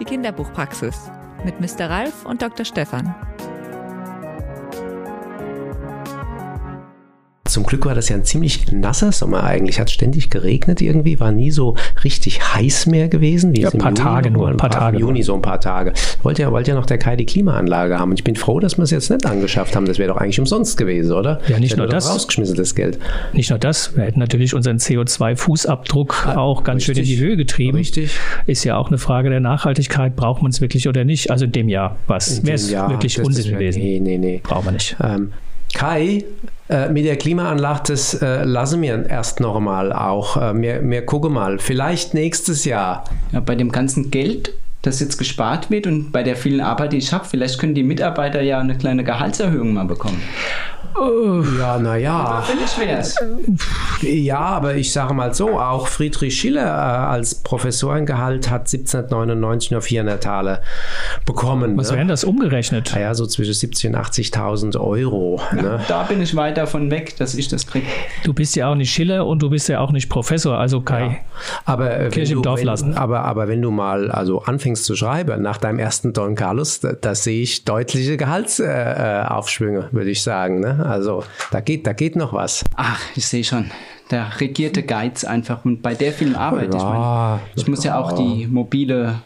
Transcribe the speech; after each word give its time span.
Die 0.00 0.06
Kinderbuchpraxis 0.06 1.10
mit 1.44 1.60
Mr. 1.60 1.90
Ralf 1.90 2.24
und 2.24 2.40
Dr. 2.40 2.64
Stefan. 2.64 3.14
Zum 7.50 7.64
Glück 7.64 7.86
war 7.86 7.94
das 7.94 8.08
ja 8.08 8.16
ein 8.16 8.24
ziemlich 8.24 8.70
nasser 8.70 9.12
Sommer 9.12 9.44
eigentlich. 9.44 9.80
Hat 9.80 9.90
ständig 9.90 10.30
geregnet 10.30 10.80
irgendwie, 10.80 11.18
war 11.20 11.32
nie 11.32 11.50
so 11.50 11.76
richtig 12.04 12.40
heiß 12.54 12.86
mehr 12.86 13.08
gewesen. 13.08 13.54
Wie 13.54 13.62
ja, 13.62 13.70
ein 13.70 13.78
paar 13.78 13.90
Juni 13.90 14.00
Tage 14.00 14.30
nur, 14.30 14.48
ein 14.48 14.56
paar, 14.56 14.70
paar 14.70 14.80
Tage. 14.80 14.96
Im 14.96 15.02
Juni 15.02 15.22
so 15.22 15.34
ein 15.34 15.42
paar 15.42 15.60
Tage. 15.60 15.92
Wollte 16.22 16.42
ja, 16.42 16.52
wollte 16.52 16.70
ja 16.70 16.76
noch 16.76 16.86
der 16.86 16.98
Kai 16.98 17.16
die 17.16 17.26
Klimaanlage 17.26 17.98
haben. 17.98 18.10
Und 18.10 18.18
ich 18.18 18.24
bin 18.24 18.36
froh, 18.36 18.60
dass 18.60 18.78
wir 18.78 18.84
es 18.84 18.90
jetzt 18.90 19.10
nicht 19.10 19.26
angeschafft 19.26 19.74
haben. 19.74 19.86
Das 19.86 19.98
wäre 19.98 20.12
doch 20.12 20.16
eigentlich 20.16 20.38
umsonst 20.38 20.76
gewesen, 20.76 21.12
oder? 21.12 21.40
Ja, 21.48 21.58
nicht 21.58 21.76
nur 21.76 21.86
das. 21.86 22.08
Rausgeschmissenes 22.08 22.74
Geld. 22.74 22.98
Nicht 23.32 23.50
nur 23.50 23.58
das. 23.58 23.96
Wir 23.96 24.04
hätten 24.04 24.20
natürlich 24.20 24.54
unseren 24.54 24.78
CO2-Fußabdruck 24.78 26.26
ja, 26.26 26.36
auch 26.36 26.64
ganz 26.64 26.88
richtig, 26.88 26.96
schön 26.96 27.04
in 27.04 27.08
die 27.08 27.18
Höhe 27.18 27.36
getrieben. 27.36 27.78
Richtig. 27.78 28.12
Ist 28.46 28.64
ja 28.64 28.76
auch 28.76 28.88
eine 28.88 28.98
Frage 28.98 29.30
der 29.30 29.40
Nachhaltigkeit. 29.40 30.14
Braucht 30.16 30.42
man 30.42 30.50
es 30.50 30.60
wirklich 30.60 30.88
oder 30.88 31.04
nicht? 31.04 31.30
Also 31.30 31.46
in 31.46 31.52
dem 31.52 31.68
Jahr 31.68 31.96
was? 32.06 32.44
Wäre 32.44 32.54
es 32.54 32.70
wirklich 32.70 33.20
Unsinn 33.20 33.52
gewesen? 33.52 33.82
Nee, 33.82 34.00
nee, 34.00 34.18
nee. 34.18 34.40
Brauchen 34.42 34.66
wir 34.66 34.72
nicht. 34.72 34.96
Ähm, 35.02 35.32
Kai, 35.72 36.24
äh, 36.68 36.88
mit 36.88 37.04
der 37.04 37.16
Klimaanlage, 37.16 37.82
das 37.88 38.14
äh, 38.14 38.44
lassen 38.44 38.80
wir 38.82 39.06
erst 39.08 39.40
noch 39.40 39.58
mal 39.60 39.92
auch. 39.92 40.36
Äh, 40.36 40.60
wir, 40.60 40.88
wir 40.88 41.04
gucken 41.04 41.32
mal, 41.32 41.58
vielleicht 41.58 42.14
nächstes 42.14 42.64
Jahr. 42.64 43.04
Ja, 43.32 43.40
bei 43.40 43.54
dem 43.54 43.72
ganzen 43.72 44.10
Geld, 44.10 44.52
das 44.82 45.00
jetzt 45.00 45.18
gespart 45.18 45.70
wird 45.70 45.86
und 45.86 46.12
bei 46.12 46.22
der 46.22 46.36
vielen 46.36 46.60
Arbeit, 46.60 46.92
die 46.92 46.98
ich 46.98 47.12
habe, 47.12 47.24
vielleicht 47.24 47.58
können 47.58 47.74
die 47.74 47.82
Mitarbeiter 47.82 48.40
ja 48.40 48.60
eine 48.60 48.76
kleine 48.76 49.04
Gehaltserhöhung 49.04 49.74
mal 49.74 49.84
bekommen. 49.84 50.22
Oh. 50.94 51.42
Ja, 51.58 51.78
naja. 51.78 52.44
Ja, 54.02 54.38
aber 54.38 54.74
ich 54.74 54.92
sage 54.92 55.14
mal 55.14 55.34
so, 55.34 55.58
auch 55.58 55.86
Friedrich 55.88 56.38
Schiller 56.38 56.66
äh, 56.66 57.10
als 57.10 57.36
Professorengehalt 57.36 58.50
hat 58.50 58.62
1799 58.62 59.70
nur 59.70 59.82
400 59.82 60.22
Taler 60.22 60.62
bekommen. 61.26 61.76
Was 61.76 61.90
ne? 61.90 61.98
wären 61.98 62.08
das 62.08 62.24
umgerechnet? 62.24 62.92
Naja, 62.94 63.14
so 63.14 63.26
zwischen 63.26 63.52
70.000 63.52 63.86
und 63.88 63.96
80.000 63.96 64.80
Euro. 64.80 65.40
Ja, 65.54 65.62
ne? 65.62 65.80
Da 65.88 66.02
bin 66.04 66.20
ich 66.22 66.34
weit 66.36 66.56
davon 66.56 66.90
weg, 66.90 67.16
dass 67.16 67.34
ich 67.34 67.48
das 67.48 67.66
kriege. 67.66 67.86
Du 68.24 68.32
bist 68.32 68.56
ja 68.56 68.70
auch 68.70 68.74
nicht 68.74 68.92
Schiller 68.92 69.26
und 69.26 69.42
du 69.42 69.50
bist 69.50 69.68
ja 69.68 69.80
auch 69.80 69.92
nicht 69.92 70.08
Professor, 70.08 70.58
also 70.58 70.80
Kai. 70.80 71.06
Ja. 71.06 71.16
Aber, 71.64 71.98
äh, 71.98 72.08
Kirche 72.08 72.34
im 72.34 72.42
Dorf 72.42 72.60
wenn, 72.60 72.66
lassen. 72.66 72.94
Aber, 72.94 73.24
aber 73.24 73.48
wenn 73.48 73.62
du 73.62 73.70
mal 73.70 74.10
also 74.10 74.42
anfängst 74.42 74.84
zu 74.84 74.96
schreiben, 74.96 75.42
nach 75.42 75.58
deinem 75.58 75.78
ersten 75.78 76.12
Don 76.12 76.34
Carlos, 76.34 76.80
da, 76.80 76.92
da 76.92 77.14
sehe 77.14 77.42
ich 77.42 77.64
deutliche 77.64 78.16
Gehaltsaufschwünge, 78.16 79.88
äh, 79.90 79.92
würde 79.92 80.10
ich 80.10 80.22
sagen. 80.22 80.60
Ne? 80.60 80.79
Also 80.86 81.24
da 81.50 81.60
geht, 81.60 81.86
da 81.86 81.92
geht 81.92 82.16
noch 82.16 82.32
was. 82.32 82.64
Ach, 82.76 83.00
ich 83.14 83.26
sehe 83.26 83.44
schon. 83.44 83.70
Der 84.10 84.40
regierte 84.40 84.82
Geiz 84.82 85.24
einfach 85.24 85.64
und 85.64 85.82
bei 85.82 85.94
der 85.94 86.12
vielen 86.12 86.34
Arbeit. 86.34 86.74
Ja, 86.74 86.78
ich, 86.78 86.84
meine, 86.84 87.40
ich 87.54 87.68
muss 87.68 87.84
ja 87.84 87.98
auch 87.98 88.12
die 88.12 88.46
mobile 88.46 89.22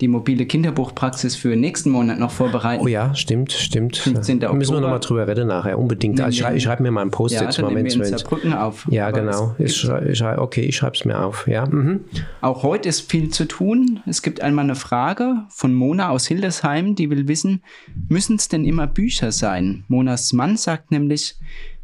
die 0.00 0.08
mobile 0.08 0.44
Kinderbuchpraxis 0.44 1.36
für 1.36 1.56
nächsten 1.56 1.90
Monat 1.90 2.18
noch 2.18 2.30
vorbereiten. 2.30 2.82
Oh 2.82 2.86
ja, 2.86 3.14
stimmt, 3.14 3.52
stimmt. 3.52 3.96
15. 3.96 4.40
Da 4.40 4.52
müssen 4.52 4.74
wir 4.74 4.80
nochmal 4.80 5.00
drüber 5.00 5.26
reden 5.26 5.48
nachher, 5.48 5.78
unbedingt. 5.78 6.20
Also 6.20 6.34
ich, 6.34 6.38
schrei, 6.38 6.56
ich 6.56 6.62
schreibe 6.64 6.82
mir 6.82 6.90
mal 6.90 7.02
ein 7.02 7.10
Post-it. 7.10 7.40
Ja, 7.40 7.50
dann 7.50 7.72
nehmen 7.72 7.84
wir 7.84 8.04
Saarbrücken 8.04 8.52
auf. 8.52 8.86
Ja, 8.90 9.10
genau. 9.10 9.54
Ich 9.58 9.74
schrei, 9.76 10.10
ich 10.10 10.18
schrei, 10.18 10.38
okay, 10.38 10.62
ich 10.62 10.76
schreibe 10.76 10.96
es 10.96 11.04
mir 11.04 11.18
auf. 11.22 11.48
Ja. 11.48 11.66
Mhm. 11.66 12.00
Auch 12.42 12.62
heute 12.62 12.88
ist 12.90 13.10
viel 13.10 13.30
zu 13.30 13.46
tun. 13.46 14.00
Es 14.06 14.20
gibt 14.20 14.42
einmal 14.42 14.64
eine 14.64 14.74
Frage 14.74 15.44
von 15.48 15.72
Mona 15.72 16.10
aus 16.10 16.26
Hildesheim, 16.26 16.94
die 16.94 17.08
will 17.08 17.26
wissen, 17.26 17.62
müssen 18.08 18.36
es 18.36 18.48
denn 18.48 18.64
immer 18.64 18.86
Bücher 18.86 19.32
sein? 19.32 19.84
Monas 19.88 20.32
Mann 20.34 20.56
sagt 20.56 20.90
nämlich, 20.90 21.36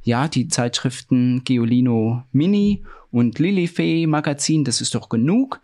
ja, 0.02 0.28
die 0.28 0.48
Zeitschriften 0.48 1.42
Geolino 1.44 2.24
Mini 2.32 2.82
und 3.10 3.38
Lilifee 3.38 4.06
Magazin, 4.06 4.64
das 4.64 4.80
ist 4.80 4.94
doch 4.94 5.08
genug. 5.08 5.60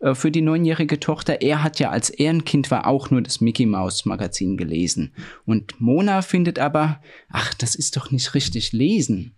Äh, 0.00 0.14
für 0.14 0.30
die 0.30 0.42
neunjährige 0.42 0.98
Tochter. 0.98 1.42
Er 1.42 1.62
hat 1.62 1.78
ja 1.78 1.90
als 1.90 2.10
Ehrenkind 2.10 2.70
war 2.70 2.86
auch 2.86 3.10
nur 3.10 3.22
das 3.22 3.40
Mickey 3.40 3.66
Mouse 3.66 4.06
Magazin 4.06 4.56
gelesen. 4.56 5.14
Und 5.44 5.80
Mona 5.80 6.22
findet 6.22 6.58
aber, 6.58 7.00
ach, 7.28 7.54
das 7.54 7.74
ist 7.74 7.96
doch 7.96 8.10
nicht 8.10 8.34
richtig 8.34 8.72
lesen. 8.72 9.36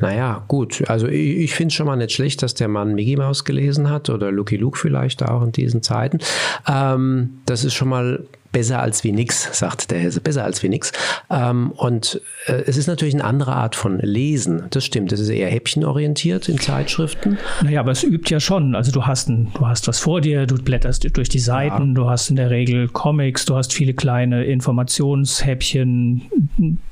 Naja, 0.00 0.44
gut. 0.48 0.88
Also 0.88 1.06
ich, 1.06 1.36
ich 1.36 1.54
finde 1.54 1.68
es 1.68 1.74
schon 1.74 1.86
mal 1.86 1.96
nicht 1.96 2.12
schlecht, 2.12 2.42
dass 2.42 2.54
der 2.54 2.68
Mann 2.68 2.94
Mickey 2.94 3.16
Mouse 3.16 3.44
gelesen 3.44 3.90
hat 3.90 4.08
oder 4.08 4.32
Lucky 4.32 4.56
Luke 4.56 4.78
vielleicht 4.78 5.22
auch 5.22 5.42
in 5.42 5.52
diesen 5.52 5.82
Zeiten. 5.82 6.18
Ähm, 6.66 7.40
das 7.44 7.64
ist 7.64 7.74
schon 7.74 7.88
mal 7.88 8.26
besser 8.52 8.80
als 8.80 9.04
wie 9.04 9.12
nix, 9.12 9.48
sagt 9.58 9.90
der 9.90 9.98
Hesse, 10.00 10.20
besser 10.20 10.44
als 10.44 10.62
wie 10.62 10.68
nix. 10.68 10.92
Ähm, 11.30 11.70
und 11.72 12.20
äh, 12.46 12.62
es 12.66 12.76
ist 12.76 12.86
natürlich 12.86 13.14
eine 13.14 13.24
andere 13.24 13.54
Art 13.54 13.76
von 13.76 13.98
Lesen. 13.98 14.64
Das 14.70 14.84
stimmt. 14.84 15.12
Das 15.12 15.20
ist 15.20 15.28
eher 15.28 15.48
häppchenorientiert 15.48 16.48
in 16.48 16.58
Zeitschriften. 16.58 17.38
Naja, 17.62 17.80
aber 17.80 17.92
es 17.92 18.02
übt 18.02 18.30
ja 18.30 18.40
schon. 18.40 18.74
Also 18.74 18.92
du 18.92 19.06
hast, 19.06 19.28
ein, 19.28 19.48
du 19.54 19.66
hast 19.66 19.86
was 19.88 19.98
vor 19.98 20.20
dir, 20.20 20.46
du 20.46 20.56
blätterst 20.56 21.16
durch 21.16 21.28
die 21.28 21.38
Seiten, 21.38 21.88
ja. 21.88 21.94
du 21.94 22.10
hast 22.10 22.30
in 22.30 22.36
der 22.36 22.50
Regel 22.50 22.88
Comics, 22.88 23.44
du 23.44 23.56
hast 23.56 23.72
viele 23.72 23.94
kleine 23.94 24.44
Informationshäppchen, 24.44 26.22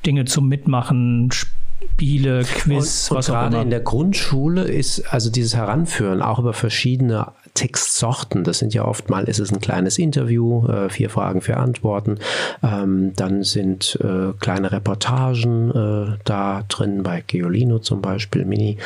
Dinge 0.05 0.25
zum 0.25 0.47
Mitmachen, 0.47 1.29
Spiele, 1.31 2.43
Quiz, 2.43 3.09
und, 3.11 3.17
und 3.17 3.25
gerade 3.25 3.61
in 3.61 3.69
der 3.69 3.79
Grundschule 3.81 4.63
ist 4.63 5.01
also 5.13 5.29
dieses 5.29 5.55
Heranführen 5.55 6.21
auch 6.21 6.39
über 6.39 6.53
verschiedene 6.53 7.27
Textsorten. 7.59 8.45
Das 8.45 8.59
sind 8.59 8.73
ja 8.73 8.85
oft 8.85 9.09
mal, 9.09 9.25
ist 9.25 9.39
es 9.39 9.51
ein 9.51 9.59
kleines 9.59 9.97
Interview, 9.97 10.65
äh, 10.67 10.89
vier 10.89 11.09
Fragen, 11.09 11.41
vier 11.41 11.57
Antworten. 11.57 12.17
Ähm, 12.63 13.11
dann 13.17 13.43
sind 13.43 13.99
äh, 14.01 14.31
kleine 14.39 14.71
Reportagen 14.71 15.69
äh, 15.71 16.17
da 16.23 16.63
drin, 16.69 17.03
bei 17.03 17.21
Geolino 17.27 17.79
zum 17.79 18.01
Beispiel, 18.01 18.45
Mini. 18.45 18.77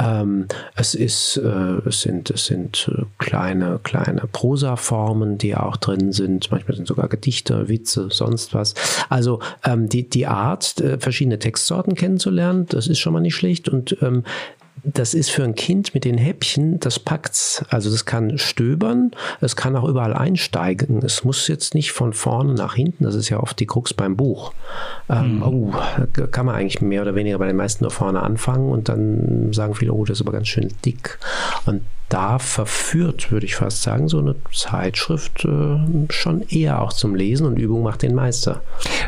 Ähm, 0.00 0.46
es 0.76 0.94
ist, 0.94 1.36
es 1.36 2.02
sind, 2.02 2.30
es 2.30 2.46
sind 2.46 2.90
kleine, 3.18 3.80
kleine 3.82 4.28
Prosaformen, 4.30 5.36
die 5.36 5.56
auch 5.56 5.76
drin 5.76 6.12
sind. 6.12 6.52
Manchmal 6.52 6.76
sind 6.76 6.86
sogar 6.86 7.08
Gedichte, 7.08 7.68
Witze, 7.68 8.06
sonst 8.10 8.54
was. 8.54 8.74
Also 9.08 9.40
ähm, 9.64 9.88
die, 9.88 10.08
die 10.08 10.28
Art, 10.28 10.82
verschiedene 11.00 11.40
Textsorten 11.40 11.96
kennenzulernen, 11.96 12.66
das 12.68 12.86
ist 12.86 13.00
schon 13.00 13.14
mal 13.14 13.20
nicht 13.20 13.34
schlecht. 13.34 13.68
Und 13.68 13.96
das 14.84 15.14
ist 15.14 15.30
für 15.30 15.44
ein 15.44 15.54
Kind 15.54 15.94
mit 15.94 16.04
den 16.04 16.18
Häppchen, 16.18 16.80
das 16.80 16.98
packt's. 16.98 17.64
Also 17.68 17.90
das 17.90 18.04
kann 18.04 18.38
stöbern, 18.38 19.12
es 19.40 19.54
kann 19.54 19.76
auch 19.76 19.88
überall 19.88 20.14
einsteigen. 20.14 21.02
Es 21.04 21.24
muss 21.24 21.46
jetzt 21.48 21.74
nicht 21.74 21.92
von 21.92 22.12
vorne 22.12 22.54
nach 22.54 22.74
hinten, 22.74 23.04
das 23.04 23.14
ist 23.14 23.28
ja 23.28 23.38
oft 23.38 23.58
die 23.60 23.66
Krux 23.66 23.94
beim 23.94 24.16
Buch. 24.16 24.52
Ähm, 25.08 25.36
mhm. 25.36 25.42
Oh, 25.42 25.72
kann 26.30 26.46
man 26.46 26.56
eigentlich 26.56 26.80
mehr 26.80 27.02
oder 27.02 27.14
weniger 27.14 27.38
bei 27.38 27.46
den 27.46 27.56
meisten 27.56 27.84
nur 27.84 27.92
vorne 27.92 28.22
anfangen 28.22 28.70
und 28.70 28.88
dann 28.88 29.52
sagen 29.52 29.74
viele, 29.74 29.92
oh, 29.92 30.04
das 30.04 30.18
ist 30.18 30.22
aber 30.22 30.32
ganz 30.32 30.48
schön 30.48 30.68
dick. 30.84 31.18
Und 31.66 31.82
da 32.12 32.38
verführt, 32.38 33.32
würde 33.32 33.46
ich 33.46 33.54
fast 33.54 33.82
sagen, 33.82 34.06
so 34.06 34.18
eine 34.18 34.34
Zeitschrift 34.52 35.46
äh, 35.46 35.78
schon 36.10 36.42
eher 36.42 36.82
auch 36.82 36.92
zum 36.92 37.14
Lesen 37.14 37.46
und 37.46 37.58
Übung 37.58 37.82
macht 37.82 38.02
den 38.02 38.14
Meister. 38.14 38.60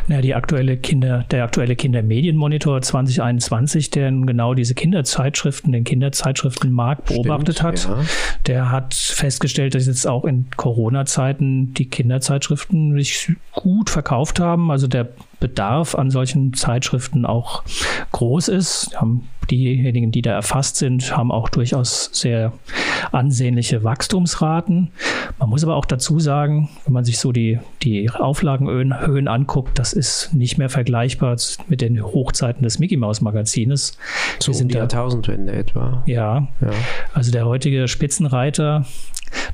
Ja, 0.07 0.21
die 0.21 0.33
aktuelle 0.33 0.77
Kinder, 0.77 1.23
der 1.29 1.43
aktuelle 1.43 1.75
Kindermedienmonitor 1.75 2.81
2021, 2.81 3.91
der 3.91 4.11
genau 4.11 4.55
diese 4.55 4.73
Kinderzeitschriften, 4.73 5.71
den 5.71 5.83
Kinderzeitschriftenmarkt 5.83 7.05
beobachtet 7.05 7.59
Stimmt, 7.59 7.87
hat, 7.87 7.87
ja. 7.87 8.05
der 8.47 8.71
hat 8.71 8.95
festgestellt, 8.95 9.75
dass 9.75 9.85
jetzt 9.85 10.07
auch 10.07 10.25
in 10.25 10.47
Corona-Zeiten 10.57 11.75
die 11.75 11.87
Kinderzeitschriften 11.87 12.97
sich 12.97 13.33
gut 13.51 13.91
verkauft 13.91 14.39
haben. 14.39 14.71
Also 14.71 14.87
der 14.87 15.09
Bedarf 15.39 15.95
an 15.95 16.09
solchen 16.09 16.53
Zeitschriften 16.53 17.25
auch 17.25 17.63
groß 18.11 18.47
ist. 18.49 18.95
Diejenigen, 19.49 20.11
die 20.11 20.23
da 20.23 20.31
erfasst 20.31 20.77
sind, 20.77 21.15
haben 21.15 21.31
auch 21.31 21.49
durchaus 21.49 22.09
sehr 22.13 22.51
ansehnliche 23.11 23.83
Wachstumsraten. 23.83 24.91
Man 25.37 25.49
muss 25.49 25.63
aber 25.63 25.75
auch 25.75 25.85
dazu 25.85 26.19
sagen, 26.19 26.69
wenn 26.85 26.93
man 26.93 27.05
sich 27.05 27.19
so 27.19 27.31
die, 27.31 27.59
die 27.83 28.09
Auflagenhöhen 28.09 29.27
anguckt, 29.27 29.77
das 29.77 29.93
ist 29.93 30.33
nicht 30.33 30.57
mehr 30.57 30.69
vergleichbar 30.69 31.37
mit 31.67 31.81
den 31.81 32.03
Hochzeiten 32.03 32.63
des 32.63 32.79
Mickey 32.79 32.97
Mouse 32.97 33.21
Magazines. 33.21 33.97
So 34.39 34.51
um 34.51 34.67
die 34.67 34.75
Jahrtausendwende 34.75 35.53
etwa. 35.53 36.03
Ja, 36.07 36.47
ja, 36.61 36.71
also 37.13 37.31
der 37.31 37.45
heutige 37.45 37.87
Spitzenreiter, 37.87 38.85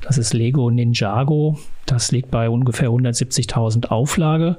das 0.02 0.18
ist 0.18 0.32
Lego 0.32 0.70
Ninjago. 0.70 1.58
Das 1.86 2.12
liegt 2.12 2.30
bei 2.30 2.48
ungefähr 2.48 2.88
170.000 2.88 3.88
Auflage. 3.88 4.58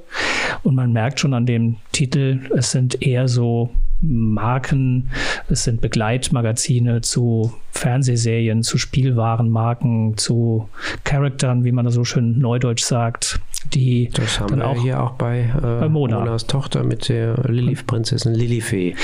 Und 0.62 0.74
man 0.74 0.92
merkt 0.92 1.20
schon 1.20 1.34
an 1.34 1.46
dem 1.46 1.76
Titel, 1.92 2.40
es 2.56 2.70
sind 2.70 3.02
eher 3.02 3.28
so 3.28 3.70
Marken, 4.00 5.08
es 5.48 5.64
sind 5.64 5.80
Begleitmagazine 5.80 7.00
zu 7.00 7.52
Fernsehserien, 7.70 8.62
zu 8.62 8.76
Spielwarenmarken, 8.78 10.16
zu 10.16 10.68
Charaktern, 11.04 11.64
wie 11.64 11.72
man 11.72 11.84
das 11.84 11.94
so 11.94 12.04
schön 12.04 12.38
neudeutsch 12.38 12.82
sagt, 12.82 13.40
die 13.72 14.10
das 14.12 14.40
haben 14.40 14.58
wir 14.58 14.68
auch 14.68 14.80
hier 14.80 15.02
auch 15.02 15.12
bei, 15.12 15.40
äh, 15.40 15.80
bei 15.80 15.88
Mona. 15.88 16.18
Monas 16.20 16.46
Tochter 16.46 16.84
mit 16.84 17.08
der 17.08 17.36
Lilith-Prinzessin 17.48 18.34
Lilifee. 18.34 18.94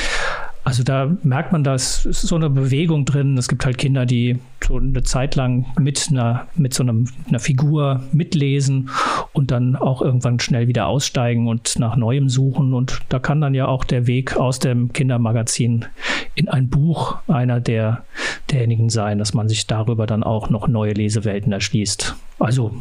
Also 0.71 0.85
da 0.85 1.11
merkt 1.25 1.51
man, 1.51 1.65
dass 1.65 2.07
ist 2.07 2.21
so 2.21 2.37
eine 2.37 2.49
Bewegung 2.49 3.05
drin. 3.05 3.37
Es 3.37 3.49
gibt 3.49 3.67
halt 3.67 3.77
Kinder, 3.77 4.07
die 4.07 4.39
so 4.65 4.77
eine 4.77 5.03
Zeit 5.03 5.35
lang 5.35 5.67
mit 5.81 6.07
einer, 6.13 6.47
mit 6.55 6.75
so 6.75 6.85
einem, 6.85 7.09
einer 7.27 7.41
Figur 7.41 8.05
mitlesen 8.13 8.89
und 9.33 9.51
dann 9.51 9.75
auch 9.75 10.01
irgendwann 10.01 10.39
schnell 10.39 10.69
wieder 10.69 10.87
aussteigen 10.87 11.49
und 11.49 11.77
nach 11.81 11.97
Neuem 11.97 12.29
suchen. 12.29 12.73
Und 12.73 13.01
da 13.09 13.19
kann 13.19 13.41
dann 13.41 13.53
ja 13.53 13.67
auch 13.67 13.83
der 13.83 14.07
Weg 14.07 14.37
aus 14.37 14.61
dem 14.61 14.93
Kindermagazin 14.93 15.87
in 16.37 16.49
ein 16.49 16.69
Buch 16.69 17.17
einer 17.27 17.59
der 17.59 18.05
derjenigen 18.53 18.91
sein, 18.91 19.19
dass 19.19 19.35
man 19.35 19.49
sich 19.49 19.67
darüber 19.67 20.07
dann 20.07 20.23
auch 20.23 20.51
noch 20.51 20.69
neue 20.69 20.93
Lesewelten 20.93 21.51
erschließt. 21.51 22.15
Also 22.39 22.77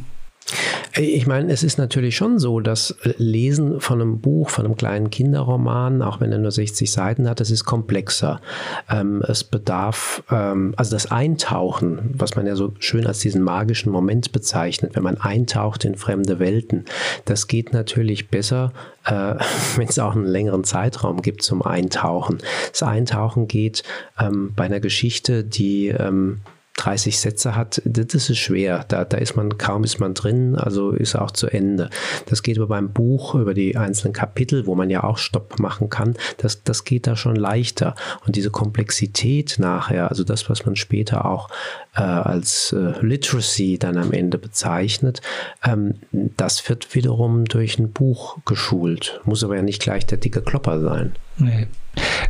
ich 0.95 1.27
meine, 1.27 1.51
es 1.51 1.63
ist 1.63 1.77
natürlich 1.77 2.15
schon 2.15 2.39
so, 2.39 2.59
dass 2.59 2.95
Lesen 3.17 3.79
von 3.79 4.01
einem 4.01 4.19
Buch, 4.19 4.49
von 4.49 4.65
einem 4.65 4.75
kleinen 4.75 5.09
Kinderroman, 5.09 6.01
auch 6.01 6.19
wenn 6.19 6.31
er 6.31 6.39
nur 6.39 6.51
60 6.51 6.91
Seiten 6.91 7.29
hat, 7.29 7.39
das 7.39 7.51
ist 7.51 7.65
komplexer. 7.65 8.41
Ähm, 8.89 9.23
es 9.27 9.43
bedarf, 9.43 10.23
ähm, 10.31 10.73
also 10.77 10.91
das 10.91 11.11
Eintauchen, 11.11 12.13
was 12.13 12.35
man 12.35 12.47
ja 12.47 12.55
so 12.55 12.73
schön 12.79 13.07
als 13.07 13.19
diesen 13.19 13.43
magischen 13.43 13.91
Moment 13.91 14.31
bezeichnet, 14.31 14.95
wenn 14.95 15.03
man 15.03 15.17
eintaucht 15.17 15.85
in 15.85 15.95
fremde 15.95 16.39
Welten, 16.39 16.85
das 17.25 17.47
geht 17.47 17.73
natürlich 17.73 18.29
besser, 18.29 18.73
äh, 19.05 19.35
wenn 19.75 19.87
es 19.87 19.99
auch 19.99 20.15
einen 20.15 20.25
längeren 20.25 20.63
Zeitraum 20.63 21.21
gibt 21.21 21.43
zum 21.43 21.61
Eintauchen. 21.61 22.39
Das 22.71 22.83
Eintauchen 22.83 23.47
geht 23.47 23.83
ähm, 24.19 24.53
bei 24.55 24.65
einer 24.65 24.79
Geschichte, 24.79 25.43
die 25.43 25.89
ähm, 25.89 26.41
30 26.79 27.19
Sätze 27.19 27.57
hat, 27.57 27.81
das 27.83 28.29
ist 28.29 28.37
schwer. 28.37 28.85
Da, 28.87 29.03
da 29.03 29.17
ist 29.17 29.35
man, 29.35 29.57
kaum 29.57 29.83
ist 29.83 29.99
man 29.99 30.13
drin, 30.13 30.55
also 30.55 30.91
ist 30.91 31.15
auch 31.15 31.31
zu 31.31 31.47
Ende. 31.47 31.89
Das 32.27 32.41
geht 32.41 32.57
aber 32.57 32.67
beim 32.67 32.93
Buch 32.93 33.35
über 33.35 33.53
die 33.53 33.75
einzelnen 33.75 34.13
Kapitel, 34.13 34.65
wo 34.65 34.75
man 34.75 34.89
ja 34.89 35.03
auch 35.03 35.17
Stopp 35.17 35.59
machen 35.59 35.89
kann, 35.89 36.15
das, 36.37 36.63
das 36.63 36.85
geht 36.85 37.05
da 37.05 37.17
schon 37.17 37.35
leichter. 37.35 37.95
Und 38.25 38.37
diese 38.37 38.49
Komplexität 38.49 39.57
nachher, 39.59 40.09
also 40.09 40.23
das, 40.23 40.49
was 40.49 40.65
man 40.65 40.77
später 40.77 41.25
auch 41.25 41.49
äh, 41.95 42.01
als 42.01 42.73
äh, 42.73 42.93
Literacy 43.01 43.77
dann 43.77 43.97
am 43.97 44.11
Ende 44.11 44.37
bezeichnet, 44.37 45.21
ähm, 45.63 45.95
das 46.11 46.67
wird 46.69 46.93
wiederum 46.95 47.45
durch 47.45 47.79
ein 47.79 47.91
Buch 47.91 48.37
geschult. 48.45 49.21
Muss 49.25 49.43
aber 49.43 49.55
ja 49.55 49.61
nicht 49.61 49.81
gleich 49.81 50.05
der 50.05 50.17
dicke 50.17 50.41
Klopper 50.41 50.79
sein. 50.79 51.13
Nee. 51.37 51.67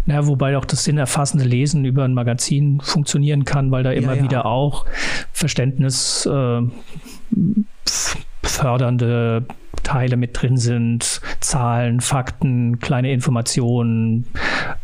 Na, 0.05 0.25
wobei 0.25 0.57
auch 0.57 0.65
das 0.65 0.83
sinnerfassende 0.83 1.45
Lesen 1.45 1.85
über 1.85 2.03
ein 2.03 2.13
Magazin 2.13 2.79
funktionieren 2.81 3.45
kann, 3.45 3.71
weil 3.71 3.83
da 3.83 3.91
immer 3.91 4.15
ja. 4.15 4.23
wieder 4.23 4.45
auch 4.45 4.85
Verständnis 5.31 6.25
äh, 6.25 6.61
fördernde 8.43 9.45
Teile 9.89 10.17
mit 10.17 10.39
drin 10.39 10.57
sind, 10.57 11.19
Zahlen, 11.39 11.99
Fakten, 11.99 12.77
kleine 12.77 13.11
Informationen, 13.11 14.27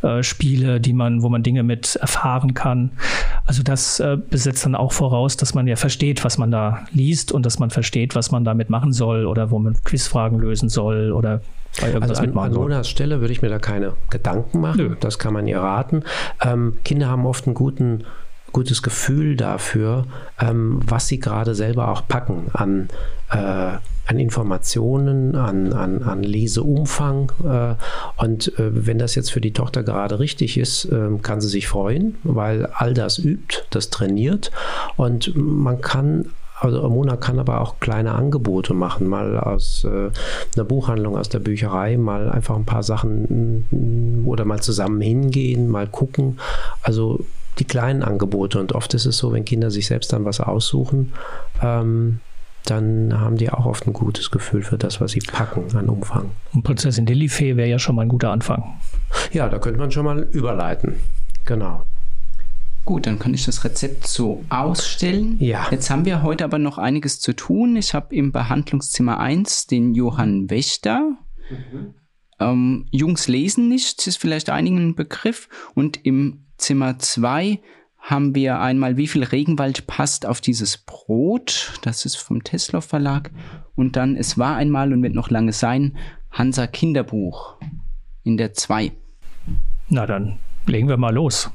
äh, 0.01 0.23
Spiele, 0.23 0.81
die 0.81 0.93
man, 0.93 1.21
wo 1.21 1.29
man 1.29 1.43
Dinge 1.43 1.61
mit 1.61 1.95
erfahren 1.97 2.55
kann. 2.55 2.89
Also 3.45 3.61
das 3.61 3.99
äh, 3.99 4.17
besetzt 4.17 4.65
dann 4.65 4.73
auch 4.73 4.93
voraus, 4.93 5.37
dass 5.37 5.53
man 5.53 5.67
ja 5.67 5.75
versteht, 5.75 6.25
was 6.25 6.39
man 6.39 6.49
da 6.49 6.87
liest 6.91 7.31
und 7.31 7.45
dass 7.45 7.59
man 7.59 7.69
versteht, 7.69 8.15
was 8.15 8.31
man 8.31 8.43
damit 8.43 8.71
machen 8.71 8.93
soll 8.93 9.27
oder 9.27 9.51
wo 9.51 9.59
man 9.59 9.75
Quizfragen 9.83 10.39
lösen 10.39 10.69
soll 10.69 11.11
oder 11.11 11.41
also 11.83 11.99
an, 11.99 12.35
an 12.35 12.53
Monas 12.53 12.89
Stelle 12.89 13.21
würde 13.21 13.31
ich 13.31 13.43
mir 13.43 13.49
da 13.49 13.59
keine 13.59 13.93
Gedanken 14.09 14.59
machen. 14.59 14.77
Nö. 14.77 14.95
Das 14.99 15.19
kann 15.19 15.33
man 15.33 15.45
ihr 15.45 15.59
raten. 15.59 16.03
Ähm, 16.41 16.77
Kinder 16.83 17.09
haben 17.09 17.27
oft 17.27 17.45
einen 17.45 17.53
guten 17.53 18.05
gutes 18.55 18.81
Gefühl 18.81 19.35
dafür, 19.35 20.05
ähm, 20.39 20.79
was 20.87 21.07
sie 21.07 21.19
gerade 21.19 21.53
selber 21.55 21.89
auch 21.89 22.07
packen 22.07 22.45
an, 22.53 22.87
äh, 23.29 23.35
an 23.37 24.17
Informationen, 24.17 25.35
an, 25.35 25.73
an, 25.73 26.01
an 26.03 26.23
Leseumfang. 26.23 27.33
Äh, 27.43 27.75
und 28.23 28.57
äh, 28.57 28.87
wenn 28.87 28.97
das 28.97 29.13
jetzt 29.15 29.33
für 29.33 29.41
die 29.41 29.51
Tochter 29.51 29.83
gerade 29.83 30.19
richtig 30.19 30.57
ist, 30.57 30.85
ähm, 30.85 31.21
kann 31.21 31.41
sie 31.41 31.49
sich 31.49 31.67
freuen, 31.67 32.15
weil 32.23 32.67
all 32.67 32.93
das 32.93 33.19
übt, 33.19 33.63
das 33.71 33.89
trainiert. 33.89 34.51
Und 34.95 35.33
man 35.35 35.81
kann 35.81 36.31
also 36.61 36.89
Mona 36.89 37.17
kann 37.17 37.37
aber 37.37 37.59
auch 37.59 37.81
kleine 37.81 38.13
Angebote 38.13 38.73
machen, 38.73 39.07
mal 39.07 39.37
aus 39.37 39.83
äh, 39.83 40.09
einer 40.55 40.63
Buchhandlung, 40.65 41.17
aus 41.17 41.27
der 41.27 41.39
Bücherei, 41.39 41.97
mal 41.97 42.29
einfach 42.29 42.55
ein 42.55 42.65
paar 42.65 42.81
Sachen 42.81 43.65
mm, 43.69 44.25
oder 44.25 44.45
mal 44.45 44.61
zusammen 44.61 45.01
hingehen, 45.01 45.67
mal 45.67 45.85
gucken. 45.85 46.39
Also 46.81 47.25
die 47.59 47.65
kleinen 47.65 48.03
Angebote. 48.03 48.59
Und 48.59 48.73
oft 48.73 48.93
ist 48.93 49.05
es 49.05 49.17
so, 49.17 49.31
wenn 49.31 49.45
Kinder 49.45 49.71
sich 49.71 49.87
selbst 49.87 50.11
dann 50.13 50.25
was 50.25 50.39
aussuchen, 50.39 51.13
ähm, 51.61 52.19
dann 52.65 53.19
haben 53.19 53.37
die 53.37 53.49
auch 53.51 53.65
oft 53.65 53.85
ein 53.87 53.93
gutes 53.93 54.31
Gefühl 54.31 54.63
für 54.63 54.77
das, 54.77 54.99
was 54.99 55.11
sie 55.11 55.19
packen 55.19 55.75
an 55.75 55.87
Umfang. 55.87 56.31
Und 56.53 56.63
Prinzessin 56.63 57.05
Lilifee 57.05 57.55
wäre 57.57 57.69
ja 57.69 57.79
schon 57.79 57.95
mal 57.95 58.03
ein 58.03 58.09
guter 58.09 58.31
Anfang. 58.31 58.79
Ja, 59.31 59.47
da 59.49 59.59
könnte 59.59 59.79
man 59.79 59.91
schon 59.91 60.05
mal 60.05 60.23
überleiten. 60.31 60.95
Genau. 61.45 61.85
Gut, 62.85 63.07
dann 63.07 63.17
kann 63.17 63.33
ich 63.33 63.45
das 63.45 63.63
Rezept 63.63 64.07
so 64.07 64.43
ausstellen. 64.49 65.37
Ja. 65.39 65.67
Jetzt 65.71 65.89
haben 65.89 66.05
wir 66.05 66.21
heute 66.21 66.43
aber 66.43 66.59
noch 66.59 66.77
einiges 66.77 67.19
zu 67.19 67.33
tun. 67.33 67.75
Ich 67.77 67.93
habe 67.93 68.15
im 68.15 68.31
Behandlungszimmer 68.31 69.19
1 69.19 69.67
den 69.67 69.95
Johann 69.95 70.49
Wächter. 70.51 71.17
Mhm. 71.49 71.95
Ähm, 72.39 72.85
Jungs 72.91 73.27
lesen 73.27 73.69
nicht, 73.69 74.05
ist 74.05 74.17
vielleicht 74.17 74.49
einigen 74.49 74.89
ein 74.89 74.95
Begriff. 74.95 75.49
Und 75.73 76.05
im 76.05 76.44
Zimmer 76.57 76.99
2 76.99 77.59
haben 77.99 78.35
wir 78.35 78.59
einmal, 78.59 78.97
wie 78.97 79.07
viel 79.07 79.23
Regenwald 79.23 79.87
passt 79.87 80.25
auf 80.25 80.39
dieses 80.39 80.77
Brot. 80.77 81.73
Das 81.81 82.05
ist 82.05 82.15
vom 82.15 82.43
Tesla 82.43 82.81
Verlag. 82.81 83.31
Und 83.75 83.95
dann, 83.95 84.15
es 84.15 84.37
war 84.37 84.55
einmal 84.55 84.93
und 84.93 85.01
wird 85.01 85.15
noch 85.15 85.29
lange 85.29 85.53
sein, 85.53 85.97
Hansa 86.31 86.67
Kinderbuch 86.67 87.55
in 88.23 88.37
der 88.37 88.53
2. 88.53 88.91
Na 89.89 90.05
dann 90.05 90.37
legen 90.67 90.87
wir 90.87 90.97
mal 90.97 91.13
los. 91.13 91.49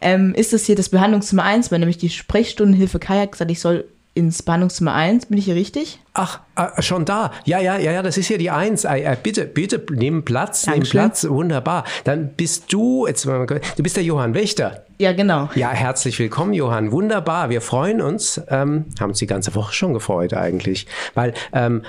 Ähm, 0.00 0.34
ist 0.34 0.52
das 0.52 0.64
hier 0.64 0.76
das 0.76 0.88
Behandlungszimmer 0.88 1.42
1, 1.42 1.70
weil 1.70 1.78
nämlich 1.78 1.98
die 1.98 2.08
Sprechstundenhilfe 2.08 2.98
Kajak 2.98 3.32
gesagt, 3.32 3.50
ich 3.50 3.60
soll 3.60 3.86
ins 4.14 4.42
Bahnhofszimmer 4.42 4.94
1. 4.94 5.26
Bin 5.26 5.38
ich 5.38 5.44
hier 5.44 5.54
richtig? 5.54 6.00
Ach, 6.14 6.40
äh, 6.56 6.82
schon 6.82 7.04
da. 7.04 7.30
Ja, 7.44 7.60
ja, 7.60 7.78
ja, 7.78 7.92
ja, 7.92 8.02
das 8.02 8.16
ist 8.16 8.26
hier 8.26 8.38
die 8.38 8.50
1. 8.50 8.84
Äh, 8.84 9.00
äh, 9.02 9.16
bitte, 9.22 9.46
bitte, 9.46 9.82
nimm 9.90 10.24
Platz, 10.24 10.62
Dankeschön. 10.62 11.00
nimm 11.00 11.08
Platz. 11.08 11.28
Wunderbar. 11.28 11.84
Dann 12.04 12.34
bist 12.34 12.72
du, 12.72 13.06
jetzt, 13.06 13.24
du 13.24 13.82
bist 13.82 13.96
der 13.96 14.04
Johann 14.04 14.34
Wächter. 14.34 14.84
Ja, 14.98 15.12
genau. 15.12 15.48
Ja, 15.54 15.70
herzlich 15.70 16.18
willkommen, 16.18 16.52
Johann. 16.52 16.92
Wunderbar. 16.92 17.50
Wir 17.50 17.60
freuen 17.60 18.00
uns. 18.02 18.40
Ähm, 18.48 18.86
haben 18.98 19.10
uns 19.10 19.18
die 19.18 19.26
ganze 19.26 19.54
Woche 19.54 19.72
schon 19.72 19.94
gefreut 19.94 20.34
eigentlich. 20.34 20.86
Weil 21.14 21.32
ähm, 21.52 21.82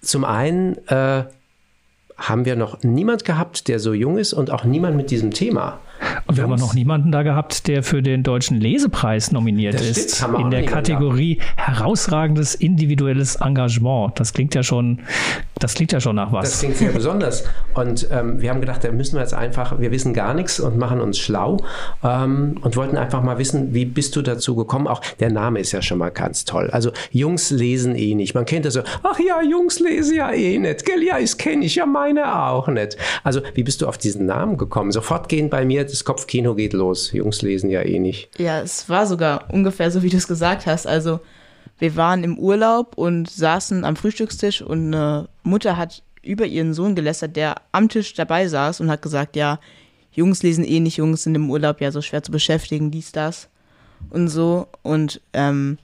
zum 0.00 0.24
einen 0.24 0.76
äh, 0.88 1.24
haben 2.16 2.44
wir 2.44 2.56
noch 2.56 2.82
niemand 2.82 3.24
gehabt, 3.24 3.68
der 3.68 3.78
so 3.78 3.92
jung 3.92 4.18
ist 4.18 4.32
und 4.32 4.50
auch 4.50 4.64
niemand 4.64 4.96
mit 4.96 5.10
diesem 5.10 5.30
Thema. 5.32 5.78
Und 6.26 6.36
wir 6.36 6.44
haben 6.44 6.54
noch 6.58 6.74
niemanden 6.74 7.10
da 7.10 7.22
gehabt, 7.22 7.68
der 7.68 7.82
für 7.82 8.02
den 8.02 8.22
Deutschen 8.22 8.60
Lesepreis 8.60 9.32
nominiert 9.32 9.74
das 9.74 9.82
ist. 9.82 10.16
Stimmt, 10.16 10.40
in 10.40 10.50
der 10.50 10.64
Kategorie 10.64 11.36
gehabt. 11.36 11.56
herausragendes 11.56 12.54
individuelles 12.54 13.36
Engagement. 13.36 14.18
Das 14.20 14.32
klingt 14.32 14.54
ja 14.54 14.62
schon, 14.62 15.00
das 15.58 15.74
klingt 15.74 15.92
ja 15.92 16.00
schon 16.00 16.16
nach 16.16 16.32
was. 16.32 16.50
Das 16.50 16.58
klingt 16.60 16.76
sehr 16.76 16.92
besonders. 16.92 17.44
Und 17.74 18.08
ähm, 18.10 18.40
wir 18.40 18.50
haben 18.50 18.60
gedacht, 18.60 18.84
da 18.84 18.92
müssen 18.92 19.16
wir 19.16 19.22
jetzt 19.22 19.34
einfach, 19.34 19.78
wir 19.78 19.90
wissen 19.90 20.14
gar 20.14 20.34
nichts 20.34 20.60
und 20.60 20.78
machen 20.78 21.00
uns 21.00 21.18
schlau 21.18 21.58
ähm, 22.02 22.56
und 22.62 22.76
wollten 22.76 22.96
einfach 22.96 23.22
mal 23.22 23.38
wissen, 23.38 23.74
wie 23.74 23.84
bist 23.84 24.14
du 24.16 24.22
dazu 24.22 24.54
gekommen? 24.54 24.86
Auch 24.86 25.00
der 25.20 25.30
Name 25.30 25.60
ist 25.60 25.72
ja 25.72 25.82
schon 25.82 25.98
mal 25.98 26.10
ganz 26.10 26.44
toll. 26.44 26.70
Also 26.70 26.92
Jungs 27.10 27.50
lesen 27.50 27.96
eh 27.96 28.14
nicht. 28.14 28.34
Man 28.34 28.44
kennt 28.44 28.64
das 28.64 28.74
so, 28.74 28.82
ach 29.02 29.18
ja, 29.18 29.42
Jungs 29.42 29.80
lesen 29.80 30.16
ja 30.16 30.32
eh 30.32 30.58
nicht. 30.58 30.84
Gell, 30.84 31.02
ja, 31.02 31.20
das 31.20 31.36
kenne 31.36 31.64
ich 31.64 31.74
ja 31.76 31.86
meine 31.86 32.42
auch 32.42 32.68
nicht. 32.68 32.96
Also 33.24 33.40
wie 33.54 33.62
bist 33.62 33.82
du 33.82 33.86
auf 33.86 33.98
diesen 33.98 34.26
Namen 34.26 34.56
gekommen? 34.56 34.92
Sofort 34.92 35.28
gehen 35.28 35.50
bei 35.50 35.64
mir 35.64 35.84
das 35.84 36.04
Kopfkino 36.04 36.54
geht 36.54 36.72
los. 36.72 37.12
Jungs 37.12 37.42
lesen 37.42 37.70
ja 37.70 37.82
eh 37.82 37.98
nicht. 37.98 38.30
Ja, 38.38 38.60
es 38.60 38.88
war 38.88 39.06
sogar 39.06 39.48
ungefähr 39.52 39.90
so, 39.90 40.02
wie 40.02 40.10
du 40.10 40.16
es 40.16 40.28
gesagt 40.28 40.66
hast. 40.66 40.86
Also 40.86 41.20
wir 41.78 41.96
waren 41.96 42.24
im 42.24 42.38
Urlaub 42.38 42.96
und 42.96 43.30
saßen 43.30 43.84
am 43.84 43.96
Frühstückstisch 43.96 44.62
und 44.62 44.94
eine 44.94 45.28
Mutter 45.42 45.76
hat 45.76 46.02
über 46.22 46.46
ihren 46.46 46.74
Sohn 46.74 46.94
gelästert, 46.94 47.36
der 47.36 47.56
am 47.72 47.88
Tisch 47.88 48.14
dabei 48.14 48.48
saß 48.48 48.80
und 48.80 48.90
hat 48.90 49.02
gesagt, 49.02 49.36
ja, 49.36 49.60
Jungs 50.12 50.42
lesen 50.42 50.64
eh 50.64 50.80
nicht, 50.80 50.96
Jungs 50.96 51.22
sind 51.22 51.34
im 51.34 51.50
Urlaub 51.50 51.80
ja 51.80 51.92
so 51.92 52.02
schwer 52.02 52.22
zu 52.22 52.32
beschäftigen, 52.32 52.90
dies, 52.90 53.12
das 53.12 53.48
und 54.10 54.28
so. 54.28 54.66
Und 54.82 55.20
ähm, 55.32 55.78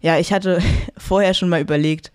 ja, 0.00 0.18
ich 0.18 0.32
hatte 0.32 0.60
vorher 0.96 1.34
schon 1.34 1.48
mal 1.48 1.60
überlegt, 1.60 2.12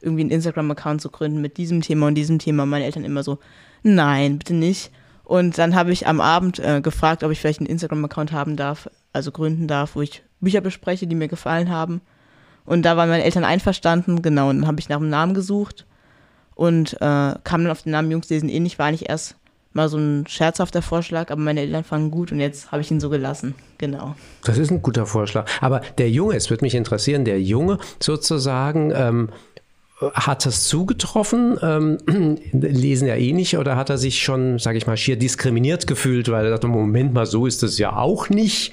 irgendwie 0.00 0.22
einen 0.22 0.30
Instagram-Account 0.30 1.00
zu 1.00 1.10
gründen 1.10 1.40
mit 1.40 1.56
diesem 1.56 1.80
Thema 1.80 2.06
und 2.06 2.14
diesem 2.14 2.38
Thema. 2.38 2.66
Meine 2.66 2.84
Eltern 2.84 3.04
immer 3.04 3.22
so, 3.22 3.38
nein, 3.82 4.38
bitte 4.38 4.54
nicht. 4.54 4.92
Und 5.24 5.58
dann 5.58 5.74
habe 5.74 5.92
ich 5.92 6.06
am 6.06 6.20
Abend 6.20 6.60
äh, 6.60 6.80
gefragt, 6.80 7.24
ob 7.24 7.32
ich 7.32 7.40
vielleicht 7.40 7.58
einen 7.58 7.68
Instagram-Account 7.68 8.30
haben 8.30 8.56
darf, 8.56 8.88
also 9.12 9.32
gründen 9.32 9.66
darf, 9.66 9.96
wo 9.96 10.02
ich 10.02 10.22
Bücher 10.40 10.60
bespreche, 10.60 11.08
die 11.08 11.16
mir 11.16 11.28
gefallen 11.28 11.70
haben. 11.70 12.00
Und 12.66 12.82
da 12.82 12.96
waren 12.96 13.08
meine 13.08 13.24
Eltern 13.24 13.44
einverstanden, 13.44 14.22
genau. 14.22 14.50
Und 14.50 14.60
dann 14.60 14.66
habe 14.66 14.80
ich 14.80 14.88
nach 14.88 14.96
einem 14.96 15.08
Namen 15.08 15.34
gesucht 15.34 15.86
und 16.54 16.94
äh, 16.94 17.34
kam 17.44 17.62
dann 17.62 17.70
auf 17.70 17.82
den 17.82 17.92
Namen 17.92 18.10
Jungs 18.10 18.28
lesen 18.28 18.48
ähnlich. 18.48 18.78
War 18.78 18.86
eigentlich 18.86 19.08
erst 19.08 19.36
mal 19.72 19.88
so 19.88 19.98
ein 19.98 20.26
scherzhafter 20.26 20.82
Vorschlag, 20.82 21.30
aber 21.30 21.40
meine 21.40 21.60
Eltern 21.60 21.84
fanden 21.84 22.10
gut 22.10 22.32
und 22.32 22.40
jetzt 22.40 22.72
habe 22.72 22.82
ich 22.82 22.90
ihn 22.90 22.98
so 22.98 23.10
gelassen. 23.10 23.54
Genau. 23.78 24.16
Das 24.44 24.58
ist 24.58 24.70
ein 24.70 24.82
guter 24.82 25.06
Vorschlag. 25.06 25.48
Aber 25.60 25.80
der 25.98 26.10
Junge, 26.10 26.34
es 26.34 26.50
würde 26.50 26.64
mich 26.64 26.74
interessieren, 26.74 27.24
der 27.24 27.40
Junge 27.40 27.78
sozusagen, 28.00 28.90
ähm, 28.94 29.28
hat 30.00 30.44
das 30.44 30.64
zugetroffen? 30.64 31.58
Ähm, 31.62 32.38
lesen 32.52 33.08
ja 33.08 33.14
eh 33.14 33.32
nicht 33.32 33.56
oder 33.56 33.76
hat 33.76 33.88
er 33.88 33.98
sich 33.98 34.22
schon, 34.22 34.58
sage 34.58 34.78
ich 34.78 34.86
mal, 34.86 34.96
schier 34.96 35.16
diskriminiert 35.16 35.86
gefühlt, 35.86 36.30
weil 36.30 36.44
er 36.44 36.50
dachte, 36.50 36.66
Moment 36.66 37.14
mal, 37.14 37.26
so 37.26 37.46
ist 37.46 37.62
es 37.62 37.78
ja 37.78 37.96
auch 37.96 38.28
nicht. 38.28 38.72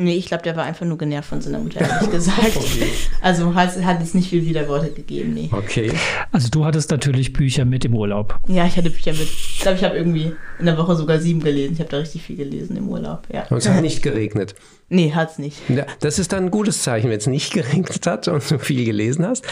Nee, 0.00 0.14
ich 0.14 0.26
glaube, 0.26 0.44
der 0.44 0.54
war 0.54 0.62
einfach 0.62 0.86
nur 0.86 0.96
genervt 0.96 1.28
von 1.28 1.40
seiner 1.40 1.58
Mutter, 1.58 1.80
ehrlich 1.80 2.08
gesagt. 2.08 2.38
okay. 2.56 2.86
Also 3.20 3.52
hat, 3.56 3.84
hat 3.84 4.00
es 4.00 4.14
nicht 4.14 4.30
viel 4.30 4.46
Widerworte 4.46 4.92
gegeben, 4.92 5.34
nee. 5.34 5.48
Okay. 5.50 5.90
Also 6.30 6.48
du 6.50 6.64
hattest 6.64 6.92
natürlich 6.92 7.32
Bücher 7.32 7.64
mit 7.64 7.84
im 7.84 7.94
Urlaub. 7.94 8.38
Ja, 8.46 8.64
ich 8.64 8.76
hatte 8.76 8.90
Bücher 8.90 9.10
mit. 9.10 9.22
Ich 9.22 9.58
glaube, 9.60 9.76
ich 9.76 9.82
habe 9.82 9.96
irgendwie 9.96 10.32
in 10.60 10.66
der 10.66 10.78
Woche 10.78 10.94
sogar 10.94 11.18
sieben 11.18 11.40
gelesen. 11.40 11.72
Ich 11.72 11.80
habe 11.80 11.90
da 11.90 11.96
richtig 11.96 12.22
viel 12.22 12.36
gelesen 12.36 12.76
im 12.76 12.88
Urlaub, 12.88 13.26
ja. 13.32 13.44
Und 13.50 13.56
es 13.56 13.68
hat 13.68 13.82
nicht 13.82 14.00
geregnet? 14.00 14.54
Nee, 14.88 15.10
hat 15.12 15.32
es 15.32 15.38
nicht. 15.38 15.68
Ja, 15.68 15.84
das 15.98 16.20
ist 16.20 16.32
dann 16.32 16.44
ein 16.44 16.50
gutes 16.52 16.84
Zeichen, 16.84 17.10
wenn 17.10 17.18
es 17.18 17.26
nicht 17.26 17.52
geregnet 17.52 18.06
hat 18.06 18.28
und 18.28 18.48
du 18.48 18.60
viel 18.60 18.84
gelesen 18.84 19.26
hast. 19.26 19.44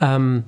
Ähm, 0.00 0.42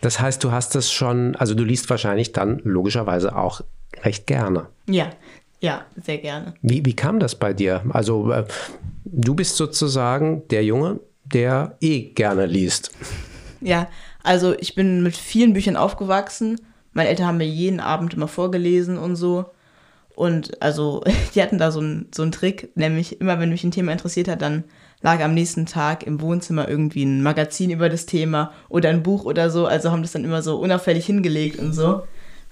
das 0.00 0.20
heißt, 0.20 0.44
du 0.44 0.52
hast 0.52 0.76
das 0.76 0.92
schon, 0.92 1.34
also 1.34 1.54
du 1.54 1.64
liest 1.64 1.90
wahrscheinlich 1.90 2.30
dann 2.30 2.60
logischerweise 2.62 3.34
auch 3.34 3.60
recht 4.04 4.28
gerne. 4.28 4.66
Ja, 4.88 5.10
ja, 5.60 5.84
sehr 6.02 6.18
gerne. 6.18 6.54
Wie, 6.62 6.84
wie 6.84 6.94
kam 6.94 7.18
das 7.18 7.34
bei 7.34 7.52
dir? 7.52 7.82
Also 7.90 8.32
äh, 8.32 8.44
du 9.04 9.34
bist 9.34 9.56
sozusagen 9.56 10.46
der 10.48 10.64
Junge, 10.64 11.00
der 11.24 11.76
eh 11.80 12.10
gerne 12.10 12.46
liest. 12.46 12.90
Ja, 13.60 13.88
also 14.22 14.54
ich 14.58 14.74
bin 14.74 15.02
mit 15.02 15.16
vielen 15.16 15.52
Büchern 15.52 15.76
aufgewachsen. 15.76 16.60
Meine 16.92 17.08
Eltern 17.08 17.26
haben 17.26 17.38
mir 17.38 17.46
jeden 17.46 17.80
Abend 17.80 18.14
immer 18.14 18.28
vorgelesen 18.28 18.98
und 18.98 19.16
so. 19.16 19.46
Und 20.14 20.60
also, 20.62 21.02
die 21.34 21.42
hatten 21.42 21.58
da 21.58 21.70
so 21.70 21.80
einen 21.80 22.08
so 22.14 22.22
einen 22.22 22.32
Trick, 22.32 22.70
nämlich 22.74 23.20
immer, 23.20 23.38
wenn 23.38 23.50
mich 23.50 23.64
ein 23.64 23.70
Thema 23.70 23.92
interessiert 23.92 24.28
hat, 24.28 24.42
dann 24.42 24.64
lag 25.02 25.20
am 25.20 25.34
nächsten 25.34 25.66
Tag 25.66 26.02
im 26.02 26.20
Wohnzimmer 26.20 26.68
irgendwie 26.68 27.04
ein 27.04 27.22
Magazin 27.22 27.70
über 27.70 27.88
das 27.88 28.06
Thema 28.06 28.52
oder 28.68 28.90
ein 28.90 29.02
Buch 29.02 29.24
oder 29.24 29.50
so. 29.50 29.66
Also 29.66 29.90
haben 29.90 30.02
das 30.02 30.12
dann 30.12 30.24
immer 30.24 30.42
so 30.42 30.58
unauffällig 30.58 31.06
hingelegt 31.06 31.58
und 31.58 31.72
so. 31.72 32.02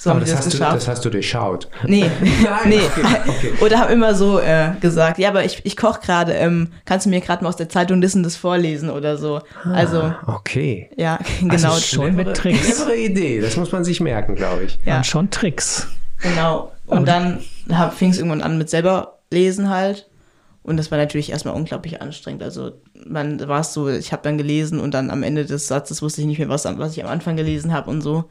So 0.00 0.10
Aber 0.10 0.20
das, 0.20 0.30
das, 0.30 0.38
hast 0.38 0.54
du, 0.54 0.58
das 0.58 0.86
hast 0.86 1.04
du 1.04 1.10
durchschaut. 1.10 1.68
Nee, 1.84 2.08
Nein, 2.20 2.68
nee. 2.68 2.80
Okay, 2.80 3.04
okay. 3.26 3.52
Oder 3.60 3.80
haben 3.80 3.92
immer 3.92 4.14
so 4.14 4.38
äh, 4.38 4.70
gesagt, 4.80 5.18
ja, 5.18 5.28
aber 5.28 5.44
ich, 5.44 5.60
ich 5.64 5.76
koche 5.76 6.00
gerade, 6.00 6.34
ähm, 6.34 6.68
kannst 6.84 7.06
du 7.06 7.10
mir 7.10 7.20
gerade 7.20 7.42
mal 7.42 7.48
aus 7.48 7.56
der 7.56 7.68
Zeitung 7.68 8.00
Listen 8.00 8.22
das 8.22 8.36
vorlesen 8.36 8.90
oder 8.90 9.16
so. 9.16 9.40
Ah, 9.64 9.72
also, 9.72 10.14
okay. 10.28 10.88
Ja, 10.96 11.18
genau. 11.40 11.52
Also 11.52 11.80
schon 11.80 12.14
mit 12.14 12.32
Tricks. 12.36 12.76
Clevere 12.76 12.96
Idee, 12.96 13.40
das 13.40 13.56
muss 13.56 13.72
man 13.72 13.82
sich 13.82 14.00
merken, 14.00 14.36
glaube 14.36 14.62
ich. 14.64 14.78
Ja, 14.84 14.98
und 14.98 15.06
schon 15.06 15.30
Tricks. 15.30 15.88
Genau. 16.22 16.70
Und 16.86 17.08
dann 17.08 17.40
fing 17.96 18.10
es 18.10 18.18
irgendwann 18.18 18.42
an 18.42 18.56
mit 18.56 18.70
selber 18.70 19.18
lesen 19.32 19.68
halt. 19.68 20.08
Und 20.62 20.76
das 20.76 20.92
war 20.92 20.98
natürlich 20.98 21.30
erstmal 21.30 21.54
unglaublich 21.54 22.00
anstrengend. 22.00 22.44
Also 22.44 22.72
man 23.04 23.48
war 23.48 23.60
es 23.60 23.72
so, 23.72 23.88
ich 23.88 24.12
habe 24.12 24.22
dann 24.22 24.38
gelesen 24.38 24.78
und 24.78 24.94
dann 24.94 25.10
am 25.10 25.24
Ende 25.24 25.44
des 25.44 25.66
Satzes 25.66 26.02
wusste 26.02 26.20
ich 26.20 26.26
nicht 26.28 26.38
mehr, 26.38 26.48
was, 26.48 26.66
was 26.66 26.92
ich 26.92 27.02
am 27.02 27.10
Anfang 27.10 27.36
gelesen 27.36 27.72
habe 27.72 27.90
und 27.90 28.00
so. 28.00 28.30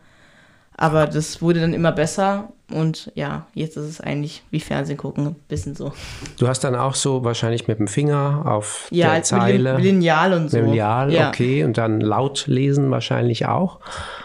Aber 0.78 1.08
das 1.08 1.42
wurde 1.42 1.60
dann 1.60 1.74
immer 1.74 1.92
besser 1.92 2.50
und 2.72 3.12
ja, 3.16 3.48
jetzt 3.56 3.78
ist 3.78 3.86
es 3.86 4.02
eigentlich 4.02 4.44
wie 4.52 4.60
Fernsehen 4.60 4.98
gucken, 4.98 5.28
ein 5.28 5.36
bisschen 5.48 5.74
so. 5.74 5.92
Du 6.38 6.48
hast 6.48 6.64
dann 6.64 6.76
auch 6.76 6.94
so 6.94 7.24
wahrscheinlich 7.24 7.68
mit 7.68 7.80
dem 7.80 7.88
Finger 7.88 8.44
auf 8.46 8.88
ja, 8.92 9.14
der 9.14 9.24
Zeile. 9.24 9.74
Mit 9.76 9.84
Lineal 9.84 10.34
und 10.34 10.52
so. 10.52 10.60
Lineal, 10.60 11.12
ja. 11.12 11.30
okay. 11.30 11.64
Und 11.64 11.78
dann 11.78 12.00
laut 12.00 12.46
lesen 12.46 12.92
wahrscheinlich 12.92 13.48
auch. 13.48 13.80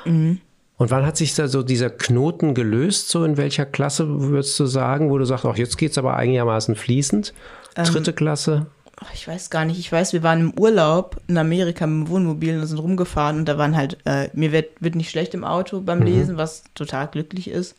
Mhm. 0.05 0.41
Und 0.77 0.91
wann 0.91 1.07
hat 1.07 1.17
sich 1.17 1.35
da 1.35 1.49
so 1.49 1.63
dieser 1.63 1.91
Knoten 1.91 2.55
gelöst? 2.55 3.09
So 3.09 3.25
in 3.25 3.37
welcher 3.37 3.65
Klasse 3.65 4.07
würdest 4.09 4.59
du 4.59 4.67
sagen, 4.67 5.11
wo 5.11 5.19
du 5.19 5.25
sagst, 5.25 5.47
auch 5.47 5.57
jetzt 5.57 5.79
geht 5.79 5.93
es 5.93 5.99
aber 5.99 6.17
einigermaßen 6.17 6.75
fließend? 6.75 7.33
Ähm, 7.77 7.85
Dritte 7.85 8.13
Klasse? 8.13 8.67
Ich 9.15 9.27
weiß 9.27 9.51
gar 9.51 9.65
nicht, 9.65 9.79
ich 9.79 9.91
weiß, 9.91 10.13
wir 10.13 10.23
waren 10.23 10.41
im 10.41 10.59
Urlaub 10.59 11.21
in 11.29 11.39
Amerika 11.39 11.87
mit 11.87 12.07
dem 12.07 12.11
Wohnmobil 12.11 12.59
und 12.59 12.67
sind 12.67 12.79
rumgefahren 12.79 13.39
und 13.39 13.45
da 13.47 13.59
waren 13.59 13.77
halt, 13.77 13.99
äh, 14.05 14.29
mir 14.33 14.53
wird, 14.53 14.71
wird 14.81 14.95
nicht 14.95 15.11
schlecht 15.11 15.35
im 15.35 15.45
Auto 15.45 15.81
beim 15.81 16.01
mhm. 16.01 16.07
Lesen, 16.07 16.37
was 16.37 16.65
total 16.75 17.09
glücklich 17.09 17.49
ist. 17.49 17.75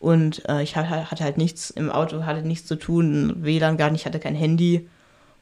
Und 0.00 0.48
äh, 0.48 0.62
ich 0.62 0.76
hatte, 0.76 1.10
hatte 1.10 1.24
halt 1.24 1.38
nichts 1.38 1.70
im 1.70 1.90
Auto, 1.90 2.24
hatte 2.24 2.46
nichts 2.46 2.68
zu 2.68 2.76
tun, 2.76 3.34
WLAN 3.38 3.76
gar 3.76 3.90
nicht, 3.90 4.06
hatte 4.06 4.20
kein 4.20 4.36
Handy 4.36 4.88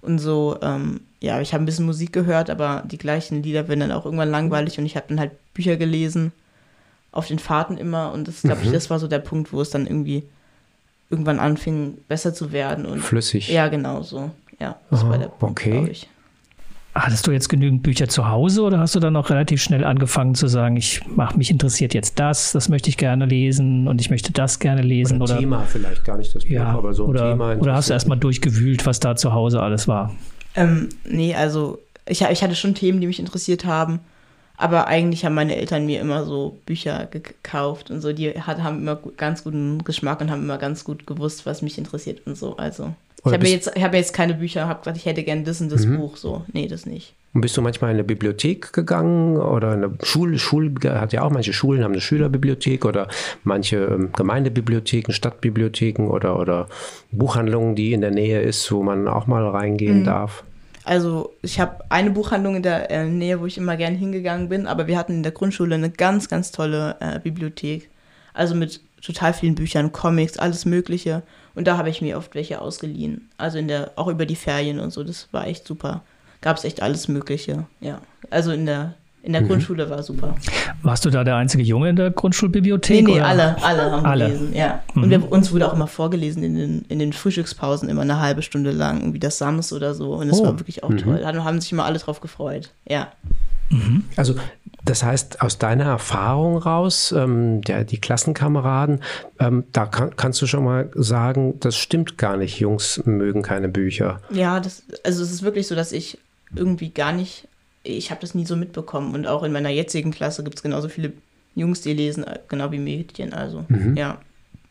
und 0.01 0.19
so. 0.19 0.59
Ähm, 0.63 1.01
ja, 1.21 1.41
ich 1.41 1.53
habe 1.53 1.63
ein 1.63 1.67
bisschen 1.67 1.87
Musik 1.87 2.13
gehört, 2.13 2.49
aber 2.49 2.83
die 2.87 2.99
gleichen 2.99 3.43
Lieder 3.43 3.69
werden 3.69 3.81
dann 3.81 3.93
auch 3.93 4.05
irgendwann 4.05 4.31
langweilig 4.31 4.79
und 4.79 4.87
ich 4.87 4.97
habe 4.97 5.07
dann 5.09 5.21
halt 5.21 5.33
Bücher 5.53 5.77
gelesen, 5.77 6.33
auf 7.13 7.27
den 7.27 7.39
Fahrten 7.39 7.77
immer 7.77 8.13
und 8.13 8.29
das, 8.29 8.43
glaube 8.43 8.61
ich, 8.63 8.69
mhm. 8.69 8.73
das 8.73 8.91
war 8.91 8.99
so 8.99 9.09
der 9.09 9.19
Punkt, 9.19 9.53
wo 9.53 9.61
es 9.61 9.71
dann 9.71 9.87
irgendwie 9.87 10.25
irgendwann 11.11 11.39
anfing, 11.39 11.99
besser 12.09 12.35
zu 12.35 12.53
werden. 12.53 12.85
Und, 12.87 13.01
Flüssig. 13.01 13.49
Ja, 13.49 13.69
genau 13.69 14.03
so. 14.03 14.31
Ja, 14.61 14.77
das 14.91 15.03
Aha, 15.03 15.11
war 15.11 15.19
der 15.19 15.29
Punkt, 15.29 15.61
okay. 15.61 15.71
glaube 15.71 15.91
ich. 15.91 16.09
Hattest 16.95 17.27
du 17.27 17.31
jetzt 17.31 17.51
genügend 17.51 17.83
Bücher 17.83 18.09
zu 18.09 18.27
Hause 18.27 18.63
oder 18.63 18.79
hast 18.79 18.95
du 18.95 19.01
dann 19.01 19.15
auch 19.17 19.29
relativ 19.29 19.63
schnell 19.63 19.85
angefangen 19.85 20.35
zu 20.35 20.47
sagen, 20.47 20.79
ich 20.79 21.03
mach, 21.15 21.37
mich 21.37 21.51
interessiert 21.51 21.93
jetzt 21.93 22.19
das, 22.19 22.53
das 22.53 22.71
möchte 22.71 22.89
ich 22.89 22.97
gerne 22.97 23.27
lesen 23.27 23.87
und 23.87 24.01
ich 24.01 24.09
möchte 24.09 24.33
das 24.33 24.61
gerne 24.61 24.81
lesen? 24.81 25.21
Oder, 25.21 25.35
oder 25.35 25.41
Thema 25.41 25.63
vielleicht 25.65 26.07
gar 26.07 26.17
nicht 26.17 26.35
das 26.35 26.45
Buch, 26.45 26.51
ja, 26.51 26.69
aber 26.69 26.95
so 26.95 27.05
ein 27.05 27.11
oder, 27.11 27.33
Thema. 27.33 27.57
Oder 27.57 27.75
hast 27.75 27.91
du 27.91 27.93
erstmal 27.93 28.19
durchgewühlt, 28.19 28.87
was 28.87 28.99
da 28.99 29.15
zu 29.15 29.35
Hause 29.35 29.63
alles 29.63 29.87
war? 29.87 30.15
Ähm, 30.55 30.89
nee, 31.05 31.35
also 31.35 31.79
ich, 32.09 32.23
ich 32.23 32.43
hatte 32.43 32.55
schon 32.55 32.75
Themen, 32.75 33.03
die 33.03 33.07
mich 33.07 33.21
interessiert 33.21 33.67
haben, 33.67 34.01
aber 34.57 34.87
eigentlich 34.87 35.25
haben 35.27 35.35
meine 35.35 35.57
Eltern 35.57 35.85
mir 35.85 36.01
immer 36.01 36.25
so 36.25 36.59
Bücher 36.65 37.07
gekauft 37.07 37.91
und 37.91 38.01
so. 38.01 38.15
Die 38.15 38.41
hat, 38.41 38.63
haben 38.63 38.79
immer 38.79 38.97
ganz 39.19 39.45
guten 39.45 39.85
Geschmack 39.85 40.23
und 40.23 40.31
haben 40.31 40.43
immer 40.43 40.57
ganz 40.57 40.83
gut 40.83 41.07
gewusst, 41.07 41.45
was 41.45 41.61
mich 41.61 41.77
interessiert 41.77 42.27
und 42.27 42.39
so. 42.39 42.57
Also 42.57 42.95
ich 43.27 43.33
habe 43.33 43.49
jetzt, 43.49 43.75
hab 43.75 43.95
jetzt 43.95 44.13
keine 44.13 44.35
Bücher, 44.35 44.69
habe 44.69 44.81
gesagt, 44.81 44.97
ich 44.97 45.07
hätte 45.07 45.23
gern 45.23 45.45
das 45.45 45.61
und 45.61 45.71
das 45.71 45.87
mhm. 45.87 45.99
Buch. 45.99 46.17
So, 46.17 46.45
nee, 46.53 46.69
das 46.69 46.87
nicht. 46.87 47.15
Und 47.33 47.43
bist 47.43 47.57
du 47.57 47.61
manchmal 47.61 47.91
in 47.91 47.97
eine 47.97 48.05
Bibliothek 48.05 48.73
gegangen 48.73 49.37
oder 49.37 49.73
eine 49.73 49.93
Schule, 50.03 50.39
Schule 50.39 50.73
hat 50.99 51.13
ja 51.13 51.23
auch 51.23 51.31
manche 51.31 51.53
Schulen 51.53 51.85
haben 51.85 51.93
eine 51.93 52.01
Schülerbibliothek 52.01 52.85
oder 52.85 53.09
manche 53.45 53.77
ähm, 53.77 54.11
Gemeindebibliotheken, 54.13 55.13
Stadtbibliotheken 55.13 56.09
oder, 56.09 56.39
oder 56.39 56.69
Buchhandlungen, 57.13 57.75
die 57.75 57.93
in 57.93 58.01
der 58.01 58.11
Nähe 58.11 58.41
ist, 58.41 58.73
wo 58.73 58.83
man 58.83 59.07
auch 59.07 59.27
mal 59.27 59.47
reingehen 59.47 60.01
mhm. 60.01 60.05
darf. 60.05 60.45
Also 60.85 61.35
ich 61.43 61.59
habe 61.59 61.85
eine 61.91 62.11
Buchhandlung 62.11 62.57
in 62.57 62.63
der 62.63 62.91
äh, 62.91 63.05
Nähe, 63.05 63.41
wo 63.41 63.47
ich 63.47 63.59
immer 63.59 63.77
gern 63.77 63.97
hingegangen 63.97 64.49
bin, 64.49 64.67
aber 64.67 64.87
wir 64.87 64.97
hatten 64.97 65.13
in 65.13 65.23
der 65.23 65.33
Grundschule 65.33 65.75
eine 65.75 65.91
ganz, 65.91 66.29
ganz 66.29 66.53
tolle 66.53 66.97
äh, 67.01 67.19
Bibliothek. 67.19 67.91
Also 68.33 68.55
mit 68.55 68.81
total 69.03 69.35
vielen 69.35 69.57
Büchern, 69.57 69.93
Comics, 69.93 70.39
alles 70.39 70.65
Mögliche. 70.65 71.23
Und 71.57 71.67
da 71.67 71.77
habe 71.77 71.91
ich 71.91 72.01
mir 72.01 72.17
oft 72.17 72.35
welche 72.35 72.61
ausgeliehen. 72.61 73.29
Also 73.39 73.59
in 73.59 73.67
der, 73.67 73.91
auch 73.97 74.07
über 74.07 74.27
die 74.27 74.37
Ferien 74.37 74.79
und 74.79 74.93
so. 74.93 75.03
Das 75.03 75.29
war 75.33 75.47
echt 75.47 75.67
super. 75.67 76.03
Gab 76.41 76.57
es 76.57 76.65
echt 76.65 76.83
alles 76.83 77.09
Mögliche. 77.09 77.65
Ja. 77.81 78.01
Also 78.31 78.53
in 78.53 78.67
der 78.67 78.95
in 79.27 79.33
der 79.33 79.43
mhm. 79.43 79.49
Grundschule 79.49 79.91
war 79.91 80.05
super. 80.05 80.37
Warst 80.83 81.05
du 81.05 81.11
da 81.11 81.25
der 81.25 81.35
einzige 81.35 81.65
Junge 81.65 81.89
in 81.91 81.97
der 81.97 82.13
Grundschulbibliothek? 82.13 83.05
Nee, 83.05 83.15
nee, 83.15 83.19
oder? 83.19 83.27
alle, 83.27 83.57
alle 83.61 83.91
haben 83.91 84.07
alle. 84.07 84.27
gelesen, 84.27 84.55
ja. 84.55 84.85
Mhm. 84.95 85.03
Und 85.03 85.11
wir, 85.11 85.33
uns 85.33 85.53
wurde 85.53 85.67
auch 85.67 85.75
immer 85.75 85.89
vorgelesen 85.89 86.45
in 86.45 86.55
den, 86.55 86.85
in 86.89 87.01
den 87.01 87.13
Frühstückspausen, 87.13 87.89
immer 87.89 88.03
eine 88.03 88.21
halbe 88.21 88.43
Stunde 88.43 88.71
lang, 88.71 89.01
irgendwie 89.01 89.19
das 89.19 89.39
Sams 89.39 89.73
oder 89.73 89.95
so. 89.95 90.15
Und 90.15 90.29
das 90.29 90.39
oh. 90.39 90.45
war 90.45 90.61
wirklich 90.61 90.85
auch 90.85 90.91
mhm. 90.91 90.99
toll. 90.99 91.21
Da 91.23 91.43
haben 91.43 91.61
sich 91.61 91.73
immer 91.73 91.85
alle 91.85 91.99
drauf 91.99 92.21
gefreut, 92.21 92.71
ja. 92.89 93.09
Also 94.17 94.35
das 94.87 95.03
heißt, 95.03 95.43
aus 95.43 95.59
deiner 95.59 95.85
Erfahrung 95.85 96.59
raus, 96.59 97.13
ähm, 97.17 97.61
der, 97.63 97.85
die 97.85 97.99
Klassenkameraden, 97.99 99.03
ähm, 99.41 99.65
da 99.73 99.87
kann, 99.87 100.15
kannst 100.15 100.41
du 100.41 100.47
schon 100.47 100.65
mal 100.65 100.91
sagen, 100.95 101.59
das 101.59 101.77
stimmt 101.77 102.19
gar 102.19 102.37
nicht. 102.37 102.61
Jungs 102.61 103.03
mögen 103.05 103.43
keine 103.43 103.69
Bücher. 103.69 104.21
Ja, 104.31 104.61
das, 104.61 104.85
also 105.03 105.25
es 105.25 105.33
ist 105.33 105.43
wirklich 105.43 105.67
so, 105.67 105.75
dass 105.75 105.91
ich 105.91 106.19
irgendwie 106.55 106.91
gar 106.91 107.13
nicht, 107.13 107.49
ich 107.83 108.13
habe 108.13 108.21
das 108.21 108.37
nie 108.37 108.47
so 108.47 108.55
mitbekommen. 108.55 109.13
Und 109.15 109.27
auch 109.27 109.43
in 109.43 109.51
meiner 109.51 109.71
jetzigen 109.71 110.13
Klasse 110.13 110.45
gibt 110.45 110.57
es 110.57 110.63
genauso 110.63 110.89
viele 110.89 111.13
Jungs, 111.57 111.81
die 111.81 111.93
lesen, 111.93 112.25
genau 112.47 112.71
wie 112.71 112.79
Mädchen. 112.79 113.33
Also 113.33 113.65
mhm. 113.69 113.97
ja, 113.97 114.21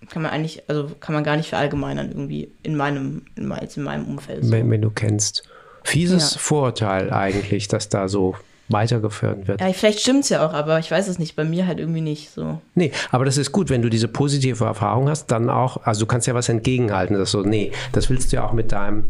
kann 0.10 0.22
man 0.22 0.32
eigentlich, 0.32 0.64
also 0.70 0.92
kann 1.02 1.14
man 1.14 1.25
gar 1.25 1.36
nicht 1.36 1.50
verallgemeinern 1.50 2.08
irgendwie 2.08 2.50
in 2.64 2.78
meinem, 2.78 3.24
in, 3.36 3.52
in 3.52 3.84
meinem 3.84 4.06
Umfeld. 4.06 4.46
So. 4.46 4.52
Wenn, 4.52 4.72
wenn, 4.72 4.82
du 4.82 4.92
kennst. 4.92 5.44
Fieses 5.84 6.34
ja. 6.34 6.40
Vorurteil 6.40 7.12
eigentlich, 7.12 7.68
dass 7.68 7.90
da 7.90 8.08
so 8.08 8.36
weitergeführt 8.69 9.48
wird. 9.48 9.62
Ja, 9.62 9.72
vielleicht 9.74 10.00
stimmt 10.00 10.24
es 10.24 10.29
ja 10.29 10.45
auch, 10.45 10.53
aber 10.53 10.79
ich 10.79 10.89
weiß 10.89 11.07
es 11.07 11.19
nicht. 11.19 11.36
Bei 11.36 11.43
mir 11.43 11.67
halt 11.67 11.79
irgendwie 11.79 12.01
nicht 12.01 12.31
so. 12.31 12.62
Nee, 12.74 12.91
aber 13.12 13.25
das 13.25 13.38
ist 13.38 13.51
gut, 13.51 13.69
wenn 13.69 13.81
du 13.81 13.89
diese 13.89 14.07
positive 14.07 14.65
Erfahrung 14.65 15.10
hast, 15.10 15.27
dann 15.27 15.50
auch, 15.50 15.84
also 15.84 16.01
du 16.01 16.05
kannst 16.07 16.27
ja 16.27 16.34
was 16.34 16.50
entgegenhalten. 16.50 17.15
Das 17.15 17.31
so, 17.31 17.41
nee, 17.41 17.72
das 17.91 18.10
willst 18.10 18.31
du 18.31 18.38
ja 18.38 18.48
auch 18.48 18.53
mit 18.53 18.72
deinem, 18.72 19.05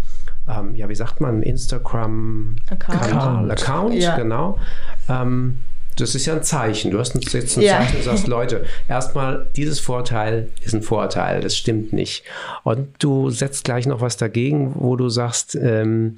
ähm, 0.50 0.76
ja, 0.76 0.90
wie 0.90 0.96
sagt 0.96 1.22
man, 1.22 1.42
Instagram-Account, 1.42 3.52
Account, 3.52 3.96
ja. 3.96 4.18
genau. 4.18 4.60
Ähm, 5.08 5.60
das 5.98 6.14
ist 6.14 6.26
ja 6.26 6.34
ein 6.34 6.44
Zeichen. 6.44 6.92
Du 6.92 7.00
hast 7.00 7.16
jetzt 7.16 7.58
ein 7.58 7.62
ja. 7.62 7.78
Zeichen 7.78 7.98
und 7.98 8.04
sagst, 8.04 8.28
Leute, 8.28 8.66
erstmal, 8.90 9.48
dieses 9.56 9.80
Vorteil 9.80 10.50
ist 10.62 10.74
ein 10.74 10.82
Vorteil, 10.82 11.40
das 11.40 11.56
stimmt 11.56 11.94
nicht. 11.94 12.26
Und 12.64 12.90
du 13.00 13.30
setzt 13.30 13.64
gleich 13.64 13.86
noch 13.86 14.02
was 14.02 14.18
dagegen, 14.18 14.74
wo 14.76 14.98
du 14.98 15.08
sagst, 15.08 15.56
ähm, 15.56 16.18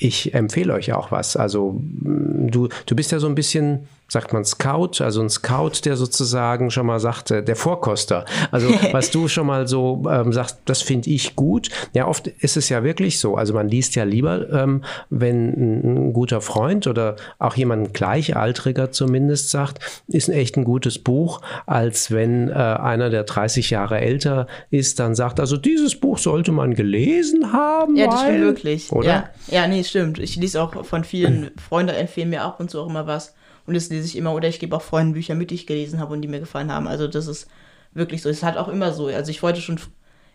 ich 0.00 0.34
empfehle 0.34 0.72
euch 0.72 0.92
auch 0.92 1.12
was. 1.12 1.36
Also 1.36 1.80
du, 1.82 2.68
du 2.86 2.96
bist 2.96 3.12
ja 3.12 3.18
so 3.18 3.26
ein 3.28 3.34
bisschen 3.34 3.86
sagt 4.10 4.32
man 4.32 4.44
Scout, 4.44 5.02
also 5.02 5.22
ein 5.22 5.30
Scout, 5.30 5.84
der 5.84 5.96
sozusagen 5.96 6.70
schon 6.70 6.86
mal 6.86 6.98
sagt, 6.98 7.30
der 7.30 7.56
Vorkoster. 7.56 8.24
Also 8.50 8.68
was 8.92 9.10
du 9.10 9.28
schon 9.28 9.46
mal 9.46 9.68
so 9.68 10.02
ähm, 10.10 10.32
sagst, 10.32 10.58
das 10.64 10.82
finde 10.82 11.10
ich 11.10 11.36
gut. 11.36 11.68
Ja, 11.94 12.06
oft 12.06 12.26
ist 12.26 12.56
es 12.56 12.68
ja 12.68 12.82
wirklich 12.82 13.20
so. 13.20 13.36
Also 13.36 13.54
man 13.54 13.68
liest 13.68 13.94
ja 13.94 14.04
lieber, 14.04 14.50
ähm, 14.52 14.82
wenn 15.10 15.50
ein, 15.50 16.12
guter 16.12 16.40
Freund 16.40 16.88
oder 16.88 17.16
auch 17.38 17.54
jemand 17.54 17.94
gleichaltriger 17.94 18.90
zumindest 18.90 19.50
sagt, 19.50 19.78
ist 20.08 20.28
ein 20.28 20.34
echt 20.34 20.56
ein 20.56 20.64
gutes 20.64 20.98
Buch, 20.98 21.40
als 21.66 22.10
wenn 22.10 22.48
äh, 22.48 22.52
einer, 22.52 23.10
der 23.10 23.22
30 23.22 23.70
Jahre 23.70 24.00
älter 24.00 24.48
ist, 24.70 24.98
dann 24.98 25.14
sagt, 25.14 25.38
also 25.38 25.56
dieses 25.56 25.94
Buch 25.94 26.18
sollte 26.18 26.50
man 26.50 26.74
gelesen 26.74 27.52
haben. 27.52 27.94
Ja, 27.94 28.06
das 28.06 28.16
weil, 28.16 28.24
stimmt 28.24 28.40
wirklich. 28.40 28.92
Oder? 28.92 29.06
Ja, 29.06 29.30
ja, 29.48 29.68
nee, 29.68 29.84
stimmt. 29.84 30.18
Ich 30.18 30.34
lese 30.34 30.60
auch 30.60 30.84
von 30.84 31.04
vielen 31.04 31.52
Freunden 31.68 31.94
empfehlen 31.94 32.30
mir 32.30 32.42
ab 32.42 32.58
und 32.58 32.70
zu 32.70 32.80
auch 32.80 32.88
immer 32.88 33.06
was. 33.06 33.34
Und 33.66 33.74
das 33.74 33.88
lese 33.88 34.06
ich 34.06 34.16
immer 34.16 34.34
oder 34.34 34.48
ich 34.48 34.58
gebe 34.58 34.76
auch 34.76 34.82
Freunden 34.82 35.12
Bücher 35.12 35.34
mit, 35.34 35.50
die 35.50 35.54
ich 35.54 35.66
gelesen 35.66 36.00
habe 36.00 36.12
und 36.12 36.22
die 36.22 36.28
mir 36.28 36.40
gefallen 36.40 36.72
haben. 36.72 36.88
Also 36.88 37.08
das 37.08 37.26
ist 37.26 37.48
wirklich 37.92 38.22
so. 38.22 38.28
Es 38.28 38.42
halt 38.42 38.56
auch 38.56 38.68
immer 38.68 38.92
so. 38.92 39.06
Also 39.06 39.30
ich 39.30 39.42
wollte 39.42 39.60
schon 39.60 39.78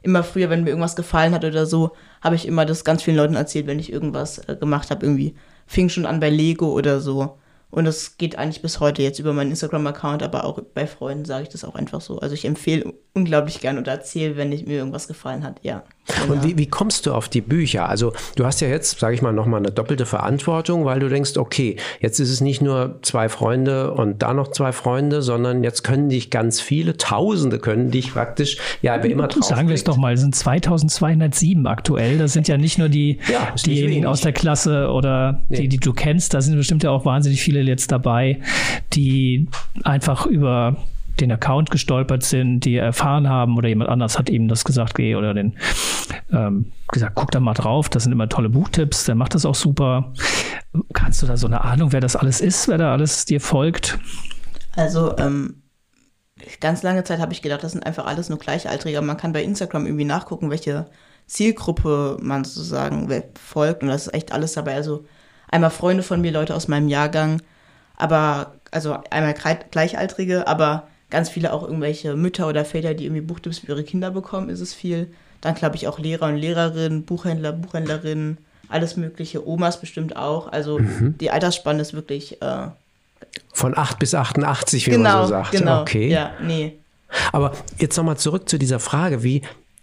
immer 0.01 0.23
früher, 0.23 0.49
wenn 0.49 0.63
mir 0.63 0.69
irgendwas 0.69 0.95
gefallen 0.95 1.33
hat 1.33 1.43
oder 1.43 1.65
so, 1.65 1.91
habe 2.21 2.35
ich 2.35 2.47
immer 2.47 2.65
das 2.65 2.83
ganz 2.83 3.03
vielen 3.03 3.17
Leuten 3.17 3.35
erzählt, 3.35 3.67
wenn 3.67 3.79
ich 3.79 3.91
irgendwas 3.91 4.37
äh, 4.47 4.55
gemacht 4.55 4.91
habe. 4.91 5.05
Irgendwie 5.05 5.35
fing 5.65 5.89
schon 5.89 6.05
an 6.05 6.19
bei 6.19 6.29
Lego 6.29 6.71
oder 6.71 6.99
so. 6.99 7.37
Und 7.71 7.85
das 7.85 8.17
geht 8.17 8.37
eigentlich 8.37 8.61
bis 8.61 8.79
heute 8.79 9.01
jetzt 9.01 9.19
über 9.19 9.33
meinen 9.33 9.49
Instagram-Account, 9.49 10.23
aber 10.23 10.45
auch 10.45 10.61
bei 10.73 10.87
Freunden 10.87 11.25
sage 11.25 11.43
ich 11.43 11.49
das 11.49 11.65
auch 11.65 11.75
einfach 11.75 11.99
so. 11.99 12.19
Also 12.19 12.33
ich 12.33 12.45
empfehle 12.45 12.93
unglaublich 13.13 13.59
gern 13.59 13.77
oder 13.77 13.91
erzähle, 13.91 14.37
wenn 14.37 14.51
ich, 14.51 14.65
mir 14.65 14.77
irgendwas 14.77 15.07
gefallen 15.07 15.43
hat, 15.43 15.59
ja. 15.63 15.83
Und 16.29 16.43
wie, 16.43 16.57
wie 16.57 16.67
kommst 16.67 17.05
du 17.05 17.13
auf 17.13 17.29
die 17.29 17.41
Bücher? 17.41 17.89
Also 17.89 18.13
du 18.35 18.45
hast 18.45 18.61
ja 18.61 18.67
jetzt, 18.67 18.99
sage 18.99 19.15
ich 19.15 19.21
mal, 19.21 19.33
nochmal 19.33 19.59
eine 19.59 19.71
doppelte 19.71 20.05
Verantwortung, 20.05 20.85
weil 20.85 20.99
du 20.99 21.09
denkst, 21.09 21.37
okay, 21.37 21.77
jetzt 21.99 22.19
ist 22.19 22.29
es 22.29 22.41
nicht 22.41 22.61
nur 22.61 22.99
zwei 23.01 23.27
Freunde 23.27 23.91
und 23.91 24.21
da 24.21 24.33
noch 24.33 24.49
zwei 24.49 24.71
Freunde, 24.71 25.21
sondern 25.21 25.63
jetzt 25.63 25.83
können 25.83 26.09
dich 26.09 26.29
ganz 26.29 26.61
viele, 26.61 26.97
Tausende 26.97 27.59
können 27.59 27.89
dich 27.89 28.13
praktisch, 28.13 28.57
ja, 28.81 29.01
wer 29.01 29.09
immer 29.09 29.27
drauf 29.27 29.43
Sagen 29.43 29.67
wir 29.67 29.75
es 29.75 29.83
doch 29.83 29.97
mal, 29.97 30.13
es 30.13 30.21
sind 30.21 30.35
2207 30.35 31.65
aktuell. 31.65 32.17
Das 32.17 32.33
sind 32.33 32.47
ja 32.47 32.57
nicht 32.57 32.77
nur 32.77 32.89
die, 32.89 33.19
ja, 33.31 33.53
diejenigen 33.65 34.05
aus 34.05 34.21
der 34.21 34.33
Klasse 34.33 34.89
oder 34.89 35.41
nee. 35.49 35.61
die, 35.61 35.69
die 35.69 35.77
du 35.77 35.93
kennst, 35.93 36.33
da 36.33 36.41
sind 36.41 36.55
bestimmt 36.55 36.83
ja 36.83 36.91
auch 36.91 37.05
wahnsinnig 37.05 37.41
viele 37.41 37.61
jetzt 37.61 37.91
dabei, 37.91 38.39
die 38.93 39.47
einfach 39.83 40.25
über 40.25 40.77
den 41.19 41.31
Account 41.31 41.71
gestolpert 41.71 42.23
sind, 42.23 42.61
die 42.61 42.75
erfahren 42.75 43.29
haben 43.29 43.57
oder 43.57 43.69
jemand 43.69 43.89
anders 43.89 44.17
hat 44.17 44.29
ihm 44.29 44.47
das 44.47 44.63
gesagt, 44.63 44.95
geh 44.95 45.15
oder 45.15 45.33
den 45.33 45.57
ähm, 46.31 46.71
gesagt, 46.91 47.15
guck 47.15 47.31
da 47.31 47.39
mal 47.39 47.53
drauf, 47.53 47.89
das 47.89 48.03
sind 48.03 48.11
immer 48.11 48.29
tolle 48.29 48.49
Buchtipps, 48.49 49.05
der 49.05 49.15
macht 49.15 49.35
das 49.35 49.45
auch 49.45 49.55
super. 49.55 50.13
Kannst 50.93 51.21
du 51.21 51.25
da 51.25 51.37
so 51.37 51.47
eine 51.47 51.63
Ahnung, 51.63 51.91
wer 51.91 52.01
das 52.01 52.15
alles 52.15 52.41
ist, 52.41 52.67
wer 52.67 52.77
da 52.77 52.91
alles 52.91 53.25
dir 53.25 53.39
folgt? 53.39 53.97
Also, 54.75 55.17
ähm, 55.17 55.63
ganz 56.59 56.83
lange 56.83 57.03
Zeit 57.03 57.19
habe 57.19 57.33
ich 57.33 57.41
gedacht, 57.41 57.63
das 57.63 57.71
sind 57.71 57.85
einfach 57.85 58.05
alles 58.05 58.29
nur 58.29 58.39
Gleichaltrige. 58.39 59.01
Man 59.01 59.17
kann 59.17 59.33
bei 59.33 59.43
Instagram 59.43 59.85
irgendwie 59.85 60.05
nachgucken, 60.05 60.49
welche 60.49 60.87
Zielgruppe 61.27 62.17
man 62.21 62.43
sozusagen 62.43 63.09
folgt 63.39 63.81
und 63.81 63.89
das 63.89 64.07
ist 64.07 64.13
echt 64.13 64.31
alles 64.31 64.53
dabei. 64.53 64.75
Also 64.75 65.05
einmal 65.49 65.71
Freunde 65.71 66.03
von 66.03 66.21
mir, 66.21 66.31
Leute 66.31 66.55
aus 66.55 66.67
meinem 66.67 66.87
Jahrgang, 66.87 67.41
aber 67.95 68.55
also 68.71 68.97
einmal 69.09 69.33
Gleichaltrige, 69.71 70.47
aber 70.47 70.87
ganz 71.09 71.29
viele 71.29 71.53
auch 71.53 71.63
irgendwelche 71.63 72.15
Mütter 72.15 72.47
oder 72.47 72.65
Väter, 72.65 72.93
die 72.93 73.05
irgendwie 73.05 73.21
Buchtipps 73.21 73.59
für 73.59 73.67
ihre 73.67 73.83
Kinder 73.83 74.11
bekommen, 74.11 74.49
ist 74.49 74.61
es 74.61 74.73
viel. 74.73 75.07
Dann 75.41 75.55
glaube 75.55 75.75
ich 75.75 75.87
auch 75.87 75.99
Lehrer 75.99 76.27
und 76.27 76.37
Lehrerinnen, 76.37 77.03
Buchhändler, 77.03 77.51
Buchhändlerinnen, 77.51 78.37
alles 78.69 78.97
Mögliche, 78.97 79.47
Omas 79.47 79.79
bestimmt 79.79 80.15
auch. 80.15 80.51
Also 80.51 80.79
mhm. 80.79 81.17
die 81.19 81.29
Altersspanne 81.29 81.81
ist 81.81 81.93
wirklich. 81.93 82.41
Äh, 82.41 82.67
Von 83.53 83.77
8 83.77 83.99
bis 83.99 84.15
88, 84.15 84.87
wie 84.87 84.91
genau, 84.91 85.03
man 85.03 85.21
so 85.23 85.29
sagt. 85.29 85.51
Genau, 85.51 85.81
okay. 85.81 86.09
Ja, 86.09 86.31
nee. 86.41 86.73
Aber 87.31 87.53
jetzt 87.77 87.95
nochmal 87.95 88.17
zurück 88.17 88.49
zu 88.49 88.57
dieser 88.57 88.79
Frage, 88.79 89.23
wie, 89.23 89.41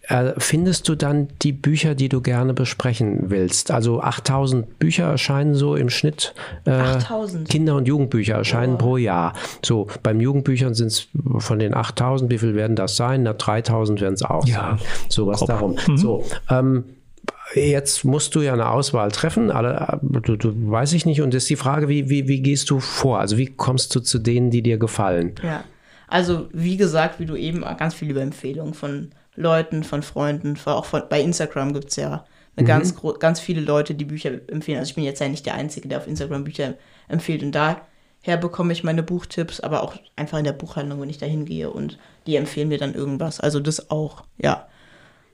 äh, 0.09 0.33
findest 0.39 0.89
du 0.89 0.95
dann 0.95 1.29
die 1.43 1.53
Bücher, 1.53 1.95
die 1.95 2.09
du 2.09 2.21
gerne 2.21 2.55
besprechen 2.55 3.31
willst? 3.31 3.71
Also 3.71 4.01
8000 4.01 4.79
Bücher 4.79 5.05
erscheinen 5.05 5.55
so 5.55 5.77
im 5.77 5.91
Schnitt. 5.91 6.35
Äh, 6.65 6.71
8000? 6.71 7.49
Kinder- 7.49 7.77
und 7.77 7.87
Jugendbücher 7.87 8.35
erscheinen 8.35 8.75
oh. 8.75 8.79
pro 8.79 8.97
Jahr. 8.97 9.35
So, 9.65 9.87
beim 10.03 10.21
Jugendbüchern 10.21 10.75
sind 10.75 10.89
es 10.89 11.09
von 11.39 11.59
den 11.59 11.75
8000, 11.75 12.31
wie 12.31 12.39
viel 12.39 12.55
werden 12.55 12.75
das 12.75 12.97
sein? 12.97 13.23
Na, 13.23 13.33
3000 13.33 14.01
werden 14.01 14.15
es 14.15 14.23
auch 14.23 14.47
ja. 14.47 14.77
sein. 14.79 14.89
So 15.09 15.27
was 15.27 15.41
darum. 15.41 15.77
Mhm. 15.87 15.97
So, 15.97 16.25
ähm, 16.51 16.85
Jetzt 17.55 18.05
musst 18.05 18.35
du 18.35 18.41
ja 18.41 18.55
eine 18.55 18.71
Auswahl 18.71 19.11
treffen, 19.11 19.51
alle, 19.51 20.01
du, 20.03 20.37
du, 20.37 20.71
weiß 20.71 20.95
ich 20.95 21.05
nicht. 21.05 21.21
Und 21.21 21.35
ist 21.35 21.51
die 21.51 21.57
Frage, 21.57 21.87
wie, 21.89 22.09
wie, 22.09 22.27
wie 22.27 22.41
gehst 22.41 22.71
du 22.71 22.81
vor? 22.81 23.19
Also 23.19 23.37
wie 23.37 23.47
kommst 23.47 23.95
du 23.95 24.01
zu 24.01 24.19
denen, 24.19 24.51
die 24.51 24.63
dir 24.63 24.79
gefallen? 24.79 25.35
Ja, 25.43 25.63
also 26.09 26.49
wie 26.53 26.79
gesagt, 26.79 27.21
wie 27.21 27.27
du 27.27 27.37
eben 27.37 27.63
ganz 27.79 27.93
viel 27.95 28.11
über 28.11 28.23
Empfehlungen 28.23 28.73
von 28.73 29.11
Leuten, 29.35 29.85
von 29.85 30.03
Freunden, 30.03 30.59
auch 30.67 30.85
von, 30.85 31.03
bei 31.09 31.21
Instagram 31.21 31.73
gibt 31.73 31.91
es 31.91 31.97
ja 31.97 32.25
mhm. 32.57 32.65
ganz, 32.65 32.95
ganz 33.19 33.41
viele 33.41 33.61
Leute, 33.61 33.95
die 33.95 34.05
Bücher 34.05 34.31
empfehlen. 34.49 34.79
Also 34.79 34.91
ich 34.91 34.95
bin 34.95 35.05
jetzt 35.05 35.21
ja 35.21 35.29
nicht 35.29 35.47
der 35.47 35.55
Einzige, 35.55 35.89
der 35.89 35.99
auf 35.99 36.07
Instagram 36.07 36.45
Bücher 36.45 36.75
empfiehlt. 37.09 37.43
Und 37.43 37.53
daher 37.53 38.37
bekomme 38.41 38.73
ich 38.73 38.85
meine 38.85 39.03
Buchtipps, 39.03 39.61
aber 39.61 39.83
auch 39.83 39.95
einfach 40.17 40.39
in 40.39 40.45
der 40.45 40.53
Buchhandlung, 40.53 41.01
wenn 41.01 41.11
ich 41.11 41.19
da 41.19 41.27
hingehe 41.27 41.71
und 41.71 41.99
die 42.27 42.37
empfehlen 42.37 42.69
mir 42.69 42.79
dann 42.79 42.95
irgendwas. 42.95 43.41
Also 43.41 43.61
das 43.61 43.91
auch, 43.91 44.25
ja. 44.39 44.67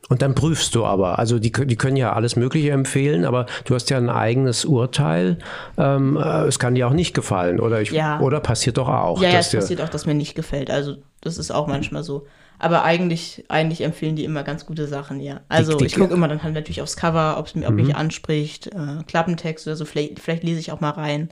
Und 0.08 0.22
dann 0.22 0.34
prüfst 0.34 0.74
du 0.74 0.86
aber, 0.86 1.18
also 1.18 1.38
die, 1.38 1.52
die 1.52 1.76
können 1.76 1.96
ja 1.96 2.14
alles 2.14 2.34
Mögliche 2.36 2.70
empfehlen, 2.70 3.26
aber 3.26 3.44
du 3.64 3.74
hast 3.74 3.90
ja 3.90 3.98
ein 3.98 4.08
eigenes 4.08 4.64
Urteil. 4.64 5.38
Ähm, 5.76 6.16
äh, 6.16 6.46
es 6.46 6.58
kann 6.58 6.74
dir 6.74 6.88
auch 6.88 6.92
nicht 6.92 7.12
gefallen, 7.12 7.60
oder? 7.60 7.82
Ich, 7.82 7.90
ja. 7.90 8.18
Oder 8.20 8.40
passiert 8.40 8.78
doch 8.78 8.88
auch. 8.88 9.20
Ja, 9.20 9.28
ja 9.28 9.38
es 9.40 9.50
passiert 9.50 9.82
auch, 9.82 9.88
dass 9.90 10.06
mir 10.06 10.14
nicht 10.14 10.34
gefällt. 10.34 10.70
Also 10.70 10.96
das 11.20 11.36
ist 11.36 11.50
auch 11.50 11.66
manchmal 11.66 12.04
so. 12.04 12.26
Aber 12.58 12.82
eigentlich, 12.84 13.44
eigentlich 13.48 13.82
empfehlen 13.82 14.16
die 14.16 14.24
immer 14.24 14.42
ganz 14.42 14.66
gute 14.66 14.88
Sachen, 14.88 15.20
ja. 15.20 15.40
Also 15.48 15.72
die, 15.72 15.78
die, 15.78 15.86
ich 15.86 15.94
gucke 15.94 16.12
immer 16.12 16.26
dann 16.26 16.42
halt 16.42 16.54
natürlich 16.54 16.82
aufs 16.82 16.96
Cover, 16.96 17.38
ob 17.38 17.54
mhm. 17.54 17.74
mich 17.74 17.94
anspricht, 17.94 18.66
äh, 18.68 19.02
Klappentext 19.06 19.66
oder 19.66 19.76
so, 19.76 19.84
vielleicht, 19.84 20.18
vielleicht 20.18 20.42
lese 20.42 20.58
ich 20.58 20.72
auch 20.72 20.80
mal 20.80 20.90
rein. 20.90 21.30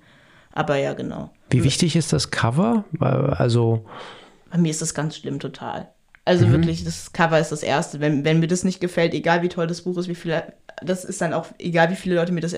Aber 0.53 0.77
ja, 0.77 0.95
genau. 0.95 1.31
Wie 1.51 1.65
wichtig 1.65 1.97
ist 1.97 2.12
das 2.12 2.31
Cover? 2.31 2.85
Also. 3.01 3.85
Bei 4.51 4.59
mir 4.59 4.71
ist 4.71 4.81
das 4.83 4.95
ganz 4.95 5.17
schlimm, 5.17 5.41
total. 5.41 5.89
Also 6.25 6.47
mhm. 6.47 6.53
wirklich, 6.53 6.85
das 6.85 7.12
Cover 7.12 7.39
ist 7.39 7.53
das 7.53 7.62
Erste. 7.62 8.01
Wenn, 8.01 8.25
wenn 8.25 8.41
mir 8.41 8.49
das 8.49 8.65
nicht 8.65 8.81
gefällt, 8.81 9.12
egal 9.12 9.43
wie 9.43 9.49
toll 9.49 9.67
das 9.67 9.83
Buch 9.83 9.99
ist, 9.99 10.09
wie 10.09 10.15
viele, 10.15 10.55
das 10.83 11.05
ist 11.05 11.21
dann 11.21 11.33
auch, 11.33 11.47
egal 11.59 11.91
wie 11.91 11.97
viele 11.97 12.15
Leute 12.15 12.33
mir 12.33 12.41
das 12.41 12.55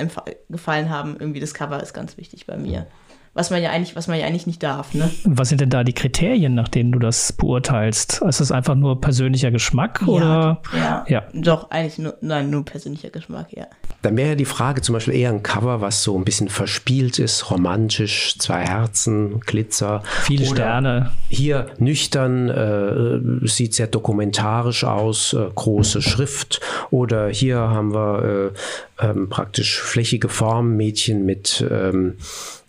gefallen 0.49 0.91
haben, 0.91 1.17
irgendwie 1.19 1.41
das 1.41 1.55
Cover 1.55 1.83
ist 1.83 1.95
ganz 1.95 2.17
wichtig 2.17 2.47
bei 2.47 2.57
mir 2.57 2.87
was 3.35 3.51
man 3.51 3.63
ja 3.63 3.71
eigentlich, 3.71 3.97
was 3.97 4.09
man 4.09 4.19
ja 4.19 4.27
eigentlich 4.27 4.47
nicht 4.47 4.63
darf. 4.63 4.95
Ne? 4.95 5.11
Was 5.25 5.49
sind 5.49 5.61
denn 5.61 5.71
da 5.71 5.85
die 5.85 5.93
Kriterien, 5.93 6.55
nach 6.55 6.69
denen 6.69 6.93
du 6.93 6.99
das 6.99 7.33
beurteilst? 7.33 8.23
Ist 8.23 8.41
das 8.41 8.53
einfach 8.53 8.75
nur 8.75 9.01
persönlicher 9.01 9.51
Geschmack 9.51 10.01
ja, 10.03 10.09
oder? 10.09 10.63
Ja, 10.77 11.05
ja, 11.09 11.23
doch 11.33 11.71
eigentlich 11.71 11.99
nur, 11.99 12.17
nein, 12.21 12.51
nur 12.51 12.65
persönlicher 12.65 13.11
Geschmack, 13.11 13.49
ja. 13.53 13.67
Dann 14.03 14.17
wäre 14.17 14.31
ja 14.31 14.35
die 14.37 14.45
Frage 14.45 14.81
zum 14.81 14.93
Beispiel 14.93 15.15
eher 15.15 15.31
ein 15.31 15.43
Cover, 15.43 15.81
was 15.81 16.05
so 16.05 16.17
ein 16.17 16.25
bisschen 16.25 16.49
verspielt 16.49 17.19
ist, 17.19 17.51
romantisch, 17.51 18.37
zwei 18.39 18.61
Herzen, 18.61 19.41
Glitzer. 19.41 20.03
Viele 20.23 20.47
Sterne. 20.47 21.13
Hier 21.29 21.67
nüchtern, 21.79 22.49
äh, 22.49 23.49
sieht 23.49 23.75
sehr 23.75 23.89
dokumentarisch 23.89 24.85
aus, 24.85 25.33
äh, 25.33 25.47
große 25.53 26.01
Schrift. 26.01 26.61
Oder 26.91 27.29
hier 27.29 27.59
haben 27.59 27.93
wir 27.93 28.53
äh, 29.01 29.07
ähm, 29.07 29.29
praktisch 29.29 29.81
flächige 29.81 30.29
Formen, 30.29 30.77
Mädchen 30.77 31.25
mit 31.25 31.65
ähm, 31.69 32.19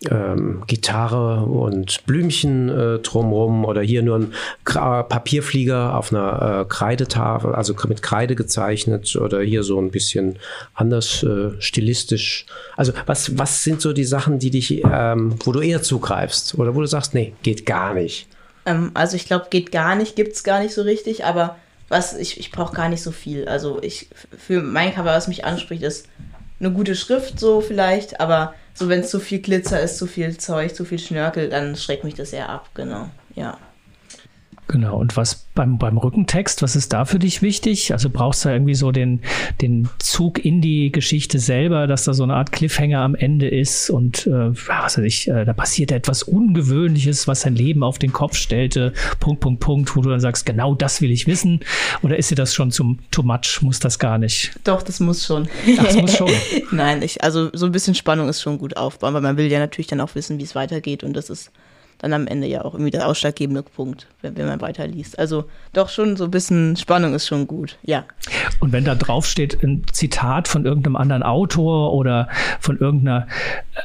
ähm, 0.09 0.63
Gitarre 0.67 1.45
und 1.45 2.05
Blümchen 2.05 2.69
äh, 2.69 2.99
drumrum 2.99 3.65
oder 3.65 3.81
hier 3.81 4.01
nur 4.01 4.17
ein 4.17 4.33
Gra 4.63 5.03
Papierflieger 5.03 5.97
auf 5.97 6.13
einer 6.13 6.61
äh, 6.61 6.65
Kreidetafel, 6.65 7.53
also 7.53 7.75
mit 7.87 8.01
Kreide 8.01 8.35
gezeichnet 8.35 9.15
oder 9.15 9.41
hier 9.41 9.63
so 9.63 9.79
ein 9.79 9.91
bisschen 9.91 10.37
anders 10.73 11.18
äh, 11.23 11.61
stilistisch. 11.61 12.45
Also 12.75 12.93
was, 13.05 13.37
was 13.37 13.63
sind 13.63 13.81
so 13.81 13.93
die 13.93 14.03
Sachen, 14.03 14.39
die 14.39 14.51
dich, 14.51 14.83
ähm, 14.83 15.35
wo 15.43 15.51
du 15.51 15.61
eher 15.61 15.81
zugreifst 15.81 16.55
oder 16.55 16.75
wo 16.75 16.81
du 16.81 16.87
sagst, 16.87 17.13
nee, 17.13 17.33
geht 17.43 17.65
gar 17.65 17.93
nicht? 17.93 18.27
Ähm, 18.65 18.91
also 18.93 19.15
ich 19.15 19.25
glaube, 19.25 19.47
geht 19.49 19.71
gar 19.71 19.95
nicht, 19.95 20.15
gibt 20.15 20.33
es 20.33 20.43
gar 20.43 20.59
nicht 20.59 20.73
so 20.73 20.81
richtig, 20.81 21.25
aber 21.25 21.57
was 21.87 22.15
ich, 22.15 22.39
ich 22.39 22.51
brauche 22.51 22.75
gar 22.75 22.89
nicht 22.89 23.01
so 23.01 23.11
viel. 23.11 23.47
Also 23.47 23.79
ich 23.81 24.09
für 24.37 24.61
mein 24.61 24.93
Cover, 24.93 25.11
was 25.11 25.27
mich 25.27 25.45
anspricht, 25.45 25.83
ist 25.83 26.07
eine 26.59 26.71
gute 26.71 26.95
Schrift 26.95 27.39
so 27.39 27.61
vielleicht, 27.61 28.19
aber 28.19 28.53
so, 28.73 28.87
wenn 28.89 29.01
es 29.01 29.09
zu 29.09 29.19
viel 29.19 29.39
Glitzer 29.39 29.81
ist, 29.81 29.97
zu 29.97 30.07
viel 30.07 30.37
Zeug, 30.37 30.75
zu 30.75 30.85
viel 30.85 30.99
Schnörkel, 30.99 31.49
dann 31.49 31.75
schreckt 31.75 32.03
mich 32.03 32.13
das 32.13 32.31
eher 32.31 32.49
ab, 32.49 32.69
genau. 32.73 33.09
Ja. 33.35 33.57
Genau, 34.69 34.97
und 34.97 35.17
was 35.17 35.47
beim, 35.55 35.79
beim 35.79 35.97
Rückentext, 35.97 36.61
was 36.61 36.75
ist 36.75 36.93
da 36.93 37.03
für 37.03 37.17
dich 37.17 37.41
wichtig? 37.41 37.91
Also 37.91 38.11
brauchst 38.11 38.45
du 38.45 38.49
irgendwie 38.49 38.75
so 38.75 38.91
den, 38.91 39.21
den 39.61 39.89
Zug 39.97 40.45
in 40.45 40.61
die 40.61 40.91
Geschichte 40.91 41.39
selber, 41.39 41.87
dass 41.87 42.03
da 42.03 42.13
so 42.13 42.21
eine 42.21 42.35
Art 42.35 42.51
Cliffhanger 42.51 42.99
am 42.99 43.15
Ende 43.15 43.47
ist 43.47 43.89
und 43.89 44.27
äh, 44.27 44.51
was 44.67 44.95
weiß 44.95 45.05
ich, 45.05 45.27
äh, 45.27 45.43
da 45.43 45.53
passiert 45.53 45.91
etwas 45.91 46.21
Ungewöhnliches, 46.21 47.27
was 47.27 47.41
dein 47.41 47.55
Leben 47.55 47.81
auf 47.81 47.97
den 47.97 48.13
Kopf 48.13 48.35
stellte, 48.35 48.93
Punkt, 49.19 49.39
Punkt, 49.39 49.59
Punkt, 49.59 49.95
wo 49.95 50.01
du 50.01 50.11
dann 50.11 50.19
sagst, 50.19 50.45
genau 50.45 50.75
das 50.75 51.01
will 51.01 51.09
ich 51.09 51.25
wissen. 51.25 51.61
Oder 52.03 52.17
ist 52.17 52.29
dir 52.29 52.35
das 52.35 52.53
schon 52.53 52.69
zum 52.69 52.99
too 53.09 53.23
much? 53.23 53.61
Muss 53.61 53.79
das 53.79 53.97
gar 53.97 54.19
nicht? 54.19 54.51
Doch, 54.65 54.83
das 54.83 54.99
muss 54.99 55.25
schon. 55.25 55.49
Das 55.77 55.95
muss 55.95 56.15
schon. 56.15 56.29
Nein, 56.71 57.01
ich, 57.01 57.23
also 57.23 57.49
so 57.53 57.65
ein 57.65 57.71
bisschen 57.71 57.95
Spannung 57.95 58.29
ist 58.29 58.43
schon 58.43 58.59
gut 58.59 58.77
aufbauen, 58.77 59.15
weil 59.15 59.21
man 59.21 59.35
will 59.35 59.51
ja 59.51 59.57
natürlich 59.57 59.87
dann 59.87 59.99
auch 59.99 60.13
wissen, 60.13 60.37
wie 60.37 60.43
es 60.43 60.53
weitergeht 60.53 61.03
und 61.03 61.13
das 61.13 61.31
ist 61.31 61.51
dann 61.99 62.13
am 62.13 62.27
Ende 62.27 62.47
ja 62.47 62.65
auch 62.65 62.73
irgendwie 62.73 62.91
der 62.91 63.07
ausschlaggebende 63.07 63.61
Punkt, 63.61 64.07
wenn, 64.21 64.35
wenn 64.37 64.47
man 64.47 64.61
weiterliest. 64.61 65.19
Also 65.19 65.45
doch 65.73 65.89
schon 65.89 66.17
so 66.17 66.25
ein 66.25 66.31
bisschen 66.31 66.75
Spannung 66.75 67.13
ist 67.13 67.27
schon 67.27 67.45
gut, 67.45 67.77
ja. 67.83 68.05
Und 68.59 68.71
wenn 68.71 68.85
da 68.85 68.95
drauf 68.95 69.25
steht 69.25 69.61
ein 69.63 69.83
Zitat 69.91 70.47
von 70.47 70.65
irgendeinem 70.65 70.95
anderen 70.95 71.23
Autor 71.23 71.93
oder 71.93 72.29
von 72.59 72.77
irgendeiner, 72.79 73.27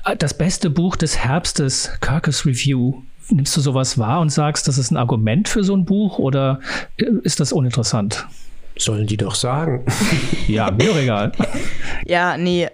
äh, 0.05 0.17
das 0.17 0.39
beste 0.39 0.71
Buch 0.71 0.97
des 0.97 1.19
Herbstes, 1.19 1.91
Kirkus 2.01 2.47
Review, 2.47 3.03
nimmst 3.31 3.57
du 3.57 3.61
sowas 3.61 3.99
wahr 3.99 4.21
und 4.21 4.31
sagst, 4.31 4.69
das 4.69 4.79
ist 4.79 4.91
ein 4.91 4.97
Argument 4.97 5.49
für 5.49 5.65
so 5.65 5.75
ein 5.77 5.85
Buch 5.85 6.19
oder 6.19 6.61
äh, 6.99 7.07
ist 7.25 7.41
das 7.41 7.53
uninteressant? 7.53 8.27
Sollen 8.77 9.07
die 9.07 9.17
doch 9.17 9.35
sagen. 9.35 9.85
ja, 10.49 10.71
mir 10.71 10.97
egal. 10.97 11.33
Ja, 12.07 12.37
nee, 12.37 12.69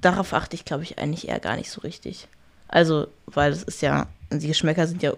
darauf 0.00 0.32
achte 0.32 0.56
ich, 0.56 0.64
glaube 0.64 0.82
ich, 0.82 0.98
eigentlich 0.98 1.28
eher 1.28 1.38
gar 1.38 1.56
nicht 1.56 1.70
so 1.70 1.82
richtig. 1.82 2.26
Also, 2.66 3.06
weil 3.26 3.52
es 3.52 3.62
ist 3.62 3.80
ja, 3.80 4.08
die 4.38 4.48
Geschmäcker 4.48 4.86
sind 4.86 5.02
ja 5.02 5.12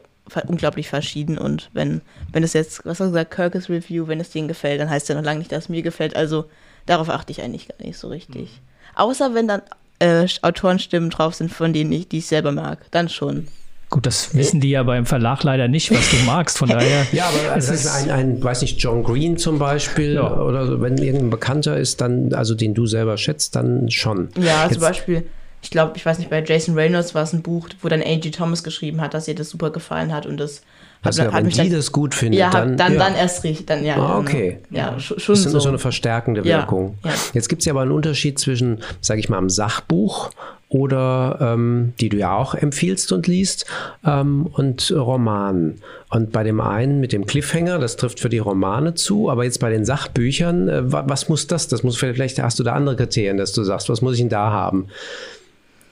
unglaublich 0.46 0.88
verschieden 0.88 1.36
und 1.36 1.70
wenn, 1.72 2.00
wenn 2.32 2.42
es 2.42 2.54
jetzt, 2.54 2.84
was 2.84 2.92
hast 2.92 3.00
du 3.00 3.12
gesagt, 3.12 3.34
Kirkus 3.34 3.68
Review, 3.68 4.08
wenn 4.08 4.20
es 4.20 4.30
denen 4.30 4.48
gefällt, 4.48 4.80
dann 4.80 4.90
heißt 4.90 5.08
ja 5.08 5.14
noch 5.14 5.22
lange 5.22 5.38
nicht, 5.38 5.52
dass 5.52 5.64
es 5.64 5.68
mir 5.68 5.82
gefällt. 5.82 6.16
Also 6.16 6.46
darauf 6.86 7.10
achte 7.10 7.32
ich 7.32 7.42
eigentlich 7.42 7.68
gar 7.68 7.84
nicht 7.84 7.98
so 7.98 8.08
richtig. 8.08 8.44
Mhm. 8.50 8.96
Außer 8.96 9.34
wenn 9.34 9.48
dann 9.48 9.62
äh, 9.98 10.26
Autorenstimmen 10.42 11.10
drauf 11.10 11.34
sind, 11.34 11.52
von 11.52 11.72
denen 11.72 11.92
ich, 11.92 12.08
die 12.08 12.18
ich 12.18 12.26
selber 12.26 12.52
mag, 12.52 12.78
dann 12.90 13.08
schon. 13.08 13.48
Gut, 13.90 14.06
das 14.06 14.34
wissen 14.34 14.60
die 14.60 14.70
ja 14.70 14.82
beim 14.82 15.06
Verlag 15.06 15.44
leider 15.44 15.68
nicht, 15.68 15.92
was 15.92 16.10
du 16.10 16.16
magst. 16.26 16.58
Von 16.58 16.68
daher. 16.68 17.06
ja, 17.12 17.26
aber 17.26 17.52
also 17.52 17.72
ist 17.72 17.86
ein, 17.86 18.10
ein, 18.10 18.42
weiß 18.42 18.62
nicht, 18.62 18.80
John 18.80 19.04
Green 19.04 19.36
zum 19.36 19.58
Beispiel 19.58 20.14
ja. 20.14 20.40
oder 20.40 20.66
so, 20.66 20.80
wenn 20.80 20.98
irgendein 20.98 21.30
Bekannter 21.30 21.76
ist, 21.76 22.00
dann, 22.00 22.32
also 22.34 22.54
den 22.54 22.74
du 22.74 22.86
selber 22.86 23.16
schätzt, 23.18 23.54
dann 23.56 23.90
schon. 23.90 24.30
Ja, 24.36 24.64
Jetzt, 24.64 24.74
zum 24.74 24.82
Beispiel, 24.82 25.26
ich 25.64 25.70
glaube, 25.70 25.94
ich 25.96 26.04
weiß 26.04 26.18
nicht, 26.18 26.28
bei 26.28 26.44
Jason 26.44 26.74
Reynolds 26.74 27.14
war 27.14 27.22
es 27.22 27.32
ein 27.32 27.40
Buch, 27.40 27.70
wo 27.80 27.88
dann 27.88 28.02
A.G. 28.02 28.30
Thomas 28.30 28.62
geschrieben 28.62 29.00
hat, 29.00 29.14
dass 29.14 29.26
ihr 29.28 29.34
das 29.34 29.48
super 29.48 29.70
gefallen 29.70 30.12
hat 30.12 30.26
und 30.26 30.36
das 30.36 30.60
also, 31.02 31.22
hat, 31.22 31.32
wenn 31.32 31.46
hat 31.46 31.52
die 31.52 31.56
dann, 31.56 31.70
das 31.70 31.90
gut 31.90 32.14
findet, 32.14 32.38
ja, 32.40 32.50
dann, 32.50 32.76
dann, 32.76 32.92
ja. 32.94 32.98
dann 32.98 33.14
erst 33.14 33.44
richtig, 33.44 33.66
dann 33.66 33.84
ja. 33.84 33.96
Ah, 33.96 34.18
okay. 34.18 34.58
Ja, 34.70 34.98
schon 35.00 35.16
das 35.16 35.28
ist 35.28 35.52
so. 35.52 35.58
so 35.58 35.68
eine 35.68 35.78
verstärkende 35.78 36.44
Wirkung. 36.44 36.98
Ja, 37.02 37.10
ja. 37.10 37.16
Jetzt 37.32 37.48
gibt 37.48 37.62
es 37.62 37.66
ja 37.66 37.72
aber 37.72 37.82
einen 37.82 37.92
Unterschied 37.92 38.38
zwischen, 38.38 38.80
sage 39.00 39.20
ich 39.20 39.28
mal, 39.30 39.38
einem 39.38 39.50
Sachbuch 39.50 40.30
oder 40.68 41.38
ähm, 41.40 41.94
die 42.00 42.08
du 42.08 42.16
ja 42.18 42.34
auch 42.34 42.54
empfiehlst 42.54 43.12
und 43.12 43.26
liest 43.26 43.64
ähm, 44.04 44.46
und 44.46 44.90
Romanen. 44.94 45.80
Und 46.10 46.32
bei 46.32 46.42
dem 46.42 46.60
einen 46.60 47.00
mit 47.00 47.12
dem 47.12 47.26
Cliffhanger, 47.26 47.78
das 47.78 47.96
trifft 47.96 48.20
für 48.20 48.28
die 48.28 48.38
Romane 48.38 48.94
zu, 48.94 49.30
aber 49.30 49.44
jetzt 49.44 49.60
bei 49.60 49.70
den 49.70 49.84
Sachbüchern, 49.84 50.68
äh, 50.68 50.82
was 50.84 51.28
muss 51.28 51.46
das? 51.46 51.68
Das 51.68 51.82
muss 51.82 51.96
vielleicht 51.96 52.42
hast 52.42 52.58
du 52.58 52.64
da 52.64 52.72
andere 52.72 52.96
Kriterien, 52.96 53.36
dass 53.36 53.52
du 53.52 53.62
sagst, 53.62 53.88
was 53.88 54.02
muss 54.02 54.14
ich 54.14 54.20
denn 54.20 54.30
da 54.30 54.50
haben? 54.50 54.88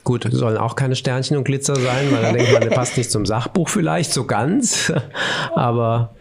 Gut, 0.04 0.26
sollen 0.30 0.56
auch 0.56 0.74
keine 0.74 0.96
Sternchen 0.96 1.36
und 1.36 1.44
Glitzer 1.44 1.76
sein, 1.76 2.10
weil 2.10 2.22
dann 2.22 2.34
denkt 2.34 2.52
man, 2.52 2.62
der 2.62 2.70
passt 2.70 2.96
nicht 2.96 3.10
zum 3.10 3.24
Sachbuch 3.24 3.68
vielleicht 3.68 4.12
so 4.12 4.24
ganz. 4.24 4.92
Aber 5.54 6.14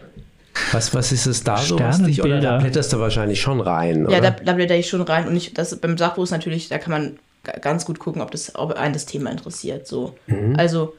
was, 0.70 0.94
was 0.94 1.12
ist 1.12 1.26
es 1.26 1.42
da 1.42 1.56
so? 1.56 1.78
Was 1.80 2.02
dich, 2.02 2.22
oder 2.22 2.40
da 2.40 2.58
blätterst 2.58 2.92
du 2.92 3.00
wahrscheinlich 3.00 3.40
schon 3.40 3.60
rein. 3.60 4.06
Ja, 4.08 4.20
da, 4.20 4.30
da 4.30 4.52
blätter 4.52 4.76
ich 4.76 4.88
schon 4.88 5.02
rein. 5.02 5.26
Und 5.26 5.36
ich, 5.36 5.54
das, 5.54 5.76
beim 5.76 5.98
Sachbuch 5.98 6.24
ist 6.24 6.30
natürlich, 6.30 6.68
da 6.68 6.78
kann 6.78 6.92
man 6.92 7.18
ganz 7.60 7.84
gut 7.84 7.98
gucken, 7.98 8.22
ob, 8.22 8.30
das, 8.30 8.54
ob 8.54 8.74
einen 8.74 8.92
das 8.92 9.06
Thema 9.06 9.30
interessiert. 9.30 9.86
So. 9.86 10.14
Mhm. 10.26 10.54
Also, 10.56 10.94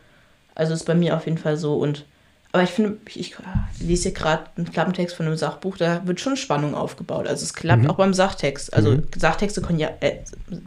also 0.56 0.74
ist 0.74 0.86
bei 0.86 0.96
mir 0.96 1.16
auf 1.16 1.26
jeden 1.26 1.38
Fall 1.38 1.56
so. 1.56 1.76
Und 1.76 2.06
aber 2.54 2.62
ich 2.62 2.70
finde, 2.70 2.98
ich 3.16 3.36
lese 3.80 4.04
hier 4.04 4.12
gerade 4.12 4.44
einen 4.56 4.72
Klappentext 4.72 5.16
von 5.16 5.26
einem 5.26 5.38
Sachbuch, 5.38 5.76
da 5.76 6.06
wird 6.06 6.20
schon 6.20 6.38
Spannung 6.38 6.76
aufgebaut. 6.76 7.28
Also 7.28 7.44
es 7.44 7.56
klappt 7.56 7.82
mhm. 7.82 7.90
auch 7.90 7.96
beim 7.96 8.14
Sachtext. 8.14 8.72
Also 8.76 8.92
mhm. 8.92 9.08
Sachtexte 9.18 9.60
können 9.64 9.80
ja, 9.80 9.90
äh, 10.02 10.18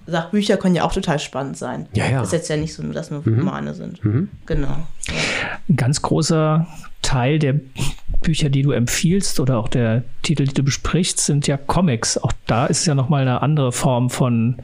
Sachbücher 0.05 0.57
können 0.57 0.75
ja 0.75 0.83
auch 0.83 0.93
total 0.93 1.21
spannend 1.21 1.57
sein. 1.57 1.87
Ja, 1.95 2.07
ja. 2.07 2.19
Das 2.19 2.29
ist 2.29 2.33
jetzt 2.33 2.49
ja 2.49 2.57
nicht 2.57 2.75
so, 2.75 2.83
dass 2.83 3.13
nur 3.13 3.23
mhm. 3.25 3.39
Romane 3.39 3.73
sind. 3.73 4.05
Mhm. 4.05 4.29
Genau. 4.47 4.67
Ja. 4.67 5.15
Ein 5.69 5.77
ganz 5.77 6.03
großer 6.03 6.67
Teil 7.03 7.39
der 7.39 7.55
Bücher, 8.21 8.49
die 8.49 8.63
du 8.63 8.73
empfiehlst 8.73 9.39
oder 9.39 9.59
auch 9.59 9.69
der 9.69 10.03
Titel, 10.25 10.45
die 10.45 10.55
du 10.55 10.65
besprichst, 10.65 11.21
sind 11.21 11.47
ja 11.47 11.57
Comics. 11.57 12.19
Auch 12.19 12.33
da 12.49 12.67
ist 12.67 12.85
ja 12.87 12.97
nochmal 12.97 13.23
eine 13.23 13.43
andere 13.43 13.71
Form 13.71 14.11
von, 14.11 14.57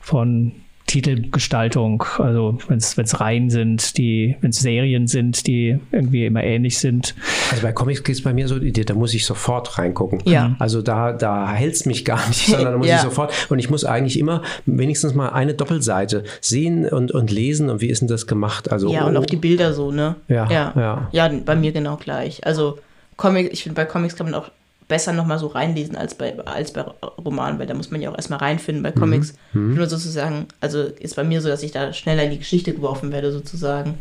von 0.00 0.63
Titelgestaltung, 0.94 2.04
also 2.18 2.56
wenn 2.68 2.78
es 2.78 3.20
Reihen 3.20 3.50
sind, 3.50 3.98
die, 3.98 4.36
wenn 4.40 4.50
es 4.50 4.60
Serien 4.60 5.08
sind, 5.08 5.48
die 5.48 5.80
irgendwie 5.90 6.24
immer 6.24 6.44
ähnlich 6.44 6.78
sind. 6.78 7.16
Also 7.50 7.64
bei 7.64 7.72
Comics 7.72 8.04
geht 8.04 8.14
es 8.14 8.22
bei 8.22 8.32
mir 8.32 8.46
so, 8.46 8.60
da 8.60 8.94
muss 8.94 9.12
ich 9.12 9.26
sofort 9.26 9.76
reingucken. 9.76 10.22
Ja. 10.24 10.54
Also 10.60 10.82
da, 10.82 11.12
da 11.12 11.50
hält 11.50 11.74
es 11.74 11.84
mich 11.84 12.04
gar 12.04 12.24
nicht, 12.28 12.46
sondern 12.46 12.74
da 12.74 12.78
muss 12.78 12.86
ja. 12.86 12.96
ich 12.96 13.02
sofort, 13.02 13.32
und 13.50 13.58
ich 13.58 13.70
muss 13.70 13.84
eigentlich 13.84 14.20
immer 14.20 14.42
wenigstens 14.66 15.14
mal 15.14 15.30
eine 15.30 15.54
Doppelseite 15.54 16.22
sehen 16.40 16.88
und, 16.88 17.10
und 17.10 17.32
lesen 17.32 17.70
und 17.70 17.80
wie 17.80 17.88
ist 17.88 18.00
denn 18.00 18.08
das 18.08 18.28
gemacht? 18.28 18.70
Also, 18.70 18.92
ja, 18.92 19.04
und 19.04 19.16
auch 19.16 19.26
die 19.26 19.34
Bilder 19.34 19.72
so, 19.72 19.90
ne? 19.90 20.14
Ja, 20.28 20.48
ja. 20.48 20.72
Ja, 20.76 21.08
ja 21.10 21.28
bei 21.44 21.56
mir 21.56 21.72
genau 21.72 21.96
gleich. 21.96 22.46
Also 22.46 22.78
Comic, 23.16 23.52
ich 23.52 23.64
finde, 23.64 23.74
bei 23.74 23.84
Comics 23.84 24.14
kann 24.14 24.30
man 24.30 24.34
auch 24.36 24.48
besser 24.94 25.12
nochmal 25.12 25.40
so 25.40 25.48
reinlesen 25.48 25.96
als 25.96 26.14
bei, 26.14 26.38
als 26.46 26.72
bei 26.72 26.82
Romanen, 27.24 27.58
weil 27.58 27.66
da 27.66 27.74
muss 27.74 27.90
man 27.90 28.00
ja 28.00 28.10
auch 28.10 28.14
erstmal 28.14 28.38
reinfinden. 28.38 28.84
Bei 28.84 28.92
Comics 28.92 29.34
mhm. 29.52 29.74
nur 29.74 29.88
sozusagen, 29.88 30.46
also 30.60 30.84
ist 30.84 31.16
bei 31.16 31.24
mir 31.24 31.40
so, 31.40 31.48
dass 31.48 31.64
ich 31.64 31.72
da 31.72 31.92
schneller 31.92 32.22
in 32.22 32.30
die 32.30 32.38
Geschichte 32.38 32.72
geworfen 32.72 33.10
werde, 33.10 33.32
sozusagen. 33.32 33.98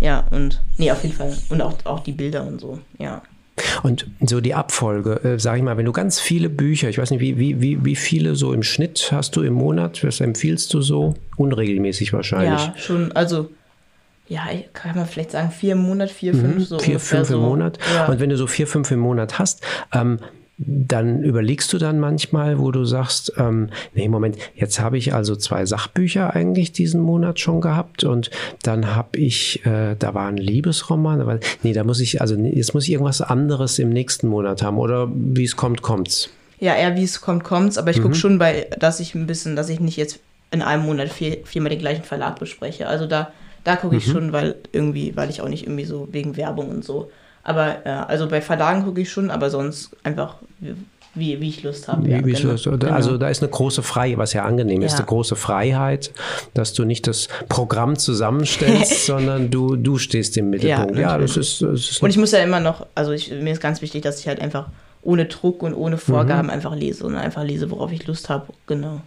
Ja, 0.00 0.26
und 0.30 0.62
nee, 0.78 0.90
auf 0.90 1.02
jeden 1.02 1.14
Fall. 1.14 1.36
Und 1.50 1.60
auch, 1.60 1.74
auch 1.84 2.00
die 2.00 2.12
Bilder 2.12 2.46
und 2.46 2.62
so, 2.62 2.78
ja. 2.98 3.20
Und 3.82 4.06
so 4.24 4.40
die 4.40 4.54
Abfolge, 4.54 5.22
äh, 5.22 5.38
sage 5.38 5.58
ich 5.58 5.64
mal, 5.64 5.76
wenn 5.76 5.84
du 5.84 5.92
ganz 5.92 6.18
viele 6.18 6.48
Bücher, 6.48 6.88
ich 6.88 6.96
weiß 6.96 7.10
nicht, 7.10 7.20
wie, 7.20 7.36
wie, 7.36 7.60
wie, 7.60 7.84
wie 7.84 7.96
viele 7.96 8.34
so 8.34 8.54
im 8.54 8.62
Schnitt 8.62 9.10
hast 9.12 9.36
du 9.36 9.42
im 9.42 9.52
Monat, 9.52 10.02
was 10.02 10.22
empfiehlst 10.22 10.72
du 10.72 10.80
so? 10.80 11.12
Unregelmäßig 11.36 12.14
wahrscheinlich. 12.14 12.68
Ja, 12.68 12.74
schon, 12.78 13.12
also 13.12 13.50
ja, 14.32 14.46
kann 14.72 14.96
man 14.96 15.06
vielleicht 15.06 15.32
sagen, 15.32 15.50
vier 15.50 15.72
im 15.72 15.82
Monat, 15.82 16.10
vier, 16.10 16.34
fünf, 16.34 16.56
mhm, 16.56 16.60
so. 16.62 16.78
Vier, 16.78 16.98
fünf 16.98 17.28
so. 17.28 17.34
im 17.34 17.40
Monat. 17.40 17.78
Ja. 17.94 18.06
Und 18.06 18.18
wenn 18.18 18.30
du 18.30 18.36
so 18.38 18.46
vier, 18.46 18.66
fünf 18.66 18.90
im 18.90 18.98
Monat 18.98 19.38
hast, 19.38 19.62
ähm, 19.92 20.18
dann 20.56 21.22
überlegst 21.22 21.72
du 21.72 21.78
dann 21.78 22.00
manchmal, 22.00 22.58
wo 22.58 22.70
du 22.70 22.84
sagst, 22.84 23.32
ähm, 23.36 23.68
nee, 23.94 24.08
Moment, 24.08 24.38
jetzt 24.54 24.80
habe 24.80 24.96
ich 24.96 25.12
also 25.12 25.36
zwei 25.36 25.66
Sachbücher 25.66 26.34
eigentlich 26.34 26.72
diesen 26.72 27.02
Monat 27.02 27.40
schon 27.40 27.60
gehabt 27.60 28.04
und 28.04 28.30
dann 28.62 28.94
habe 28.94 29.18
ich, 29.18 29.66
äh, 29.66 29.96
da 29.98 30.14
war 30.14 30.28
ein 30.28 30.36
Liebesroman, 30.36 31.20
aber 31.20 31.40
nee, 31.62 31.72
da 31.72 31.84
muss 31.84 32.00
ich, 32.00 32.20
also 32.20 32.34
jetzt 32.36 32.72
muss 32.74 32.84
ich 32.84 32.92
irgendwas 32.92 33.20
anderes 33.20 33.78
im 33.78 33.90
nächsten 33.90 34.28
Monat 34.28 34.62
haben 34.62 34.78
oder 34.78 35.10
wie 35.12 35.44
es 35.44 35.56
kommt, 35.56 35.82
kommt's. 35.82 36.30
Ja, 36.58 36.74
eher 36.74 36.96
wie 36.96 37.04
es 37.04 37.20
kommt, 37.20 37.44
kommt's, 37.44 37.76
aber 37.76 37.90
ich 37.90 37.98
mhm. 37.98 38.02
gucke 38.04 38.14
schon 38.14 38.38
bei, 38.38 38.68
dass 38.78 39.00
ich 39.00 39.14
ein 39.14 39.26
bisschen, 39.26 39.56
dass 39.56 39.68
ich 39.68 39.80
nicht 39.80 39.96
jetzt 39.96 40.20
in 40.52 40.62
einem 40.62 40.84
Monat 40.84 41.08
vier, 41.08 41.38
viermal 41.44 41.70
den 41.70 41.80
gleichen 41.80 42.04
Verlag 42.04 42.38
bespreche. 42.38 42.86
Also 42.86 43.06
da 43.06 43.32
da 43.64 43.76
gucke 43.76 43.96
ich 43.96 44.06
mhm. 44.06 44.12
schon, 44.12 44.32
weil 44.32 44.56
irgendwie, 44.72 45.16
weil 45.16 45.30
ich 45.30 45.40
auch 45.40 45.48
nicht 45.48 45.64
irgendwie 45.64 45.84
so 45.84 46.08
wegen 46.10 46.36
Werbung 46.36 46.70
und 46.70 46.84
so. 46.84 47.10
Aber 47.44 47.84
ja, 47.84 48.04
also 48.06 48.28
bei 48.28 48.40
Verlagen 48.40 48.84
gucke 48.84 49.00
ich 49.00 49.10
schon, 49.10 49.30
aber 49.30 49.50
sonst 49.50 49.96
einfach 50.04 50.36
wie, 51.14 51.40
wie 51.40 51.48
ich 51.48 51.62
Lust 51.62 51.88
habe. 51.88 52.08
Ja, 52.08 52.20
genau. 52.20 52.50
Also 52.50 52.70
genau. 52.70 53.16
da 53.18 53.28
ist 53.28 53.42
eine 53.42 53.50
große 53.50 53.82
Freiheit, 53.82 54.18
was 54.18 54.32
ja 54.32 54.44
angenehm 54.44 54.80
ja. 54.80 54.86
ist, 54.86 54.96
eine 54.96 55.04
große 55.04 55.36
Freiheit, 55.36 56.12
dass 56.54 56.72
du 56.72 56.84
nicht 56.84 57.06
das 57.06 57.28
Programm 57.48 57.98
zusammenstellst, 57.98 59.06
sondern 59.06 59.50
du, 59.50 59.76
du 59.76 59.98
stehst 59.98 60.36
im 60.38 60.50
Mittelpunkt. 60.50 60.94
Ja, 60.94 61.00
ja 61.00 61.18
das, 61.18 61.36
ist, 61.36 61.60
das 61.60 61.90
ist. 61.90 62.02
Und 62.02 62.10
ich 62.10 62.16
muss 62.16 62.32
ja 62.32 62.38
immer 62.38 62.60
noch, 62.60 62.86
also 62.94 63.12
ich, 63.12 63.30
mir 63.30 63.52
ist 63.52 63.60
ganz 63.60 63.82
wichtig, 63.82 64.02
dass 64.02 64.20
ich 64.20 64.28
halt 64.28 64.40
einfach 64.40 64.68
ohne 65.02 65.26
Druck 65.26 65.62
und 65.62 65.74
ohne 65.74 65.98
Vorgaben 65.98 66.44
mhm. 66.44 66.50
einfach 66.50 66.74
lese 66.74 67.04
und 67.04 67.16
einfach 67.16 67.44
lese, 67.44 67.70
worauf 67.70 67.92
ich 67.92 68.06
Lust 68.06 68.30
habe. 68.30 68.46
Genau. 68.66 69.00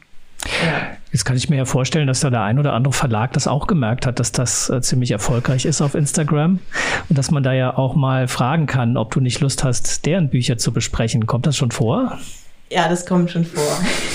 Jetzt 1.11 1.23
kann 1.23 1.37
ich 1.37 1.49
mir 1.49 1.55
ja 1.55 1.65
vorstellen, 1.65 2.07
dass 2.07 2.19
da 2.19 2.29
der 2.29 2.41
ein 2.41 2.59
oder 2.59 2.73
andere 2.73 2.93
Verlag 2.93 3.33
das 3.33 3.47
auch 3.47 3.67
gemerkt 3.67 4.05
hat, 4.05 4.19
dass 4.19 4.31
das 4.31 4.69
äh, 4.69 4.81
ziemlich 4.81 5.11
erfolgreich 5.11 5.65
ist 5.65 5.81
auf 5.81 5.95
Instagram 5.95 6.59
und 7.09 7.17
dass 7.17 7.31
man 7.31 7.41
da 7.41 7.53
ja 7.53 7.77
auch 7.77 7.95
mal 7.95 8.27
fragen 8.27 8.65
kann, 8.65 8.97
ob 8.97 9.11
du 9.11 9.21
nicht 9.21 9.39
Lust 9.39 9.63
hast, 9.63 10.05
deren 10.05 10.29
Bücher 10.29 10.57
zu 10.57 10.73
besprechen. 10.73 11.25
Kommt 11.25 11.47
das 11.47 11.55
schon 11.55 11.71
vor? 11.71 12.17
Ja, 12.69 12.89
das 12.89 13.05
kommt 13.05 13.31
schon 13.31 13.45
vor. 13.45 13.63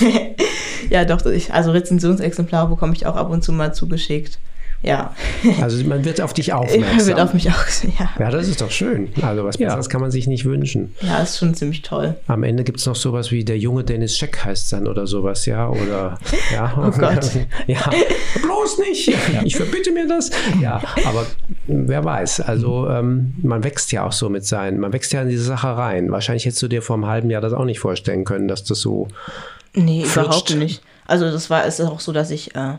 ja, 0.91 1.05
doch, 1.05 1.25
ich, 1.27 1.55
also 1.55 1.71
Rezensionsexemplare 1.71 2.69
bekomme 2.69 2.93
ich 2.95 3.07
auch 3.07 3.17
ab 3.17 3.31
und 3.31 3.43
zu 3.43 3.53
mal 3.53 3.73
zugeschickt 3.73 4.39
ja. 4.83 5.15
Also 5.61 5.85
man 5.85 6.05
wird 6.05 6.21
auf 6.21 6.33
dich 6.33 6.53
aufmerksam. 6.53 6.97
Man 6.97 7.07
wird 7.07 7.21
auf 7.21 7.35
mich 7.35 7.49
auch, 7.51 7.65
ja. 7.99 8.11
Ja, 8.19 8.31
das 8.31 8.49
ist 8.49 8.61
doch 8.61 8.71
schön. 8.71 9.11
Also 9.21 9.45
was 9.45 9.59
Besseres 9.59 9.87
ja. 9.87 9.91
kann 9.91 10.01
man 10.01 10.11
sich 10.11 10.27
nicht 10.27 10.45
wünschen. 10.45 10.95
Ja, 11.01 11.19
ist 11.19 11.39
schon 11.39 11.55
ziemlich 11.55 11.83
toll. 11.83 12.17
Am 12.27 12.43
Ende 12.43 12.65
gibt 12.65 12.79
es 12.79 12.87
noch 12.87 12.97
sowas 12.97 13.31
wie 13.31 13.45
der 13.45 13.59
junge 13.59 13.85
Dennis 13.85 14.17
Scheck 14.17 14.45
heißt 14.45 14.73
dann 14.73 14.87
oder 14.87 15.07
sowas, 15.07 15.47
ja. 15.47 15.69
Oder 15.69 16.19
ja. 16.53 16.73
Oh 16.81 16.91
Gott. 16.91 17.31
ja. 17.67 17.91
Bloß 18.43 18.79
nicht. 18.79 19.13
Ich 19.45 19.57
verbitte 19.57 19.93
mir 19.93 20.07
das. 20.07 20.31
Ja, 20.61 20.81
aber 21.07 21.27
wer 21.67 22.05
weiß. 22.05 22.41
Also 22.41 22.89
ähm, 22.89 23.35
man 23.43 23.65
wächst 23.65 23.93
ja 23.93 24.07
auch 24.07 24.13
so 24.13 24.29
mit 24.29 24.47
seinen, 24.47 24.79
man 24.81 24.93
wächst 24.93 25.13
ja 25.13 25.23
in 25.23 25.29
diese 25.29 25.45
Sache 25.45 25.69
rein. 25.69 26.11
Wahrscheinlich 26.11 26.47
hättest 26.47 26.63
du 26.63 26.69
dir 26.69 26.83
vor 26.83 26.97
einem 26.97 27.07
halben 27.07 27.31
Jahr 27.31 27.41
das 27.41 27.53
auch 27.53 27.65
nicht 27.65 27.81
vorstellen 27.81 28.25
können, 28.25 28.49
dass 28.49 28.65
das 28.65 28.81
so. 28.81 29.09
Nee, 29.75 30.05
flutscht. 30.05 30.27
überhaupt 30.27 30.57
nicht. 30.57 30.83
Also 31.07 31.31
das 31.31 31.51
war, 31.51 31.67
es 31.67 31.81
ist 31.81 31.87
auch 31.87 32.01
so, 32.01 32.13
dass 32.13 32.31
ich. 32.31 32.55
Äh, 32.55 32.75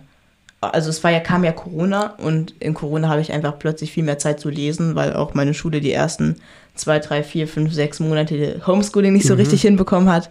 also 0.62 0.90
es 0.90 1.04
war 1.04 1.12
ja, 1.12 1.20
kam 1.20 1.44
ja 1.44 1.52
Corona 1.52 2.14
und 2.18 2.54
in 2.60 2.76
Corona 2.76 3.10
habe 3.10 3.22
ich 3.22 3.34
einfach 3.34 3.58
plötzlich 3.58 3.92
viel 3.92 4.04
mehr 4.04 4.20
Zeit 4.20 4.40
zu 4.40 4.50
lesen, 4.50 4.96
weil 4.96 5.14
auch 5.14 5.34
meine 5.34 5.56
Schule 5.56 5.82
die 5.82 5.92
ersten 5.92 6.36
zwei, 6.76 7.00
drei, 7.00 7.24
vier, 7.24 7.48
fünf, 7.48 7.74
sechs 7.74 8.00
Monate 8.00 8.62
Homeschooling 8.66 9.12
nicht 9.12 9.26
so 9.26 9.34
mhm. 9.34 9.40
richtig 9.40 9.62
hinbekommen 9.64 10.10
hat. 10.10 10.30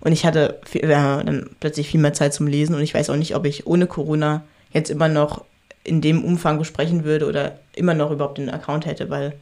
Und 0.00 0.12
ich 0.12 0.26
hatte 0.26 0.60
viel, 0.64 0.84
äh, 0.84 0.88
dann 0.90 1.50
plötzlich 1.60 1.88
viel 1.88 2.00
mehr 2.00 2.12
Zeit 2.12 2.34
zum 2.34 2.46
Lesen 2.46 2.74
und 2.74 2.82
ich 2.82 2.92
weiß 2.92 3.08
auch 3.08 3.16
nicht, 3.16 3.34
ob 3.34 3.46
ich 3.46 3.66
ohne 3.66 3.86
Corona 3.86 4.42
jetzt 4.72 4.90
immer 4.90 5.08
noch 5.08 5.44
in 5.84 6.00
dem 6.00 6.24
Umfang 6.24 6.58
besprechen 6.58 7.04
würde 7.04 7.26
oder 7.26 7.58
immer 7.74 7.94
noch 7.94 8.10
überhaupt 8.10 8.38
den 8.38 8.50
Account 8.50 8.84
hätte, 8.84 9.10
weil, 9.10 9.34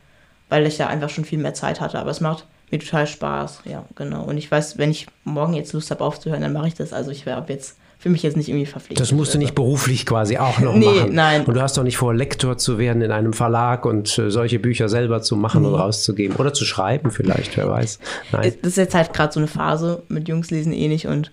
weil 0.48 0.66
ich 0.66 0.76
da 0.76 0.86
einfach 0.86 1.10
schon 1.10 1.24
viel 1.24 1.38
mehr 1.38 1.54
Zeit 1.54 1.80
hatte. 1.80 1.98
Aber 1.98 2.10
es 2.10 2.20
macht 2.20 2.46
mir 2.70 2.78
total 2.78 3.06
Spaß, 3.06 3.62
ja, 3.64 3.84
genau. 3.96 4.22
Und 4.24 4.38
ich 4.38 4.50
weiß, 4.50 4.78
wenn 4.78 4.90
ich 4.90 5.06
morgen 5.24 5.54
jetzt 5.54 5.72
Lust 5.72 5.90
habe 5.90 6.04
aufzuhören, 6.04 6.42
dann 6.42 6.52
mache 6.52 6.68
ich 6.68 6.74
das. 6.74 6.92
Also 6.92 7.10
ich 7.10 7.26
wäre 7.26 7.36
ab 7.36 7.50
jetzt 7.50 7.76
für 8.00 8.08
mich 8.08 8.22
jetzt 8.22 8.36
nicht 8.38 8.48
irgendwie 8.48 8.64
verpflichtet. 8.64 8.98
Das 8.98 9.12
musst 9.12 9.34
du 9.34 9.38
nicht 9.38 9.54
beruflich 9.54 10.06
quasi 10.06 10.38
auch 10.38 10.58
noch 10.58 10.74
nee, 10.76 10.86
machen. 10.86 11.14
Nein. 11.14 11.44
Und 11.44 11.54
du 11.54 11.60
hast 11.60 11.76
doch 11.76 11.82
nicht 11.82 11.98
vor, 11.98 12.14
Lektor 12.14 12.56
zu 12.56 12.78
werden 12.78 13.02
in 13.02 13.12
einem 13.12 13.34
Verlag 13.34 13.84
und 13.84 14.18
äh, 14.18 14.30
solche 14.30 14.58
Bücher 14.58 14.88
selber 14.88 15.20
zu 15.20 15.36
machen 15.36 15.62
nee. 15.62 15.68
und 15.68 15.74
rauszugeben. 15.74 16.36
Oder 16.36 16.54
zu 16.54 16.64
schreiben 16.64 17.10
vielleicht, 17.10 17.58
wer 17.58 17.68
weiß. 17.68 17.98
Nein. 18.32 18.54
Das 18.62 18.70
ist 18.70 18.76
jetzt 18.78 18.94
halt 18.94 19.12
gerade 19.12 19.34
so 19.34 19.38
eine 19.38 19.48
Phase, 19.48 20.02
mit 20.08 20.28
Jungs 20.28 20.50
lesen 20.50 20.72
eh 20.72 20.88
nicht 20.88 21.08
und 21.08 21.30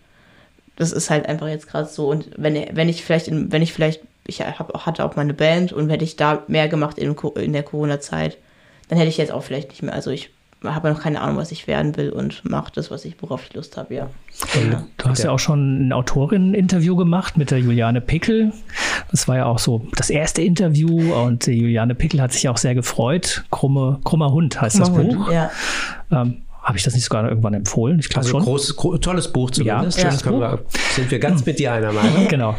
das 0.76 0.92
ist 0.92 1.10
halt 1.10 1.26
einfach 1.26 1.48
jetzt 1.48 1.68
gerade 1.68 1.88
so. 1.88 2.10
Und 2.10 2.32
wenn, 2.36 2.54
wenn 2.74 2.90
ich 2.90 3.04
vielleicht, 3.04 3.30
in, 3.30 3.50
wenn 3.50 3.62
ich 3.62 3.72
vielleicht, 3.72 4.02
ich 4.28 4.42
hab, 4.42 4.86
hatte 4.86 5.06
auch 5.06 5.16
meine 5.16 5.34
Band 5.34 5.72
und 5.72 5.90
hätte 5.90 6.04
ich 6.04 6.18
da 6.18 6.44
mehr 6.50 6.68
gemacht 6.68 6.98
in, 6.98 7.16
in 7.36 7.54
der 7.54 7.64
Corona-Zeit, 7.64 8.38
dann 8.90 8.98
hätte 8.98 9.10
ich 9.10 9.18
jetzt 9.18 9.32
auch 9.32 9.44
vielleicht 9.44 9.70
nicht 9.70 9.84
mehr. 9.84 9.94
Also 9.94 10.12
ich 10.12 10.32
habe 10.64 10.92
noch 10.92 11.02
keine 11.02 11.22
Ahnung, 11.22 11.38
was 11.38 11.52
ich 11.52 11.68
werden 11.68 11.96
will 11.98 12.10
und 12.10 12.44
mache 12.44 12.72
das, 12.74 12.90
was 12.90 13.06
ich, 13.06 13.16
worauf 13.22 13.44
ich 13.48 13.54
Lust 13.54 13.78
habe, 13.78 13.94
ja. 13.94 14.10
ja. 14.72 14.84
Du 14.98 15.10
hast 15.10 15.24
ja 15.24 15.32
auch 15.32 15.40
schon 15.40 15.88
ein 15.88 15.94
Autorinnen-Interview 15.94 16.96
gemacht 16.96 17.38
mit 17.38 17.52
der 17.52 17.60
Juliane 17.60 18.02
Pickel. 18.02 18.52
Das 19.12 19.28
war 19.28 19.38
ja 19.38 19.46
auch 19.46 19.60
so 19.60 19.88
das 19.96 20.10
erste 20.10 20.42
Interview 20.42 21.14
und 21.14 21.48
Juliane 21.48 21.96
Pickel 21.96 22.22
hat 22.22 22.34
sich 22.34 22.50
auch 22.50 22.58
sehr 22.58 22.76
gefreut. 22.76 23.46
Krumme, 23.52 24.00
Krummer 24.04 24.32
Hund 24.32 24.60
heißt 24.60 24.82
Krummer 24.82 25.04
das 25.04 25.16
Buch. 25.16 25.26
Hund, 25.28 25.34
ja. 25.34 25.52
Ähm, 26.12 26.42
habe 26.68 26.78
ich 26.78 26.84
das 26.84 26.94
nicht 26.94 27.06
sogar 27.06 27.30
irgendwann 27.30 27.54
empfohlen? 27.54 28.00
Ich 28.00 28.10
glaube 28.10 28.26
also 28.26 28.32
schon. 28.32 28.44
Großes, 28.44 28.76
gro 28.76 28.98
tolles 28.98 29.32
Buch 29.32 29.52
zumindest. 29.52 30.00
Ja, 30.00 30.10
ja. 30.10 30.30
Wir, 30.30 30.60
sind 30.96 31.10
wir 31.10 31.20
ganz 31.20 31.46
mit 31.46 31.60
dir 31.60 31.72
einer 31.72 31.94
Meinung. 31.94 32.28
genau. 32.30 32.56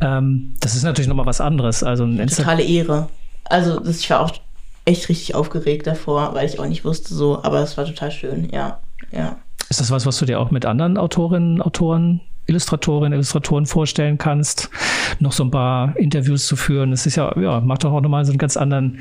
Ähm, 0.00 0.54
das 0.58 0.74
ist 0.74 0.82
natürlich 0.82 1.06
nochmal 1.06 1.26
was 1.26 1.40
anderes. 1.40 1.84
Also 1.84 2.04
ein 2.04 2.26
Totale 2.26 2.64
Ehre. 2.64 3.08
Also 3.44 3.78
das, 3.78 4.00
ich 4.00 4.10
war 4.10 4.22
auch 4.22 4.32
echt 4.84 5.08
richtig 5.08 5.34
aufgeregt 5.34 5.86
davor, 5.86 6.34
weil 6.34 6.46
ich 6.46 6.58
auch 6.58 6.66
nicht 6.66 6.84
wusste 6.84 7.14
so, 7.14 7.42
aber 7.42 7.60
es 7.60 7.76
war 7.76 7.84
total 7.84 8.10
schön, 8.10 8.50
ja, 8.50 8.80
ja. 9.12 9.38
Ist 9.70 9.80
das 9.80 9.90
was, 9.90 10.04
was 10.04 10.18
du 10.18 10.26
dir 10.26 10.40
auch 10.40 10.50
mit 10.50 10.66
anderen 10.66 10.98
Autorinnen, 10.98 11.62
Autoren, 11.62 12.20
Illustratorinnen, 12.46 13.14
Illustratoren 13.14 13.64
vorstellen 13.64 14.18
kannst, 14.18 14.68
noch 15.18 15.32
so 15.32 15.44
ein 15.44 15.50
paar 15.50 15.96
Interviews 15.96 16.46
zu 16.46 16.56
führen? 16.56 16.90
Das 16.90 17.06
ist 17.06 17.16
ja, 17.16 17.36
ja, 17.38 17.60
macht 17.60 17.84
doch 17.84 17.92
auch 17.92 18.02
nochmal 18.02 18.24
so 18.26 18.32
einen 18.32 18.38
ganz 18.38 18.56
anderen 18.58 19.00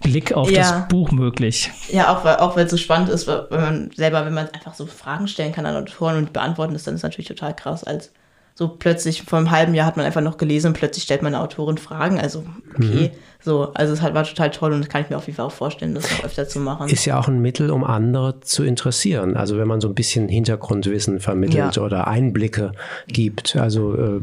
Blick 0.00 0.32
auf 0.32 0.50
ja. 0.50 0.60
das 0.60 0.88
Buch 0.88 1.12
möglich. 1.12 1.70
Ja, 1.90 2.16
auch 2.16 2.24
weil, 2.24 2.36
auch 2.36 2.56
weil 2.56 2.64
es 2.64 2.70
so 2.70 2.76
spannend 2.78 3.10
ist, 3.10 3.26
wenn 3.26 3.46
man 3.50 3.90
selber, 3.94 4.24
wenn 4.24 4.34
man 4.34 4.48
einfach 4.48 4.74
so 4.74 4.86
Fragen 4.86 5.28
stellen 5.28 5.52
kann 5.52 5.66
an 5.66 5.76
Autoren 5.76 6.16
und 6.16 6.32
beantworten 6.32 6.72
das, 6.72 6.84
dann 6.84 6.94
ist 6.94 7.02
natürlich 7.02 7.28
total 7.28 7.54
krass 7.54 7.84
als 7.84 8.12
so 8.54 8.68
plötzlich 8.68 9.22
vor 9.22 9.38
einem 9.38 9.50
halben 9.50 9.74
Jahr 9.74 9.86
hat 9.86 9.96
man 9.96 10.04
einfach 10.04 10.20
noch 10.20 10.36
gelesen 10.36 10.68
und 10.68 10.72
plötzlich 10.74 11.04
stellt 11.04 11.22
meine 11.22 11.40
Autorin 11.40 11.78
Fragen. 11.78 12.20
Also, 12.20 12.44
okay, 12.74 13.10
mhm. 13.12 13.16
so, 13.42 13.72
also 13.72 13.94
es 13.94 14.02
war 14.02 14.24
total 14.24 14.50
toll 14.50 14.72
und 14.74 14.80
das 14.80 14.88
kann 14.90 15.02
ich 15.02 15.10
mir 15.10 15.16
auf 15.16 15.26
jeden 15.26 15.36
Fall 15.36 15.46
auch 15.46 15.52
vorstellen, 15.52 15.94
das 15.94 16.10
noch 16.10 16.24
öfter 16.24 16.46
zu 16.46 16.60
machen. 16.60 16.88
Ist 16.88 17.06
ja 17.06 17.18
auch 17.18 17.28
ein 17.28 17.40
Mittel, 17.40 17.70
um 17.70 17.82
andere 17.82 18.40
zu 18.40 18.62
interessieren. 18.62 19.36
Also 19.36 19.56
wenn 19.56 19.66
man 19.66 19.80
so 19.80 19.88
ein 19.88 19.94
bisschen 19.94 20.28
Hintergrundwissen 20.28 21.20
vermittelt 21.20 21.76
ja. 21.76 21.82
oder 21.82 22.08
Einblicke 22.08 22.72
gibt. 23.08 23.56
Also 23.56 23.94
äh, 23.94 24.20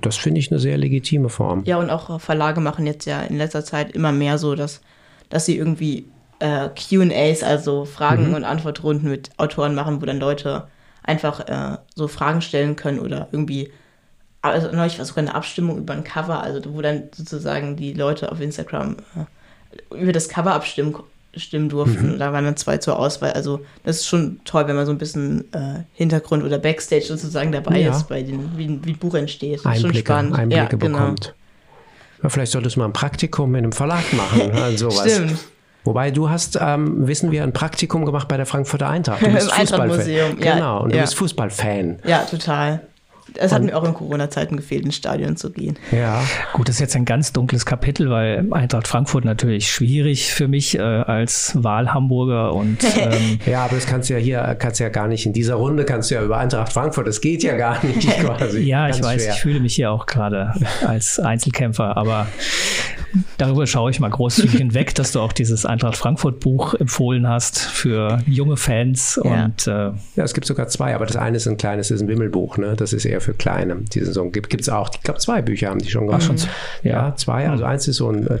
das 0.00 0.16
finde 0.16 0.38
ich 0.38 0.52
eine 0.52 0.60
sehr 0.60 0.78
legitime 0.78 1.28
Form. 1.28 1.62
Ja, 1.64 1.78
und 1.78 1.90
auch 1.90 2.20
Verlage 2.20 2.60
machen 2.60 2.86
jetzt 2.86 3.04
ja 3.06 3.22
in 3.22 3.36
letzter 3.36 3.64
Zeit 3.64 3.92
immer 3.92 4.12
mehr 4.12 4.38
so, 4.38 4.54
dass, 4.54 4.80
dass 5.28 5.44
sie 5.44 5.56
irgendwie 5.56 6.06
äh, 6.38 6.68
QAs, 6.68 7.42
also 7.42 7.84
Fragen- 7.84 8.28
mhm. 8.28 8.34
und 8.34 8.44
Antwortrunden 8.44 9.10
mit 9.10 9.30
Autoren 9.38 9.74
machen, 9.74 10.00
wo 10.00 10.06
dann 10.06 10.20
Leute 10.20 10.68
einfach 11.02 11.40
äh, 11.48 11.78
so 11.94 12.08
Fragen 12.08 12.42
stellen 12.42 12.76
können 12.76 12.98
oder 12.98 13.28
irgendwie, 13.32 13.72
also 14.40 14.70
neulich 14.72 14.98
war 14.98 15.04
sogar 15.04 15.22
eine 15.22 15.34
Abstimmung 15.34 15.78
über 15.78 15.94
ein 15.94 16.04
Cover, 16.04 16.42
also 16.42 16.60
wo 16.72 16.80
dann 16.80 17.04
sozusagen 17.14 17.76
die 17.76 17.92
Leute 17.92 18.30
auf 18.30 18.40
Instagram 18.40 18.96
äh, 19.16 20.02
über 20.02 20.12
das 20.12 20.28
Cover 20.28 20.52
abstimmen 20.52 20.94
stimmen 21.34 21.68
durften. 21.68 22.12
Mhm. 22.12 22.18
Da 22.18 22.32
waren 22.32 22.44
dann 22.44 22.56
zwei 22.56 22.78
zur 22.78 22.98
Auswahl. 22.98 23.32
Also 23.32 23.64
das 23.84 23.96
ist 23.96 24.06
schon 24.06 24.40
toll, 24.44 24.66
wenn 24.68 24.76
man 24.76 24.86
so 24.86 24.92
ein 24.92 24.98
bisschen 24.98 25.52
äh, 25.54 25.84
Hintergrund 25.94 26.44
oder 26.44 26.58
Backstage 26.58 27.06
sozusagen 27.06 27.52
dabei 27.52 27.80
ja. 27.80 27.90
ist, 27.90 28.08
bei 28.08 28.22
den, 28.22 28.56
wie, 28.56 28.68
wie 28.84 28.92
ein 28.92 28.98
Buch 28.98 29.14
entsteht. 29.14 29.60
Das 29.60 29.66
Einblicke, 29.66 29.88
ist 29.88 29.94
schon 29.94 30.04
spannend. 30.04 30.38
Einblicke 30.38 30.62
ja, 30.62 30.78
genau. 30.78 30.98
bekommt. 30.98 31.34
Ja, 32.22 32.28
vielleicht 32.28 32.52
solltest 32.52 32.76
du 32.76 32.80
mal 32.80 32.86
ein 32.86 32.92
Praktikum 32.92 33.54
in 33.54 33.64
einem 33.64 33.72
Verlag 33.72 34.12
machen. 34.12 34.52
Also 34.52 34.90
sowas. 34.90 35.10
Stimmt. 35.10 35.38
Wobei 35.84 36.10
du 36.10 36.30
hast, 36.30 36.58
ähm, 36.60 37.06
wissen 37.06 37.32
wir, 37.32 37.42
ein 37.42 37.52
Praktikum 37.52 38.04
gemacht 38.04 38.28
bei 38.28 38.36
der 38.36 38.46
Frankfurter 38.46 38.88
Eintracht. 38.88 39.22
Du 39.22 39.30
bist 39.30 39.50
Im 39.58 39.66
Fußballfan. 39.66 40.10
Ja, 40.10 40.28
genau, 40.54 40.82
und 40.82 40.90
ja. 40.90 40.96
du 40.96 41.02
bist 41.02 41.16
Fußballfan. 41.16 41.98
Ja, 42.04 42.20
total. 42.24 42.82
Es 43.34 43.52
hat 43.52 43.62
mir 43.62 43.76
auch 43.76 43.84
in 43.84 43.94
Corona-Zeiten 43.94 44.56
gefehlt, 44.56 44.84
ins 44.84 44.96
Stadion 44.96 45.36
zu 45.36 45.50
gehen. 45.50 45.78
Ja. 45.90 46.22
Gut, 46.52 46.68
das 46.68 46.76
ist 46.76 46.80
jetzt 46.80 46.96
ein 46.96 47.04
ganz 47.04 47.32
dunkles 47.32 47.64
Kapitel, 47.64 48.10
weil 48.10 48.46
Eintracht 48.50 48.88
Frankfurt 48.88 49.24
natürlich 49.24 49.70
schwierig 49.70 50.32
für 50.32 50.48
mich 50.48 50.78
äh, 50.78 50.82
als 50.82 51.52
Wahlhamburger 51.54 52.52
und 52.54 52.78
ähm 52.98 53.38
ja, 53.46 53.64
aber 53.64 53.76
das 53.76 53.86
kannst 53.86 54.10
du 54.10 54.14
ja 54.14 54.18
hier, 54.18 54.56
kannst 54.58 54.80
du 54.80 54.84
ja 54.84 54.90
gar 54.90 55.08
nicht 55.08 55.24
in 55.24 55.32
dieser 55.32 55.54
Runde 55.54 55.84
kannst 55.84 56.10
du 56.10 56.16
ja 56.16 56.22
über 56.22 56.38
Eintracht 56.38 56.72
Frankfurt, 56.72 57.06
das 57.06 57.20
geht 57.20 57.42
ja 57.42 57.56
gar 57.56 57.84
nicht 57.84 58.08
quasi. 58.20 58.60
ja, 58.60 58.88
ich 58.88 59.02
weiß, 59.02 59.22
schwer. 59.22 59.34
ich 59.34 59.40
fühle 59.40 59.60
mich 59.60 59.74
hier 59.74 59.90
auch 59.90 60.06
gerade 60.06 60.52
als 60.86 61.18
Einzelkämpfer, 61.18 61.96
aber 61.96 62.26
darüber 63.38 63.66
schaue 63.66 63.90
ich 63.90 64.00
mal 64.00 64.10
großzügig 64.10 64.58
hinweg, 64.58 64.94
dass 64.94 65.12
du 65.12 65.20
auch 65.20 65.32
dieses 65.32 65.66
Eintracht 65.66 65.96
Frankfurt 65.96 66.40
Buch 66.40 66.74
empfohlen 66.74 67.28
hast 67.28 67.60
für 67.60 68.22
junge 68.26 68.56
Fans 68.56 69.20
ja. 69.22 69.44
und 69.44 69.66
äh, 69.66 69.70
ja, 69.70 70.24
es 70.24 70.34
gibt 70.34 70.46
sogar 70.46 70.68
zwei, 70.68 70.94
aber 70.94 71.06
das 71.06 71.16
eine 71.16 71.36
ist 71.36 71.46
ein 71.46 71.56
kleines, 71.56 71.88
das 71.88 71.96
ist 71.96 72.02
ein 72.02 72.08
Wimmelbuch, 72.08 72.58
ne? 72.58 72.74
Das 72.76 72.92
ist 72.92 73.04
eher 73.04 73.20
für 73.20 73.34
Kleine. 73.34 73.76
Die 73.76 74.00
Saison 74.00 74.32
gibt 74.32 74.60
es 74.60 74.68
auch. 74.68 74.90
Ich 74.94 75.02
glaube, 75.02 75.20
zwei 75.20 75.42
Bücher 75.42 75.70
haben 75.70 75.80
die 75.80 75.90
schon 75.90 76.06
gemacht. 76.06 76.22
Schon, 76.22 76.36
ja. 76.82 77.08
ja, 77.08 77.16
zwei. 77.16 77.48
Also 77.48 77.64
eins 77.64 77.88
ist 77.88 77.96
so 77.96 78.10
ein, 78.10 78.26
äh, 78.26 78.38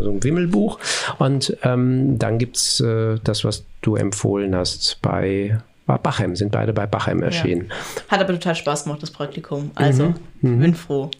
so 0.00 0.10
ein 0.10 0.22
Wimmelbuch. 0.22 0.78
Und 1.18 1.56
ähm, 1.62 2.18
dann 2.18 2.38
gibt 2.38 2.56
es 2.56 2.80
äh, 2.80 3.18
das, 3.22 3.44
was 3.44 3.64
du 3.82 3.96
empfohlen 3.96 4.54
hast 4.54 4.98
bei 5.02 5.58
bei 5.86 5.98
Bachem, 5.98 6.34
sind 6.34 6.52
beide 6.52 6.72
bei 6.72 6.86
Bachem 6.86 7.22
erschienen. 7.22 7.68
Ja. 7.68 8.02
Hat 8.12 8.20
aber 8.20 8.32
total 8.32 8.54
Spaß 8.54 8.84
gemacht, 8.84 9.02
das 9.02 9.10
Praktikum. 9.10 9.70
Also, 9.74 10.14
mhm. 10.40 10.60
bin 10.60 10.74
froh. 10.74 11.10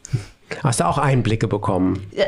Hast 0.62 0.80
du 0.80 0.86
auch 0.86 0.98
Einblicke 0.98 1.48
bekommen? 1.48 2.06
Ja, 2.12 2.24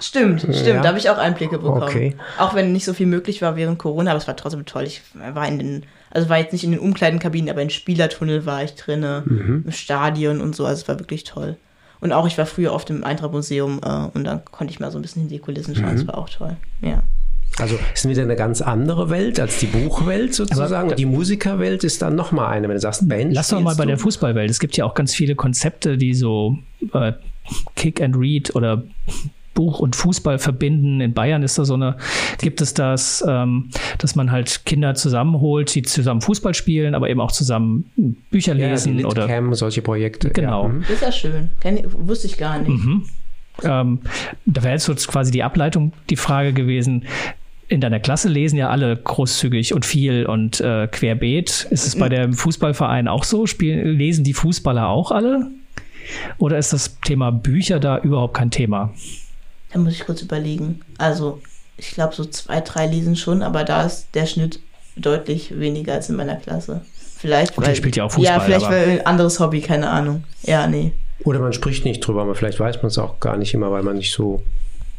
stimmt, 0.00 0.40
stimmt. 0.40 0.66
Ja. 0.66 0.82
Da 0.82 0.88
habe 0.88 0.98
ich 0.98 1.10
auch 1.10 1.18
Einblicke 1.18 1.58
bekommen. 1.58 1.82
Okay. 1.82 2.16
Auch 2.38 2.54
wenn 2.54 2.72
nicht 2.72 2.84
so 2.84 2.94
viel 2.94 3.06
möglich 3.06 3.42
war 3.42 3.56
während 3.56 3.78
Corona, 3.78 4.10
aber 4.10 4.18
es 4.18 4.26
war 4.26 4.36
trotzdem 4.36 4.66
toll. 4.66 4.84
Ich 4.84 5.02
war 5.14 5.46
in 5.46 5.58
den 5.58 5.86
also 6.10 6.28
war 6.28 6.38
jetzt 6.38 6.52
nicht 6.52 6.64
in 6.64 6.72
den 6.72 6.80
Umkleidenkabinen, 6.80 7.48
aber 7.50 7.62
in 7.62 7.70
Spielertunnel 7.70 8.44
war 8.44 8.64
ich 8.64 8.74
drinne, 8.74 9.22
mhm. 9.24 9.62
im 9.66 9.72
Stadion 9.72 10.40
und 10.40 10.56
so. 10.56 10.66
Also 10.66 10.82
es 10.82 10.88
war 10.88 10.98
wirklich 10.98 11.24
toll. 11.24 11.56
Und 12.00 12.12
auch 12.12 12.26
ich 12.26 12.36
war 12.36 12.46
früher 12.46 12.72
oft 12.72 12.90
im 12.90 13.04
Eintracht-Museum 13.04 13.80
äh, 13.84 14.16
und 14.16 14.24
dann 14.24 14.44
konnte 14.44 14.72
ich 14.72 14.80
mal 14.80 14.90
so 14.90 14.98
ein 14.98 15.02
bisschen 15.02 15.22
hinter 15.22 15.34
die 15.34 15.40
Kulissen 15.40 15.74
schauen. 15.74 15.92
Mhm. 15.92 15.96
Das 15.98 16.06
war 16.08 16.18
auch 16.18 16.28
toll. 16.28 16.56
Ja. 16.80 17.02
Also 17.58 17.78
ist 17.92 18.08
wieder 18.08 18.22
eine 18.22 18.36
ganz 18.36 18.62
andere 18.62 19.10
Welt 19.10 19.38
als 19.38 19.58
die 19.58 19.66
Buchwelt 19.66 20.34
sozusagen. 20.34 20.74
Aber, 20.74 20.90
und 20.90 20.98
die 20.98 21.06
Musikerwelt 21.06 21.84
ist 21.84 22.00
dann 22.00 22.14
nochmal 22.14 22.52
eine, 22.52 22.68
wenn 22.68 22.76
du 22.76 22.80
sagst, 22.80 23.08
Band. 23.08 23.34
Lass 23.34 23.48
doch 23.48 23.60
mal 23.60 23.74
bei 23.74 23.84
du? 23.84 23.88
der 23.88 23.98
Fußballwelt. 23.98 24.50
Es 24.50 24.60
gibt 24.60 24.76
ja 24.76 24.84
auch 24.84 24.94
ganz 24.94 25.14
viele 25.14 25.34
Konzepte, 25.34 25.98
die 25.98 26.14
so 26.14 26.58
äh, 26.94 27.12
Kick 27.76 28.00
and 28.00 28.16
Read 28.16 28.54
oder 28.54 28.84
Buch 29.54 29.80
und 29.80 29.96
Fußball 29.96 30.38
verbinden. 30.38 31.00
In 31.00 31.12
Bayern 31.12 31.42
ist 31.42 31.58
da 31.58 31.64
so 31.64 31.74
eine, 31.74 31.96
gibt 32.40 32.60
es 32.60 32.74
das, 32.74 33.24
ähm, 33.26 33.70
dass 33.98 34.14
man 34.14 34.30
halt 34.30 34.64
Kinder 34.64 34.94
zusammenholt, 34.94 35.74
die 35.74 35.82
zusammen 35.82 36.20
Fußball 36.20 36.54
spielen, 36.54 36.94
aber 36.94 37.10
eben 37.10 37.20
auch 37.20 37.32
zusammen 37.32 37.90
Bücher 38.30 38.54
lesen 38.54 38.98
ja, 38.98 39.06
oder 39.06 39.26
Cam, 39.26 39.52
solche 39.54 39.82
Projekte. 39.82 40.30
Genau. 40.30 40.64
Ja. 40.64 40.68
Mhm. 40.68 40.80
Das 40.82 40.90
ist 40.90 41.02
ja 41.02 41.12
schön. 41.12 41.50
Kenn, 41.60 41.80
wusste 41.92 42.26
ich 42.26 42.38
gar 42.38 42.58
nicht. 42.58 42.68
Mhm. 42.68 43.06
Ähm, 43.62 43.98
da 44.46 44.62
wäre 44.62 44.74
jetzt 44.74 44.84
so 44.84 44.94
quasi 44.94 45.30
die 45.30 45.42
Ableitung 45.42 45.92
die 46.08 46.16
Frage 46.16 46.52
gewesen. 46.52 47.04
In 47.68 47.80
deiner 47.80 48.00
Klasse 48.00 48.28
lesen 48.28 48.56
ja 48.56 48.68
alle 48.68 48.96
großzügig 48.96 49.74
und 49.74 49.84
viel 49.84 50.26
und 50.26 50.60
äh, 50.60 50.88
querbeet. 50.88 51.68
Ist 51.70 51.86
es 51.86 51.96
bei 51.96 52.06
mhm. 52.06 52.14
dem 52.14 52.32
Fußballverein 52.32 53.06
auch 53.08 53.24
so? 53.24 53.46
Spielen, 53.46 53.96
lesen 53.96 54.24
die 54.24 54.34
Fußballer 54.34 54.88
auch 54.88 55.12
alle? 55.12 55.50
Oder 56.38 56.58
ist 56.58 56.72
das 56.72 56.98
Thema 57.00 57.30
Bücher 57.30 57.78
da 57.78 57.98
überhaupt 57.98 58.34
kein 58.34 58.50
Thema? 58.50 58.92
Da 59.72 59.78
muss 59.78 59.92
ich 59.92 60.04
kurz 60.04 60.22
überlegen. 60.22 60.80
Also, 60.98 61.40
ich 61.76 61.92
glaube, 61.92 62.14
so 62.14 62.24
zwei, 62.24 62.60
drei 62.60 62.86
lesen 62.86 63.16
schon, 63.16 63.42
aber 63.42 63.64
da 63.64 63.84
ist 63.84 64.08
der 64.14 64.26
Schnitt 64.26 64.60
deutlich 64.96 65.58
weniger 65.58 65.94
als 65.94 66.08
in 66.08 66.16
meiner 66.16 66.36
Klasse. 66.36 66.82
Vielleicht, 67.16 67.54
Gut, 67.54 67.66
weil, 67.66 67.76
spielt 67.76 67.96
ja 67.96 68.04
auch 68.04 68.12
Fußball. 68.12 68.36
Ja, 68.36 68.40
vielleicht 68.40 68.68
weil 68.70 69.00
ein 69.00 69.06
anderes 69.06 69.40
Hobby, 69.40 69.60
keine 69.60 69.90
Ahnung. 69.90 70.24
Ja, 70.42 70.66
nee. 70.66 70.92
Oder 71.24 71.38
man 71.38 71.52
spricht 71.52 71.84
nicht 71.84 72.00
drüber, 72.00 72.22
aber 72.22 72.34
vielleicht 72.34 72.58
weiß 72.58 72.76
man 72.76 72.86
es 72.86 72.98
auch 72.98 73.20
gar 73.20 73.36
nicht 73.36 73.52
immer, 73.52 73.70
weil 73.70 73.82
man 73.82 73.96
nicht 73.96 74.12
so 74.12 74.42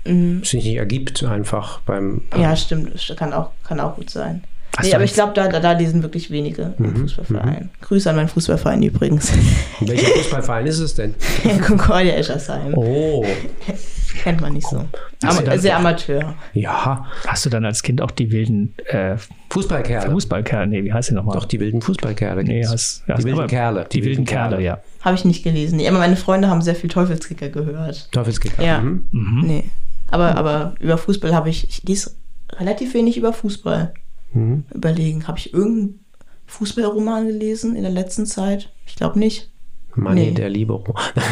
mhm. 0.06 0.44
sich 0.44 0.64
nicht 0.64 0.76
ergibt 0.76 1.24
einfach 1.24 1.80
beim, 1.82 2.22
beim 2.30 2.42
Ja, 2.42 2.56
stimmt, 2.56 2.94
das 2.94 3.16
kann 3.18 3.34
auch, 3.34 3.50
kann 3.64 3.80
auch 3.80 3.96
gut 3.96 4.10
sein. 4.10 4.44
Hast 4.78 4.88
nee, 4.88 4.96
aber 4.96 5.04
ich 5.04 5.14
glaube, 5.14 5.34
da, 5.34 5.50
da, 5.50 5.60
da, 5.60 5.74
lesen 5.74 6.02
wirklich 6.02 6.32
wenige 6.32 6.74
im 6.80 6.86
mhm. 6.86 6.96
Fußballverein. 7.02 7.64
Mhm. 7.64 7.70
Grüße 7.82 8.10
an 8.10 8.16
meinen 8.16 8.30
Fußballverein 8.30 8.82
übrigens. 8.84 9.32
Welcher 9.82 10.08
Fußballverein 10.08 10.66
ist 10.66 10.80
es 10.80 10.96
denn? 10.96 11.14
Concordia 11.66 12.14
Eschersheim. 12.14 12.74
Oh. 12.76 13.26
Kennt 14.24 14.42
man 14.42 14.54
nicht 14.54 14.68
so. 14.68 14.86
Ama 15.24 15.58
sehr 15.58 15.78
Amateur. 15.78 16.36
Ja. 16.54 17.06
Hast 17.26 17.46
du 17.46 17.50
dann 17.50 17.66
als 17.66 17.82
Kind 17.82 18.02
auch 18.02 18.12
die 18.12 18.32
wilden 18.32 18.76
äh, 18.86 19.16
Fußballkerle? 19.50 20.12
Fußballkerle, 20.12 20.68
nee, 20.68 20.84
wie 20.84 20.94
heißt 20.94 21.10
die 21.10 21.14
nochmal? 21.16 21.36
Doch, 21.36 21.46
die 21.46 21.60
wilden 21.60 21.82
Fußballkerle. 21.82 22.44
Nee, 22.44 22.66
hast, 22.66 23.04
die 23.08 23.24
wilden 23.24 23.48
Kerle. 23.48 23.88
Die, 23.92 24.00
die 24.00 24.08
wilden 24.08 24.26
Kerle, 24.26 24.58
Kerle, 24.58 24.64
ja. 24.64 24.80
Habe 25.02 25.16
ich 25.16 25.26
nicht 25.26 25.44
gelesen. 25.44 25.78
Nee, 25.78 25.88
aber 25.88 25.98
meine 25.98 26.16
Freunde 26.16 26.50
haben 26.50 26.62
sehr 26.62 26.76
viel 26.76 26.90
Teufelskicker 26.90 27.50
gehört. 27.50 28.10
Teufelskicker? 28.12 28.64
Ja. 28.64 28.80
Mhm. 28.82 29.08
Mhm. 29.12 29.42
Nee. 29.46 29.64
Aber, 30.10 30.36
aber 30.36 30.76
über 30.80 30.98
Fußball 30.98 31.34
habe 31.34 31.50
ich, 31.50 31.68
ich 31.70 31.84
lese 31.84 32.12
relativ 32.54 32.94
wenig 32.94 33.18
über 33.18 33.34
Fußball. 33.34 33.94
Mhm. 34.34 34.66
Überlegen, 34.74 35.28
habe 35.28 35.38
ich 35.38 35.54
irgendeinen 35.54 36.06
Fußballroman 36.48 37.28
gelesen 37.28 37.76
in 37.76 37.84
der 37.84 37.92
letzten 37.92 38.26
Zeit? 38.26 38.72
Ich 38.86 38.96
glaube 38.96 39.20
nicht. 39.20 39.52
Money 39.96 40.28
nee. 40.28 40.32
der 40.32 40.50
Libero. 40.50 40.96
das 41.16 41.26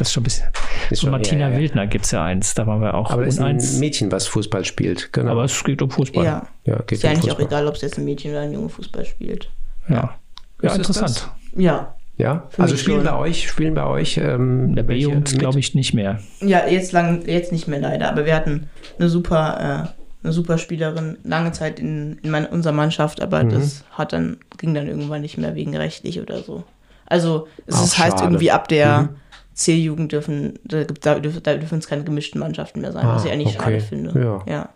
ist 0.00 0.12
schon 0.12 0.22
ein 0.22 0.24
bisschen. 0.24 0.48
Ist 0.90 1.00
Von 1.02 1.10
Martina 1.10 1.48
ja, 1.48 1.50
ja. 1.50 1.58
Wildner 1.58 1.86
gibt 1.86 2.06
es 2.06 2.12
ja 2.12 2.24
eins, 2.24 2.54
da 2.54 2.66
waren 2.66 2.80
wir 2.80 2.94
auch. 2.94 3.10
Aber 3.10 3.26
es 3.26 3.34
ist 3.34 3.40
ein 3.40 3.60
Mädchen, 3.78 4.10
was 4.10 4.26
Fußball 4.26 4.64
spielt, 4.64 5.12
genau. 5.12 5.32
Aber 5.32 5.44
es 5.44 5.64
geht 5.64 5.82
um 5.82 5.90
Fußball. 5.90 6.24
Ja, 6.24 6.48
ja 6.64 6.76
geht 6.78 6.92
ist 6.92 7.02
ja 7.02 7.10
um 7.10 7.16
eigentlich 7.16 7.30
Fußball. 7.30 7.44
auch 7.44 7.48
egal, 7.48 7.66
ob 7.66 7.74
es 7.74 7.82
jetzt 7.82 7.98
ein 7.98 8.04
Mädchen 8.04 8.30
oder 8.30 8.40
ein 8.40 8.52
Junge 8.52 8.70
Fußball 8.70 9.04
spielt. 9.04 9.50
Ja, 9.88 10.14
ja, 10.62 10.74
interessant. 10.74 11.30
Ja. 11.56 11.94
Ja, 12.16 12.48
also 12.58 12.76
spielen 12.76 13.04
bei 13.04 13.16
euch, 13.16 13.48
spielen 13.48 13.74
bei 13.74 13.86
euch 13.86 14.18
ähm, 14.18 14.74
der 14.74 14.82
B-Jungs 14.82 15.38
glaube 15.38 15.60
ich 15.60 15.76
nicht 15.76 15.94
mehr. 15.94 16.18
Ja, 16.40 16.66
jetzt 16.66 16.90
lang, 16.90 17.24
jetzt 17.26 17.52
nicht 17.52 17.68
mehr 17.68 17.78
leider, 17.78 18.10
aber 18.10 18.26
wir 18.26 18.34
hatten 18.34 18.68
eine 18.98 19.08
super, 19.08 19.94
äh, 19.94 19.97
eine 20.22 20.32
super 20.32 20.58
Spielerin 20.58 21.18
lange 21.22 21.52
Zeit 21.52 21.78
in, 21.78 22.18
in 22.22 22.30
meine, 22.30 22.48
unserer 22.48 22.72
Mannschaft, 22.72 23.22
aber 23.22 23.44
mhm. 23.44 23.50
das 23.50 23.84
hat 23.92 24.12
dann 24.12 24.38
ging 24.56 24.74
dann 24.74 24.88
irgendwann 24.88 25.22
nicht 25.22 25.38
mehr 25.38 25.54
wegen 25.54 25.76
rechtlich 25.76 26.20
oder 26.20 26.42
so. 26.42 26.64
Also 27.06 27.48
es 27.66 27.76
Auch 27.76 27.84
ist, 27.84 27.98
heißt 27.98 28.20
irgendwie 28.20 28.50
ab 28.50 28.68
der 28.68 29.02
mhm. 29.02 29.08
C-Jugend 29.54 30.12
dürfen, 30.12 30.58
da, 30.64 30.84
da, 30.84 31.18
da, 31.18 31.54
dürfen 31.56 31.78
es 31.78 31.88
keine 31.88 32.04
gemischten 32.04 32.40
Mannschaften 32.40 32.80
mehr 32.80 32.92
sein, 32.92 33.06
ah, 33.06 33.14
was 33.14 33.24
ich 33.24 33.32
eigentlich 33.32 33.56
okay. 33.56 33.64
schade 33.64 33.80
finde. 33.80 34.20
Ja. 34.20 34.52
ja. 34.52 34.68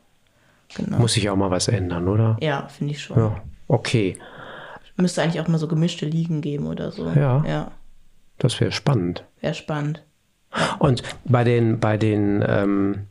Genau. 0.75 0.99
Muss 0.99 1.13
sich 1.13 1.29
auch 1.29 1.37
mal 1.37 1.51
was 1.51 1.69
ändern, 1.69 2.09
oder? 2.09 2.37
Ja, 2.41 2.69
finde 2.69 2.95
ich 2.95 3.03
schon. 3.03 3.19
Ja. 3.19 3.43
Okay. 3.69 4.17
Müsste 4.97 5.23
eigentlich 5.23 5.41
auch 5.41 5.49
mal 5.49 5.59
so 5.59 5.69
gemischte 5.69 6.07
Ligen 6.07 6.41
geben 6.41 6.67
oder 6.67 6.93
so. 6.93 7.11
Ja. 7.11 7.45
ja. 7.47 7.71
Das 8.39 8.61
wäre 8.61 8.73
spannend. 8.73 9.25
Wäre 9.41 9.55
spannend. 9.55 10.03
Und 10.79 11.03
bei 11.25 11.45
den, 11.45 11.81
bei 11.81 11.97
den 11.97 12.45
ähm, 12.47 13.07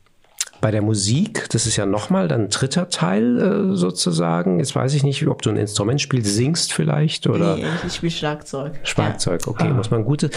bei 0.62 0.71
der 0.71 0.84
Musik, 0.84 1.50
das 1.50 1.65
ist 1.65 1.76
ja 1.76 1.86
nochmal 1.86 2.28
dann 2.28 2.41
ein 2.41 2.50
dritter 2.50 2.89
Teil 2.89 3.39
äh, 3.71 3.76
sozusagen. 3.76 4.60
Jetzt 4.60 4.76
weiß 4.76 4.93
ich 4.93 5.04
nicht, 5.04 5.28
ob 5.28 5.41
du 5.41 5.50
ein 5.50 5.58
Instrument 5.58 6.00
spielst, 6.00 6.36
singst 6.36 6.71
vielleicht 6.71 7.28
oder. 7.28 7.56
Nee, 7.56 7.65
ich 7.86 7.95
spiele 7.95 8.12
Schlagzeug. 8.12 8.80
Schlagzeug, 8.84 9.47
okay. 9.47 9.67
Ah. 9.69 9.74
Muss 9.74 9.89
man 9.89 10.06
gute 10.06 10.30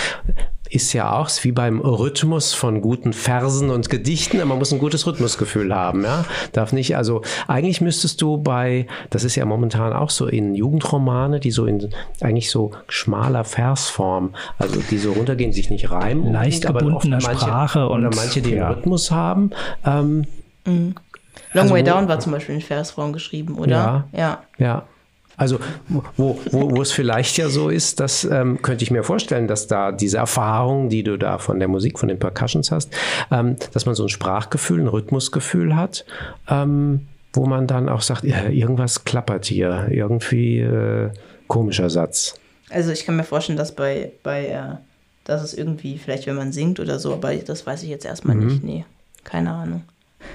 ist 0.74 0.92
ja 0.92 1.12
auch 1.12 1.30
wie 1.42 1.52
beim 1.52 1.80
Rhythmus 1.80 2.54
von 2.54 2.80
guten 2.80 3.12
Versen 3.12 3.70
und 3.70 3.90
Gedichten. 3.90 4.38
Man 4.46 4.58
muss 4.58 4.72
ein 4.72 4.78
gutes 4.78 5.06
Rhythmusgefühl 5.06 5.74
haben, 5.74 6.04
ja. 6.04 6.24
Darf 6.52 6.72
nicht, 6.72 6.96
also 6.96 7.22
eigentlich 7.46 7.80
müsstest 7.80 8.20
du 8.20 8.38
bei, 8.38 8.86
das 9.10 9.24
ist 9.24 9.36
ja 9.36 9.44
momentan 9.44 9.92
auch 9.92 10.10
so 10.10 10.26
in 10.26 10.54
Jugendromane, 10.54 11.40
die 11.40 11.50
so 11.50 11.66
in 11.66 11.90
eigentlich 12.20 12.50
so 12.50 12.72
schmaler 12.88 13.44
Versform, 13.44 14.34
also 14.58 14.80
die 14.90 14.98
so 14.98 15.12
runtergehen, 15.12 15.52
sich 15.52 15.70
nicht 15.70 15.90
reimen. 15.90 16.32
Leicht 16.32 16.66
gebundener 16.66 17.20
Sprache 17.20 17.88
und 17.88 18.04
oder 18.04 18.16
manche, 18.16 18.42
die 18.42 18.50
ja. 18.50 18.66
einen 18.66 18.74
Rhythmus 18.74 19.10
haben. 19.10 19.50
Ähm, 19.84 20.26
mhm. 20.66 20.94
Long 21.52 21.62
also, 21.62 21.74
Way 21.74 21.84
Down 21.84 22.08
war 22.08 22.18
zum 22.18 22.32
Beispiel 22.32 22.56
in 22.56 22.60
Versform 22.60 23.12
geschrieben, 23.12 23.56
oder? 23.56 23.70
Ja. 23.70 24.04
Ja. 24.12 24.42
ja. 24.58 24.82
Also 25.36 25.58
wo, 25.88 26.04
wo, 26.16 26.70
wo 26.70 26.82
es 26.82 26.92
vielleicht 26.92 27.36
ja 27.36 27.48
so 27.48 27.68
ist, 27.68 28.00
das 28.00 28.24
ähm, 28.24 28.62
könnte 28.62 28.84
ich 28.84 28.90
mir 28.90 29.02
vorstellen, 29.02 29.48
dass 29.48 29.66
da 29.66 29.92
diese 29.92 30.18
Erfahrung, 30.18 30.88
die 30.88 31.02
du 31.02 31.16
da 31.16 31.38
von 31.38 31.58
der 31.58 31.68
Musik, 31.68 31.98
von 31.98 32.08
den 32.08 32.18
Percussions 32.18 32.70
hast, 32.70 32.94
ähm, 33.30 33.56
dass 33.72 33.86
man 33.86 33.94
so 33.94 34.04
ein 34.04 34.08
Sprachgefühl, 34.08 34.80
ein 34.80 34.88
Rhythmusgefühl 34.88 35.76
hat, 35.76 36.04
ähm, 36.48 37.06
wo 37.32 37.46
man 37.46 37.66
dann 37.66 37.88
auch 37.88 38.02
sagt, 38.02 38.24
ja, 38.24 38.44
irgendwas 38.48 39.04
klappert 39.04 39.46
hier, 39.46 39.88
irgendwie 39.90 40.60
äh, 40.60 41.10
komischer 41.48 41.90
Satz. 41.90 42.34
Also 42.70 42.92
ich 42.92 43.04
kann 43.04 43.16
mir 43.16 43.24
vorstellen, 43.24 43.58
dass 43.58 43.74
bei, 43.74 44.12
bei 44.22 44.46
äh, 44.46 44.76
dass 45.24 45.42
es 45.42 45.54
irgendwie, 45.54 45.98
vielleicht 45.98 46.26
wenn 46.26 46.36
man 46.36 46.52
singt 46.52 46.78
oder 46.80 46.98
so, 46.98 47.12
aber 47.12 47.34
das 47.34 47.66
weiß 47.66 47.82
ich 47.82 47.88
jetzt 47.88 48.04
erstmal 48.04 48.36
mhm. 48.36 48.46
nicht, 48.46 48.64
nee, 48.64 48.84
keine 49.24 49.52
Ahnung. 49.52 49.82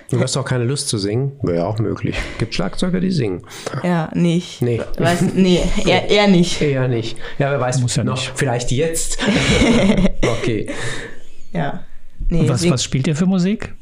Du 0.10 0.20
hast 0.20 0.36
auch 0.38 0.46
keine 0.46 0.64
Lust 0.64 0.88
zu 0.88 0.98
singen? 0.98 1.34
Wäre 1.44 1.58
ja 1.58 1.66
auch 1.66 1.78
möglich. 1.80 2.16
Gibt 2.40 2.56
Schlagzeuger, 2.56 3.00
die 3.00 3.12
singen. 3.12 3.44
Ja, 3.84 4.10
nicht. 4.14 4.62
Nee. 4.62 4.82
Weiß, 4.98 5.22
nee, 5.36 5.62
eher, 5.86 6.10
eher 6.10 6.28
nicht. 6.28 6.62
Eher 6.62 6.88
nicht. 6.88 7.18
Ja, 7.38 7.52
wer 7.52 7.60
weiß, 7.60 7.80
Muss 7.82 7.96
ja 7.96 8.04
noch, 8.04 8.16
nicht. 8.16 8.32
vielleicht 8.36 8.72
jetzt. 8.72 9.20
okay. 10.40 10.70
Ja. 11.54 11.84
Nee, 12.28 12.50
was, 12.50 12.68
was 12.70 12.84
spielt 12.84 13.08
ihr 13.08 13.16
für 13.16 13.26
Musik? 13.26 13.76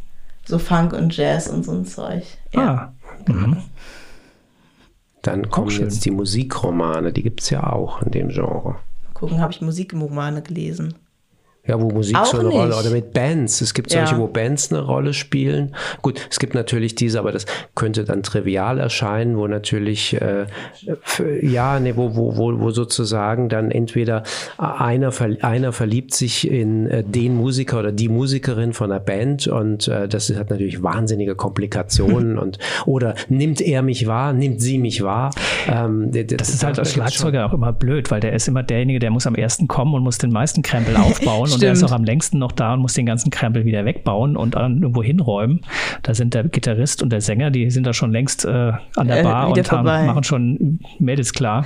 So 0.46 0.60
Funk 0.60 0.94
und 0.94 1.16
Jazz 1.16 1.48
und 1.48 1.64
so 1.64 1.72
ein 1.72 1.86
Zeug. 1.86 2.24
Ja. 2.54 2.94
Ah. 3.28 3.32
Mhm. 3.32 3.58
Dann 5.22 5.50
kommen 5.50 5.70
jetzt 5.72 6.06
die 6.06 6.12
Musikromane, 6.12 7.12
die 7.12 7.24
gibt 7.24 7.42
es 7.42 7.50
ja 7.50 7.72
auch 7.72 8.02
in 8.02 8.12
dem 8.12 8.30
Genre. 8.30 8.72
Mal 8.72 9.14
gucken, 9.14 9.42
habe 9.42 9.52
ich 9.52 9.62
Musikromane 9.62 10.42
gelesen. 10.42 10.94
Ja, 11.68 11.80
wo 11.82 11.90
Musik 11.90 12.18
auch 12.18 12.26
so 12.26 12.40
eine 12.40 12.50
nicht. 12.50 12.58
Rolle 12.58 12.76
oder 12.76 12.90
mit 12.90 13.14
Bands. 13.14 13.62
Es 13.62 13.74
gibt 13.74 13.92
solche, 13.92 14.16
ja. 14.16 14.20
wo 14.20 14.28
Bands 14.28 14.72
eine 14.72 14.82
Rolle 14.82 15.14
spielen. 15.14 15.76
Gut, 16.02 16.26
es 16.30 16.40
gibt 16.40 16.54
natürlich 16.54 16.96
diese, 16.96 17.20
aber 17.20 17.32
das 17.32 17.46
könnte 17.76 18.06
dann 18.06 18.24
trivial 18.24 18.80
erscheinen, 18.80 19.38
wo 19.38 19.48
natürlich 19.48 20.20
äh, 20.22 20.46
ja, 21.42 21.80
nee, 21.80 21.94
wo, 21.96 22.16
wo, 22.16 22.38
wo, 22.38 22.60
wo 22.60 22.72
sozusagen 22.72 23.50
dann 23.50 23.72
entweder 23.72 24.24
einer, 24.58 25.12
einer 25.42 25.72
verliebt 25.74 26.14
sich 26.14 26.50
in 26.50 26.88
äh, 26.88 27.04
den 27.04 27.36
Musiker 27.36 27.80
oder 27.80 27.92
die 27.92 28.10
Musikerin 28.10 28.74
von 28.74 28.90
der 28.90 29.00
Band 29.00 29.48
und 29.48 29.88
äh, 29.88 30.08
das 30.08 30.34
hat 30.36 30.50
natürlich 30.50 30.84
wahnsinnige 30.84 31.36
Komplikationen 31.36 32.38
und 32.38 32.60
oder 32.86 33.16
nimmt 33.30 33.62
er 33.62 33.82
mich 33.82 34.08
wahr, 34.08 34.34
nimmt 34.34 34.62
sie 34.62 34.78
mich 34.78 35.04
wahr. 35.04 35.32
Ähm, 35.68 36.12
das, 36.12 36.26
das 36.38 36.50
ist 36.50 36.64
halt 36.64 36.80
als 36.80 36.94
Schlagzeuger 36.94 37.46
auch 37.46 37.54
immer 37.54 37.74
blöd, 37.74 38.12
weil 38.12 38.20
der 38.20 38.34
ist 38.34 38.48
immer 38.48 38.64
derjenige, 38.64 39.00
der 39.00 39.12
muss 39.12 39.28
am 39.28 39.36
ersten 39.36 39.68
kommen 39.68 39.94
und 39.94 40.04
muss 40.04 40.18
den 40.18 40.32
meisten 40.32 40.62
Krempel 40.62 40.96
aufbauen 40.96 41.52
und 41.58 41.64
er 41.64 41.74
ist 41.74 41.84
auch 41.84 41.92
am 41.92 42.04
längsten 42.04 42.40
noch 42.40 42.52
da 42.52 42.74
und 42.74 42.80
muss 42.80 42.94
den 42.94 43.06
ganzen 43.06 43.30
Krempel 43.30 43.66
wieder 43.66 43.86
wegbauen 43.86 44.38
und 44.38 44.56
dann 44.56 44.82
irgendwo 44.82 45.04
hinräumen. 45.04 45.62
Da 46.04 46.14
sind 46.14 46.34
der 46.34 46.44
Gitarrist 46.44 47.02
und 47.02 47.10
der 47.10 47.22
Sänger, 47.22 47.52
die 47.52 47.70
sind 47.72 47.86
da 47.86 47.94
schon 47.94 48.12
längst 48.12 48.46
äh, 48.46 48.74
an 48.96 49.08
der 49.08 49.20
äh, 49.20 49.24
Bar 49.24 49.48
äh, 49.48 49.60
und 49.60 49.72
haben, 49.72 50.06
machen 50.06 50.24
schon 50.24 50.80
Mädels 51.00 51.34
klar. 51.34 51.66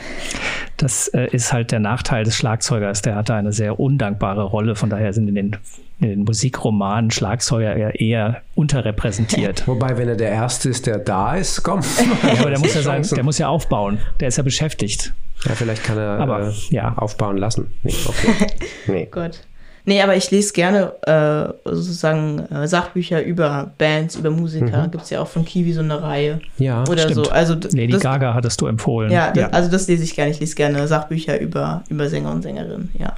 Das 0.77 1.07
äh, 1.09 1.27
ist 1.31 1.53
halt 1.53 1.71
der 1.71 1.79
Nachteil 1.79 2.23
des 2.23 2.35
Schlagzeugers. 2.35 3.01
Der 3.01 3.15
hat 3.15 3.29
da 3.29 3.37
eine 3.37 3.51
sehr 3.51 3.79
undankbare 3.79 4.43
Rolle. 4.43 4.75
Von 4.75 4.89
daher 4.89 5.13
sind 5.13 5.27
in 5.27 5.35
den, 5.35 5.57
in 5.99 6.09
den 6.09 6.23
Musikromanen 6.23 7.11
Schlagzeuger 7.11 7.75
eher, 7.75 7.99
eher 7.99 8.41
unterrepräsentiert. 8.55 9.67
Wobei, 9.67 9.97
wenn 9.97 10.07
er 10.07 10.15
der 10.15 10.31
Erste 10.31 10.69
ist, 10.69 10.87
der 10.87 10.97
da 10.97 11.35
ist, 11.35 11.63
komm. 11.63 11.81
ja, 12.23 12.39
aber 12.39 12.49
der 12.49 12.59
muss 12.61 12.73
ja, 12.73 12.81
sein, 12.81 13.03
der 13.03 13.23
muss 13.23 13.37
ja 13.37 13.47
aufbauen. 13.47 13.99
Der 14.19 14.29
ist 14.29 14.37
ja 14.37 14.43
beschäftigt. 14.43 15.13
Ja, 15.45 15.55
vielleicht 15.55 15.83
kann 15.83 15.97
er 15.97 16.19
aber, 16.19 16.49
äh, 16.49 16.53
ja. 16.69 16.93
aufbauen 16.97 17.37
lassen. 17.37 17.73
Nee, 17.83 17.93
okay. 18.05 18.47
Nee. 18.87 19.05
Gut. 19.11 19.41
Nee, 19.85 20.01
aber 20.01 20.15
ich 20.15 20.29
lese 20.31 20.53
gerne 20.53 20.93
äh, 21.05 21.69
sozusagen 21.69 22.39
äh, 22.51 22.67
Sachbücher 22.67 23.23
über 23.23 23.71
Bands, 23.77 24.15
über 24.15 24.29
Musiker. 24.29 24.85
Mhm. 24.85 24.91
Gibt 24.91 25.03
es 25.03 25.09
ja 25.09 25.21
auch 25.21 25.27
von 25.27 25.45
Kiwi 25.45 25.73
so 25.73 25.81
eine 25.81 26.01
Reihe. 26.01 26.39
Ja, 26.57 26.83
Oder 26.83 27.03
stimmt. 27.09 27.25
so. 27.25 27.31
Also, 27.31 27.55
Lady 27.55 27.93
das, 27.93 28.01
Gaga 28.01 28.33
hattest 28.33 28.61
du 28.61 28.67
empfohlen. 28.67 29.11
Ja, 29.11 29.29
das, 29.31 29.37
ja, 29.37 29.49
also 29.49 29.71
das 29.71 29.87
lese 29.87 30.03
ich 30.03 30.15
gerne. 30.15 30.31
Ich 30.31 30.39
lese 30.39 30.55
gerne 30.55 30.87
Sachbücher 30.87 31.39
über, 31.39 31.83
über 31.89 32.09
Sänger 32.09 32.31
und 32.31 32.43
Sängerinnen, 32.43 32.91
ja. 32.97 33.15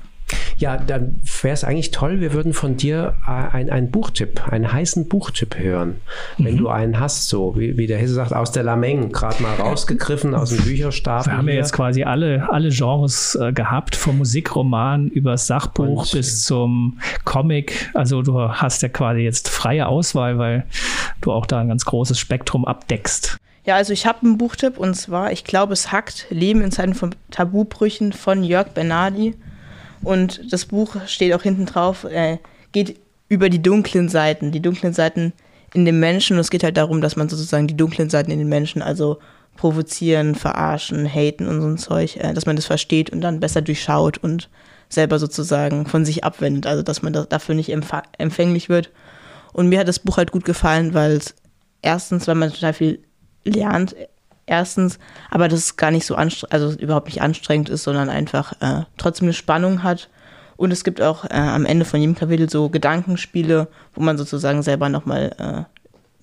Ja, 0.64 0.78
dann 0.78 1.20
wäre 1.42 1.54
es 1.54 1.66
eigentlich 1.66 1.92
toll, 1.92 2.22
wir 2.22 2.32
würden 2.32 2.54
von 2.54 2.78
dir 2.78 3.16
äh, 3.28 3.30
einen 3.30 3.92
Buchtipp, 3.92 4.48
einen 4.48 4.72
heißen 4.72 5.10
Buchtipp 5.10 5.60
hören. 5.60 5.98
Wenn 6.38 6.54
mhm. 6.54 6.58
du 6.58 6.70
einen 6.70 7.02
hast, 7.02 7.28
so 7.28 7.58
wie, 7.58 7.76
wie 7.76 7.86
der 7.86 7.98
Hesse 7.98 8.14
sagt, 8.14 8.32
aus 8.32 8.54
der 8.54 8.64
Lameng, 8.64 9.12
gerade 9.12 9.44
mal 9.44 9.56
rausgegriffen 9.56 10.34
aus 10.34 10.52
dem 10.52 10.64
Bücherstapel. 10.64 11.34
Wir 11.34 11.38
haben 11.38 11.50
ja 11.50 11.56
jetzt 11.56 11.74
quasi 11.74 12.06
alle, 12.06 12.48
alle 12.50 12.70
Genres 12.70 13.36
äh, 13.36 13.52
gehabt, 13.52 13.98
vom 13.98 14.20
Musikroman 14.20 15.10
über 15.10 15.38
Sachbuch 15.38 16.04
Und, 16.04 16.12
bis 16.14 16.46
zum 16.46 16.98
Comic. 17.26 17.92
Also 17.94 18.22
du 18.22 18.40
hast 18.40 18.84
ja 18.84 18.88
quasi 18.88 19.20
jetzt 19.20 19.50
freie 19.50 19.88
Auswahl, 19.88 20.38
weil 20.38 20.66
du 21.20 21.34
auch 21.34 21.46
da 21.46 21.60
ein 21.60 21.68
ganz 21.68 21.84
großes 21.84 22.18
Spektrum 22.18 22.64
abdeckst. 22.64 23.38
Ja, 23.66 23.76
also 23.76 23.92
ich 23.92 24.06
habe 24.06 24.22
einen 24.22 24.38
Buchtipp 24.38 24.78
und 24.78 24.94
zwar, 24.94 25.34
ich 25.34 25.44
glaube, 25.44 25.74
es 25.74 25.92
hackt 25.92 26.28
Leben 26.30 26.62
in 26.62 26.72
Zeiten 26.72 26.94
von 26.94 27.14
Tabubrüchen 27.32 28.14
von 28.14 28.46
Jörg 28.46 28.70
Bernardi. 28.70 29.36
Und 30.04 30.52
das 30.52 30.66
Buch 30.66 30.96
steht 31.08 31.34
auch 31.34 31.44
hinten 31.44 31.66
drauf, 31.66 32.04
äh, 32.04 32.38
geht 32.72 33.00
über 33.30 33.50
die 33.50 33.62
dunklen 33.62 34.10
Seiten, 34.10 34.52
die 34.52 34.62
dunklen 34.62 34.94
Seiten 34.94 35.34
in 35.74 35.86
den 35.86 36.00
Menschen. 36.00 36.36
Und 36.36 36.42
es 36.42 36.50
geht 36.50 36.64
halt 36.64 36.78
darum, 36.78 37.02
dass 37.02 37.16
man 37.16 37.30
sozusagen 37.30 37.68
die 37.68 37.78
dunklen 37.78 38.10
Seiten 38.10 38.32
in 38.32 38.40
den 38.40 38.50
Menschen, 38.50 38.82
also 38.82 39.20
provozieren, 39.56 40.36
verarschen, 40.36 41.06
haten 41.06 41.48
und 41.48 41.62
so 41.62 41.68
ein 41.68 41.78
Zeug, 41.78 42.18
äh, 42.18 42.34
dass 42.34 42.46
man 42.46 42.56
das 42.56 42.66
versteht 42.66 43.10
und 43.12 43.22
dann 43.22 43.40
besser 43.40 43.62
durchschaut 43.62 44.18
und 44.18 44.50
selber 44.90 45.20
sozusagen 45.20 45.86
von 45.86 46.06
sich 46.06 46.24
abwendet, 46.24 46.68
also 46.68 46.84
dass 46.84 47.02
man 47.02 47.14
dafür 47.14 47.56
nicht 47.56 47.72
empfänglich 47.72 48.70
wird. 48.70 48.92
Und 49.52 49.70
mir 49.70 49.80
hat 49.80 49.88
das 49.88 50.00
Buch 50.00 50.18
halt 50.18 50.32
gut 50.32 50.46
gefallen, 50.46 50.94
weil 50.94 51.14
es 51.14 51.36
erstens, 51.82 52.28
weil 52.28 52.36
man 52.36 52.52
total 52.52 52.74
viel 52.74 53.00
lernt, 53.44 53.96
erstens, 54.46 55.00
aber 55.30 55.48
das 55.48 55.78
gar 55.78 55.92
nicht 55.92 56.06
so 56.06 56.16
anstrengend, 56.16 56.54
also 56.54 56.78
überhaupt 56.78 57.08
nicht 57.08 57.22
anstrengend 57.22 57.70
ist, 57.70 57.84
sondern 57.84 58.10
einfach 58.10 58.54
äh, 58.62 58.84
trotzdem 58.98 59.28
eine 59.28 59.34
Spannung 59.34 59.84
hat 59.84 60.10
Und 60.56 60.72
es 60.72 60.84
gibt 60.84 61.02
auch 61.02 61.26
äh, 61.26 61.34
am 61.34 61.66
Ende 61.66 61.86
von 61.86 62.00
jedem 62.00 62.16
Kapitel 62.16 62.50
so 62.50 62.70
Gedankenspiele, 62.70 63.68
wo 63.94 64.02
man 64.02 64.18
sozusagen 64.18 64.62
selber 64.62 64.90
nochmal 64.90 65.36
äh, 65.40 65.74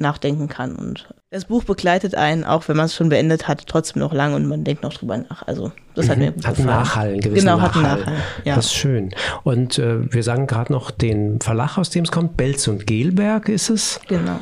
nachdenken 0.00 0.48
kann. 0.48 0.76
Und 0.76 1.08
das 1.30 1.44
Buch 1.44 1.64
begleitet 1.64 2.14
einen, 2.14 2.44
auch 2.44 2.66
wenn 2.68 2.76
man 2.76 2.86
es 2.86 2.94
schon 2.94 3.08
beendet 3.08 3.48
hat, 3.48 3.66
trotzdem 3.66 4.00
noch 4.00 4.12
lange 4.12 4.36
und 4.36 4.46
man 4.46 4.64
denkt 4.64 4.82
noch 4.82 4.94
drüber 4.94 5.18
nach. 5.18 5.46
Also 5.46 5.72
das 5.94 6.08
hat 6.08 6.18
mhm. 6.18 6.24
mir 6.24 6.32
gut 6.32 6.46
hat 6.46 6.56
gefallen. 6.56 6.78
Nachhallen, 6.78 7.20
gewissen 7.20 7.46
genau, 7.46 7.58
Nachhall. 7.58 7.90
hat 7.90 7.98
Nachhall. 8.00 8.16
Ja. 8.44 8.56
Das 8.56 8.66
ist 8.66 8.74
schön. 8.74 9.10
Und 9.42 9.78
äh, 9.78 10.12
wir 10.12 10.22
sagen 10.22 10.46
gerade 10.46 10.72
noch 10.72 10.90
den 10.90 11.40
Verlag, 11.40 11.76
aus 11.76 11.90
dem 11.90 12.04
es 12.04 12.10
kommt. 12.10 12.36
Belz 12.36 12.66
und 12.68 12.86
Gelberg 12.86 13.48
ist 13.48 13.70
es. 13.70 14.00
Genau. 14.08 14.38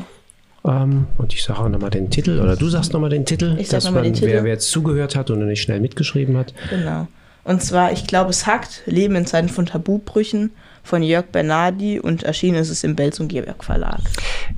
Ähm, 0.69 1.07
und 1.17 1.33
ich 1.33 1.43
sage 1.43 1.61
auch 1.61 1.69
nochmal 1.69 1.91
den 1.91 2.11
Titel, 2.11 2.41
oder 2.41 2.57
du 2.57 2.69
sagst 2.69 2.93
nochmal 2.93 3.11
den 3.11 3.25
Titel, 3.25 3.57
ich 3.59 3.69
dass 3.69 3.91
man, 3.91 4.03
den 4.03 4.13
Titel. 4.15 4.27
Wer, 4.27 4.45
wer 4.45 4.53
jetzt 4.53 4.71
zugehört 4.71 5.17
hat 5.17 5.31
und 5.31 5.45
nicht 5.47 5.63
schnell 5.63 5.81
mitgeschrieben 5.81 6.37
hat. 6.37 6.53
Genau. 6.71 7.09
Und 7.45 7.63
zwar, 7.63 7.93
ich 7.93 8.07
glaube, 8.07 8.31
es 8.31 8.47
hackt 8.47 8.83
Leben 8.85 9.17
in 9.17 9.25
Zeiten 9.25 9.49
von 9.49 9.65
Tabubrüchen 9.65 10.51
von 10.83 11.03
Jörg 11.03 11.27
Bernardi 11.27 12.01
und 12.01 12.23
erschienen 12.23 12.57
ist 12.57 12.71
es 12.71 12.85
im 12.85 12.97
Belz 12.97 13.21
und 13.21 13.29
Gierberg 13.29 13.65
Verlag. 13.65 14.01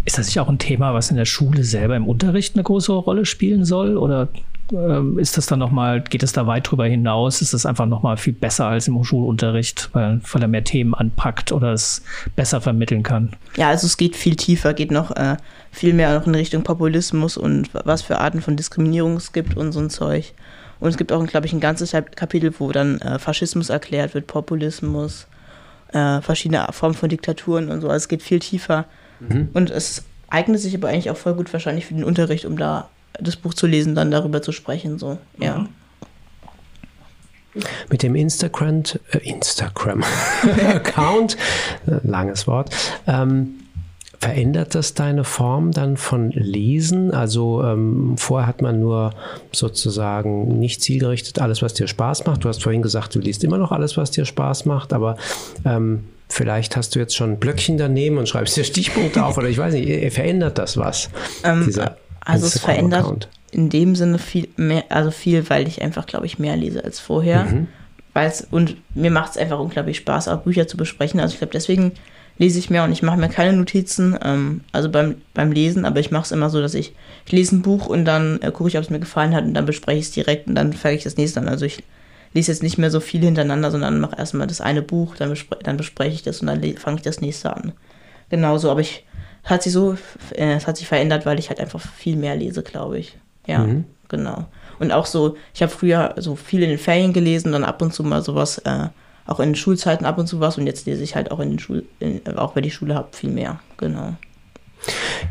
Ist 0.04 0.18
das 0.18 0.26
nicht 0.26 0.40
auch 0.40 0.48
ein 0.48 0.58
Thema, 0.58 0.94
was 0.94 1.10
in 1.10 1.16
der 1.16 1.24
Schule 1.24 1.64
selber 1.64 1.96
im 1.96 2.06
Unterricht 2.06 2.54
eine 2.54 2.62
große 2.62 2.92
Rolle 2.92 3.26
spielen 3.26 3.64
soll? 3.64 3.96
Oder 3.96 4.28
ist 5.18 5.36
das 5.36 5.46
dann 5.46 5.58
nochmal, 5.58 6.00
geht 6.00 6.22
es 6.22 6.32
da 6.32 6.46
weit 6.46 6.70
drüber 6.70 6.86
hinaus? 6.86 7.42
Ist 7.42 7.54
das 7.54 7.66
einfach 7.66 7.86
nochmal 7.86 8.16
viel 8.16 8.32
besser 8.32 8.66
als 8.66 8.88
im 8.88 9.02
Schulunterricht, 9.02 9.90
weil, 9.92 10.20
weil 10.30 10.42
er 10.42 10.48
mehr 10.48 10.64
Themen 10.64 10.94
anpackt 10.94 11.52
oder 11.52 11.72
es 11.72 12.02
besser 12.36 12.60
vermitteln 12.60 13.02
kann? 13.02 13.30
Ja, 13.56 13.68
also 13.68 13.86
es 13.86 13.96
geht 13.96 14.16
viel 14.16 14.36
tiefer, 14.36 14.74
geht 14.74 14.90
noch 14.90 15.10
äh, 15.12 15.36
viel 15.70 15.92
mehr 15.92 16.18
noch 16.18 16.26
in 16.26 16.34
Richtung 16.34 16.62
Populismus 16.62 17.36
und 17.36 17.70
was 17.72 18.02
für 18.02 18.18
Arten 18.18 18.42
von 18.42 18.56
Diskriminierung 18.56 19.16
es 19.16 19.32
gibt 19.32 19.56
und 19.56 19.72
so 19.72 19.80
ein 19.80 19.90
Zeug. 19.90 20.32
Und 20.78 20.88
es 20.88 20.96
gibt 20.96 21.12
auch, 21.12 21.24
glaube 21.26 21.46
ich, 21.46 21.52
ein 21.52 21.60
ganzes 21.60 21.92
Kapitel, 21.92 22.54
wo 22.58 22.72
dann 22.72 23.00
äh, 23.00 23.18
Faschismus 23.18 23.68
erklärt 23.68 24.14
wird, 24.14 24.26
Populismus, 24.26 25.26
äh, 25.92 26.20
verschiedene 26.20 26.66
Formen 26.70 26.94
von 26.94 27.08
Diktaturen 27.08 27.70
und 27.70 27.80
so. 27.82 27.88
Also 27.88 28.04
es 28.04 28.08
geht 28.08 28.22
viel 28.22 28.38
tiefer. 28.38 28.86
Mhm. 29.20 29.50
Und 29.52 29.70
es 29.70 30.04
eignet 30.30 30.60
sich 30.60 30.74
aber 30.74 30.88
eigentlich 30.88 31.10
auch 31.10 31.16
voll 31.16 31.34
gut 31.34 31.52
wahrscheinlich 31.52 31.86
für 31.86 31.94
den 31.94 32.04
Unterricht, 32.04 32.46
um 32.46 32.56
da 32.56 32.88
das 33.18 33.36
Buch 33.36 33.54
zu 33.54 33.66
lesen, 33.66 33.94
dann 33.94 34.10
darüber 34.10 34.42
zu 34.42 34.52
sprechen. 34.52 34.98
So, 34.98 35.18
ja. 35.38 35.58
Mhm. 35.58 35.68
Mit 37.90 38.02
dem 38.04 38.14
Instagram, 38.14 38.84
äh, 39.10 39.18
Instagram 39.18 40.04
Account, 40.68 41.36
äh, 41.86 42.06
langes 42.06 42.46
Wort, 42.46 42.74
ähm, 43.08 43.60
Verändert 44.22 44.74
das 44.74 44.92
deine 44.92 45.24
Form 45.24 45.72
dann 45.72 45.96
von 45.96 46.30
Lesen? 46.32 47.10
Also 47.10 47.64
ähm, 47.64 48.16
vorher 48.18 48.46
hat 48.46 48.60
man 48.60 48.78
nur 48.78 49.14
sozusagen 49.50 50.58
nicht 50.58 50.82
zielgerichtet 50.82 51.38
alles, 51.38 51.62
was 51.62 51.72
dir 51.72 51.88
Spaß 51.88 52.26
macht. 52.26 52.44
Du 52.44 52.50
hast 52.50 52.62
vorhin 52.62 52.82
gesagt, 52.82 53.14
du 53.14 53.18
liest 53.18 53.42
immer 53.44 53.56
noch 53.56 53.72
alles, 53.72 53.96
was 53.96 54.10
dir 54.10 54.26
Spaß 54.26 54.66
macht, 54.66 54.92
aber 54.92 55.16
ähm, 55.64 56.04
vielleicht 56.28 56.76
hast 56.76 56.94
du 56.94 56.98
jetzt 56.98 57.16
schon 57.16 57.30
ein 57.30 57.38
Blöckchen 57.38 57.78
daneben 57.78 58.18
und 58.18 58.28
schreibst 58.28 58.58
dir 58.58 58.64
Stichpunkte 58.64 59.24
auf 59.24 59.38
oder 59.38 59.48
ich 59.48 59.56
weiß 59.56 59.72
nicht, 59.72 60.12
verändert 60.12 60.58
das 60.58 60.76
was? 60.76 61.08
Ähm, 61.42 61.72
also 62.32 62.46
es 62.46 62.58
verändert 62.58 63.28
in 63.52 63.68
dem 63.68 63.96
Sinne 63.96 64.18
viel 64.18 64.48
mehr, 64.56 64.84
also 64.88 65.10
viel, 65.10 65.48
weil 65.50 65.66
ich 65.66 65.82
einfach, 65.82 66.06
glaube 66.06 66.26
ich, 66.26 66.38
mehr 66.38 66.56
lese 66.56 66.84
als 66.84 67.00
vorher. 67.00 67.44
Mhm. 67.44 67.68
Weil's, 68.12 68.46
und 68.50 68.76
mir 68.94 69.10
macht 69.10 69.32
es 69.32 69.36
einfach 69.36 69.58
unglaublich 69.58 69.98
Spaß, 69.98 70.28
auch 70.28 70.42
Bücher 70.42 70.66
zu 70.66 70.76
besprechen. 70.76 71.20
Also 71.20 71.34
ich 71.34 71.38
glaube, 71.38 71.52
deswegen 71.52 71.92
lese 72.38 72.58
ich 72.58 72.70
mehr 72.70 72.84
und 72.84 72.92
ich 72.92 73.02
mache 73.02 73.18
mir 73.18 73.28
keine 73.28 73.52
Notizen, 73.52 74.18
ähm, 74.24 74.62
also 74.72 74.88
beim, 74.88 75.16
beim 75.34 75.52
Lesen, 75.52 75.84
aber 75.84 76.00
ich 76.00 76.10
mache 76.10 76.24
es 76.24 76.32
immer 76.32 76.48
so, 76.48 76.60
dass 76.60 76.74
ich, 76.74 76.94
ich 77.26 77.32
lese 77.32 77.56
ein 77.56 77.62
Buch 77.62 77.86
und 77.86 78.04
dann 78.04 78.40
äh, 78.42 78.50
gucke 78.50 78.68
ich, 78.68 78.78
ob 78.78 78.84
es 78.84 78.90
mir 78.90 78.98
gefallen 78.98 79.34
hat 79.34 79.44
und 79.44 79.54
dann 79.54 79.66
bespreche 79.66 79.98
ich 79.98 80.06
es 80.06 80.12
direkt 80.12 80.48
und 80.48 80.54
dann 80.54 80.72
fange 80.72 80.96
ich 80.96 81.04
das 81.04 81.16
nächste 81.16 81.40
an. 81.40 81.48
Also 81.48 81.66
ich 81.66 81.82
lese 82.32 82.50
jetzt 82.50 82.62
nicht 82.62 82.78
mehr 82.78 82.90
so 82.90 83.00
viel 83.00 83.20
hintereinander, 83.20 83.70
sondern 83.70 84.00
mache 84.00 84.16
erstmal 84.16 84.46
das 84.46 84.60
eine 84.60 84.82
Buch, 84.82 85.16
dann, 85.16 85.30
bespre 85.30 85.58
dann 85.62 85.76
bespreche 85.76 86.14
ich 86.14 86.22
das 86.22 86.40
und 86.40 86.46
dann 86.46 86.62
fange 86.76 86.96
ich 86.96 87.02
das 87.02 87.20
nächste 87.20 87.54
an. 87.54 87.72
Genauso, 88.30 88.70
aber 88.70 88.80
ich 88.80 89.04
hat 89.50 89.62
sich 89.62 89.72
so, 89.72 89.96
äh, 90.34 90.54
es 90.54 90.66
hat 90.66 90.76
sich 90.76 90.86
verändert, 90.86 91.26
weil 91.26 91.38
ich 91.38 91.48
halt 91.48 91.60
einfach 91.60 91.80
viel 91.80 92.16
mehr 92.16 92.36
lese, 92.36 92.62
glaube 92.62 92.98
ich. 92.98 93.16
Ja, 93.46 93.60
mhm. 93.60 93.84
genau. 94.08 94.46
Und 94.78 94.92
auch 94.92 95.06
so, 95.06 95.36
ich 95.54 95.62
habe 95.62 95.72
früher 95.72 96.14
so 96.16 96.36
viel 96.36 96.62
in 96.62 96.70
den 96.70 96.78
Ferien 96.78 97.12
gelesen, 97.12 97.52
dann 97.52 97.64
ab 97.64 97.82
und 97.82 97.92
zu 97.92 98.02
mal 98.02 98.22
sowas 98.22 98.58
äh, 98.58 98.88
auch 99.26 99.40
in 99.40 99.50
den 99.50 99.56
Schulzeiten 99.56 100.04
ab 100.04 100.18
und 100.18 100.26
zu 100.26 100.40
was 100.40 100.58
und 100.58 100.66
jetzt 100.66 100.86
lese 100.86 101.02
ich 101.02 101.14
halt 101.14 101.30
auch 101.30 101.40
in 101.40 101.50
den 101.50 101.58
Schul, 101.58 101.84
in, 102.00 102.20
auch 102.36 102.56
wenn 102.56 102.64
ich 102.64 102.74
Schule 102.74 102.94
habe, 102.94 103.08
viel 103.12 103.30
mehr. 103.30 103.60
Genau. 103.76 104.14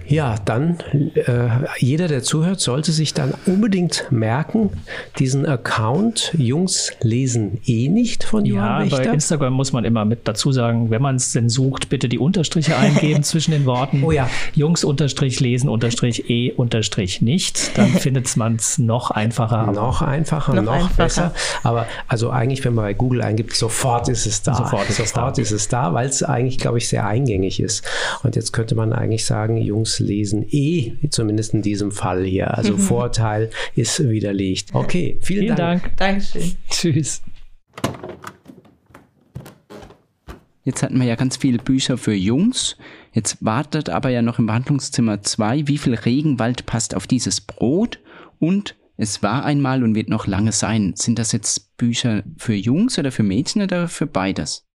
Ja, 0.08 0.36
dann 0.46 0.80
äh, 1.16 1.50
jeder, 1.78 2.08
der 2.08 2.24
zuhört, 2.24 2.60
sollte 2.60 2.92
sich 2.92 3.14
dann 3.14 3.34
unbedingt 3.46 4.08
merken, 4.10 4.72
diesen 5.18 5.46
Account 5.46 6.34
Jungs 6.38 6.92
lesen 7.02 7.60
eh 7.66 7.88
nicht 7.90 8.24
von 8.24 8.46
Johann 8.46 8.90
Ja, 8.90 8.98
bei 8.98 9.06
Instagram 9.06 9.54
muss 9.54 9.72
man 9.72 9.86
immer 9.86 10.06
mit 10.06 10.28
dazu 10.28 10.52
sagen, 10.52 10.90
wenn 10.90 11.02
man 11.02 11.16
es 11.16 11.32
denn 11.34 11.50
sucht, 11.50 11.90
bitte 11.90 12.10
die 12.10 12.20
Unterstriche 12.20 12.76
eingeben 12.78 13.24
zwischen 13.30 13.52
den 13.52 13.66
Worten. 13.66 14.04
Oh 14.04 14.12
ja. 14.12 14.30
Jungs 14.56 14.84
unterstrich 14.84 15.40
lesen 15.40 15.70
unterstrich 15.70 16.30
eh 16.30 16.52
unterstrich 16.52 17.22
nicht. 17.22 17.78
Dann 17.78 17.88
findet 17.90 18.36
man 18.38 18.56
es 18.56 18.78
noch 18.78 19.12
einfacher. 19.12 19.72
noch 19.72 20.02
einfacher, 20.02 20.54
noch, 20.56 20.64
noch 20.64 20.74
einfacher. 20.74 21.04
besser. 21.04 21.34
Aber 21.64 21.88
also 22.08 22.30
eigentlich, 22.30 22.64
wenn 22.66 22.74
man 22.74 22.86
bei 22.86 22.94
Google 22.94 23.22
eingibt, 23.22 23.56
sofort 23.56 24.10
ist 24.10 24.26
es 24.26 24.42
da. 24.42 24.56
Sofort 24.56 24.90
ist, 24.90 24.98
sofort 24.98 25.38
es, 25.38 25.50
da. 25.50 25.56
ist 25.56 25.62
es 25.62 25.68
da, 25.68 25.94
weil 25.94 26.08
es 26.08 26.24
eigentlich, 26.24 26.58
glaube 26.58 26.78
ich, 26.78 26.88
sehr 26.88 27.06
eingängig 27.06 27.60
ist. 27.60 27.84
Und 28.24 28.36
jetzt 28.36 28.54
könnte 28.54 28.76
man 28.76 28.94
eigentlich 28.94 29.26
sagen, 29.26 29.58
Jungs 29.58 29.79
lesen 30.00 30.46
eh, 30.50 30.94
zumindest 31.10 31.54
in 31.54 31.62
diesem 31.62 31.92
Fall 31.92 32.26
hier. 32.26 32.56
Also 32.58 32.74
mhm. 32.74 32.80
Vorteil 32.80 33.50
ist 33.76 34.08
widerlegt. 34.08 34.70
Okay, 34.74 35.18
vielen, 35.22 35.44
vielen 35.44 35.56
Dank. 35.56 35.84
Dank. 35.84 35.98
Dankeschön. 35.98 36.56
Tschüss. 36.70 37.22
Jetzt 40.64 40.84
hatten 40.84 41.00
wir 41.00 41.08
ja 41.08 41.16
ganz 41.16 41.38
viele 41.38 41.58
Bücher 41.58 41.98
für 41.98 42.14
Jungs. 42.14 42.78
Jetzt 43.14 43.44
wartet 43.44 43.90
aber 43.90 44.10
ja 44.10 44.22
noch 44.22 44.38
im 44.38 44.46
Behandlungszimmer 44.46 45.22
2, 45.22 45.68
wie 45.68 45.78
viel 45.78 45.96
Regenwald 45.96 46.66
passt 46.66 46.96
auf 46.96 47.08
dieses 47.08 47.42
Brot 47.42 48.00
und 48.38 48.76
es 48.98 49.24
war 49.24 49.46
einmal 49.46 49.84
und 49.84 49.96
wird 49.96 50.10
noch 50.10 50.28
lange 50.28 50.52
sein. 50.52 50.94
Sind 50.96 51.18
das 51.20 51.32
jetzt 51.32 51.78
Bücher 51.78 52.24
für 52.38 52.54
Jungs 52.54 53.00
oder 53.00 53.12
für 53.12 53.24
Mädchen 53.24 53.62
oder 53.62 53.88
für 53.88 54.06
beides? 54.06 54.68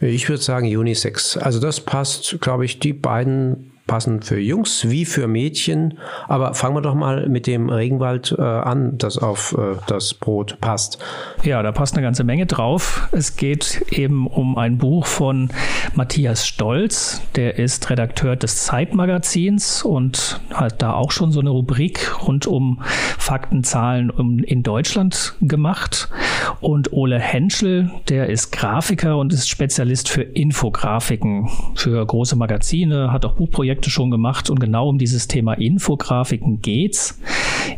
Ich 0.00 0.28
würde 0.28 0.42
sagen 0.42 0.66
Unisex. 0.76 1.36
Also 1.36 1.60
das 1.60 1.80
passt, 1.80 2.40
glaube 2.40 2.64
ich, 2.64 2.80
die 2.80 2.92
beiden 2.92 3.71
passen 3.86 4.22
für 4.22 4.38
Jungs 4.38 4.88
wie 4.88 5.04
für 5.04 5.26
Mädchen. 5.26 5.98
Aber 6.28 6.54
fangen 6.54 6.76
wir 6.76 6.80
doch 6.80 6.94
mal 6.94 7.28
mit 7.28 7.46
dem 7.46 7.68
Regenwald 7.68 8.34
äh, 8.38 8.42
an, 8.42 8.96
das 8.98 9.18
auf 9.18 9.56
äh, 9.58 9.76
das 9.86 10.14
Brot 10.14 10.58
passt. 10.60 10.98
Ja, 11.42 11.62
da 11.62 11.72
passt 11.72 11.94
eine 11.94 12.02
ganze 12.02 12.24
Menge 12.24 12.46
drauf. 12.46 13.08
Es 13.12 13.36
geht 13.36 13.84
eben 13.90 14.26
um 14.26 14.56
ein 14.56 14.78
Buch 14.78 15.06
von 15.06 15.50
Matthias 15.94 16.46
Stolz. 16.46 17.20
Der 17.36 17.58
ist 17.58 17.90
Redakteur 17.90 18.36
des 18.36 18.64
Zeitmagazins 18.64 19.82
und 19.82 20.40
hat 20.54 20.80
da 20.80 20.94
auch 20.94 21.10
schon 21.10 21.32
so 21.32 21.40
eine 21.40 21.50
Rubrik 21.50 22.26
rund 22.26 22.46
um 22.46 22.80
Fakten, 23.18 23.64
Zahlen 23.64 24.10
in 24.44 24.62
Deutschland 24.62 25.34
gemacht. 25.40 26.08
Und 26.60 26.92
Ole 26.92 27.18
Henschel, 27.18 27.90
der 28.08 28.28
ist 28.28 28.52
Grafiker 28.52 29.18
und 29.18 29.32
ist 29.32 29.48
Spezialist 29.48 30.08
für 30.08 30.22
Infografiken 30.22 31.48
für 31.74 32.04
große 32.04 32.36
Magazine, 32.36 33.12
hat 33.12 33.24
auch 33.24 33.34
Buchprojekte 33.34 33.71
Projekte 33.72 33.88
schon 33.88 34.10
gemacht 34.10 34.50
und 34.50 34.60
genau 34.60 34.86
um 34.86 34.98
dieses 34.98 35.28
Thema 35.28 35.54
Infografiken 35.54 36.60
geht's. 36.60 37.18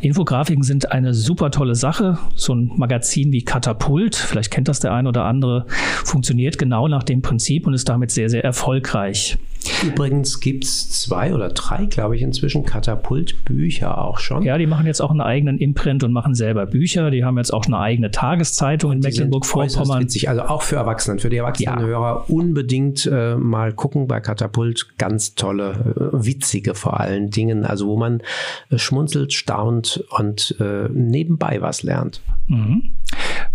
Infografiken 0.00 0.64
sind 0.64 0.90
eine 0.90 1.14
super 1.14 1.52
tolle 1.52 1.76
Sache. 1.76 2.18
So 2.34 2.52
ein 2.52 2.72
Magazin 2.74 3.30
wie 3.30 3.42
Katapult, 3.42 4.16
vielleicht 4.16 4.50
kennt 4.50 4.66
das 4.66 4.80
der 4.80 4.92
ein 4.92 5.06
oder 5.06 5.24
andere, 5.24 5.66
funktioniert 6.04 6.58
genau 6.58 6.88
nach 6.88 7.04
dem 7.04 7.22
Prinzip 7.22 7.68
und 7.68 7.74
ist 7.74 7.88
damit 7.88 8.10
sehr, 8.10 8.28
sehr 8.28 8.42
erfolgreich. 8.42 9.38
Übrigens 9.84 10.40
gibt 10.40 10.64
es 10.64 10.90
zwei 10.90 11.34
oder 11.34 11.48
drei, 11.48 11.86
glaube 11.86 12.16
ich, 12.16 12.22
inzwischen 12.22 12.64
Katapult-Bücher 12.64 13.98
auch 13.98 14.18
schon. 14.18 14.42
Ja, 14.42 14.58
die 14.58 14.66
machen 14.66 14.86
jetzt 14.86 15.00
auch 15.00 15.10
einen 15.10 15.20
eigenen 15.20 15.58
Imprint 15.58 16.04
und 16.04 16.12
machen 16.12 16.34
selber 16.34 16.66
Bücher. 16.66 17.10
Die 17.10 17.24
haben 17.24 17.38
jetzt 17.38 17.52
auch 17.52 17.66
eine 17.66 17.78
eigene 17.78 18.10
Tageszeitung 18.10 18.90
und 18.90 18.96
in 18.98 19.02
Mecklenburg-Vorpommern. 19.02 20.06
Also 20.26 20.42
auch 20.42 20.62
für 20.62 20.76
Erwachsene, 20.76 21.18
für 21.18 21.30
die 21.30 21.36
erwachsenen 21.36 21.90
ja. 21.90 22.12
Unbedingt 22.28 23.06
äh, 23.06 23.36
mal 23.36 23.72
gucken 23.72 24.06
bei 24.06 24.20
Katapult. 24.20 24.98
Ganz 24.98 25.34
tolle, 25.34 26.12
äh, 26.12 26.24
witzige 26.24 26.74
vor 26.74 27.00
allen 27.00 27.30
Dingen, 27.30 27.64
also 27.64 27.86
wo 27.88 27.96
man 27.96 28.22
äh, 28.70 28.78
schmunzelt, 28.78 29.32
staunt 29.32 30.04
und 30.10 30.56
äh, 30.60 30.88
nebenbei 30.90 31.60
was 31.60 31.82
lernt. 31.82 32.20
Mhm. 32.48 32.94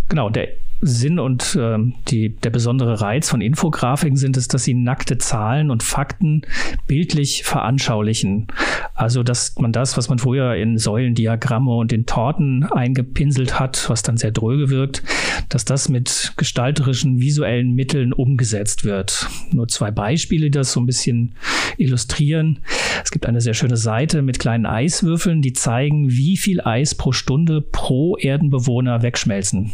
Genau, 0.08 0.30
der 0.30 0.48
Sinn 0.80 1.18
und 1.18 1.56
äh, 1.56 1.78
die, 2.08 2.30
der 2.36 2.50
besondere 2.50 3.00
Reiz 3.00 3.28
von 3.28 3.40
Infografiken 3.40 4.16
sind 4.16 4.36
es, 4.36 4.48
dass 4.48 4.64
sie 4.64 4.74
nackte 4.74 5.18
Zahlen 5.18 5.70
und 5.70 5.82
Fakten 5.82 6.42
bildlich 6.86 7.42
veranschaulichen. 7.44 8.46
Also, 8.94 9.22
dass 9.22 9.58
man 9.58 9.72
das, 9.72 9.96
was 9.96 10.08
man 10.08 10.18
früher 10.18 10.54
in 10.54 10.78
Säulendiagramme 10.78 11.74
und 11.74 11.92
in 11.92 12.06
Torten 12.06 12.64
eingepinselt 12.64 13.60
hat, 13.60 13.88
was 13.90 14.02
dann 14.02 14.16
sehr 14.16 14.30
dröge 14.30 14.70
wirkt, 14.70 15.02
dass 15.48 15.64
das 15.64 15.88
mit 15.88 16.32
gestalterischen 16.36 17.20
visuellen 17.20 17.74
Mitteln 17.74 18.12
umgesetzt 18.12 18.84
wird. 18.84 19.28
Nur 19.52 19.68
zwei 19.68 19.90
Beispiele, 19.90 20.46
die 20.46 20.50
das 20.50 20.72
so 20.72 20.80
ein 20.80 20.86
bisschen 20.86 21.34
illustrieren. 21.76 22.60
Es 23.04 23.10
gibt 23.10 23.26
eine 23.26 23.40
sehr 23.40 23.54
schöne 23.54 23.76
Seite 23.76 24.22
mit 24.22 24.38
kleinen 24.38 24.66
Eiswürfeln, 24.66 25.42
die 25.42 25.52
zeigen, 25.52 26.10
wie 26.10 26.36
viel 26.36 26.60
Eis 26.60 26.94
pro 26.94 27.12
Stunde 27.12 27.60
pro 27.60 28.16
Erdenbewohner 28.16 29.02
wegschmelzen. 29.02 29.72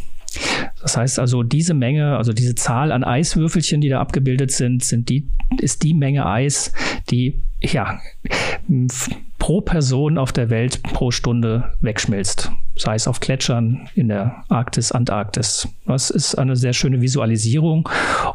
Das 0.81 0.97
heißt 0.97 1.19
also, 1.19 1.43
diese 1.43 1.73
Menge, 1.73 2.17
also 2.17 2.33
diese 2.33 2.55
Zahl 2.55 2.91
an 2.91 3.03
Eiswürfelchen, 3.03 3.81
die 3.81 3.89
da 3.89 3.99
abgebildet 3.99 4.51
sind, 4.51 4.83
sind 4.83 5.09
die, 5.09 5.27
ist 5.59 5.83
die 5.83 5.93
Menge 5.93 6.25
Eis, 6.25 6.71
die 7.09 7.41
ja 7.61 7.99
pro 9.39 9.61
Person 9.61 10.17
auf 10.17 10.31
der 10.31 10.49
Welt 10.49 10.83
pro 10.83 11.11
Stunde 11.11 11.73
wegschmilzt. 11.81 12.51
Sei 12.75 12.95
es 12.95 13.07
auf 13.07 13.19
Gletschern 13.19 13.89
in 13.95 14.09
der 14.09 14.43
Arktis, 14.49 14.91
Antarktis. 14.91 15.67
Das 15.85 16.09
ist 16.09 16.35
eine 16.35 16.55
sehr 16.55 16.73
schöne 16.73 17.01
Visualisierung. 17.01 17.89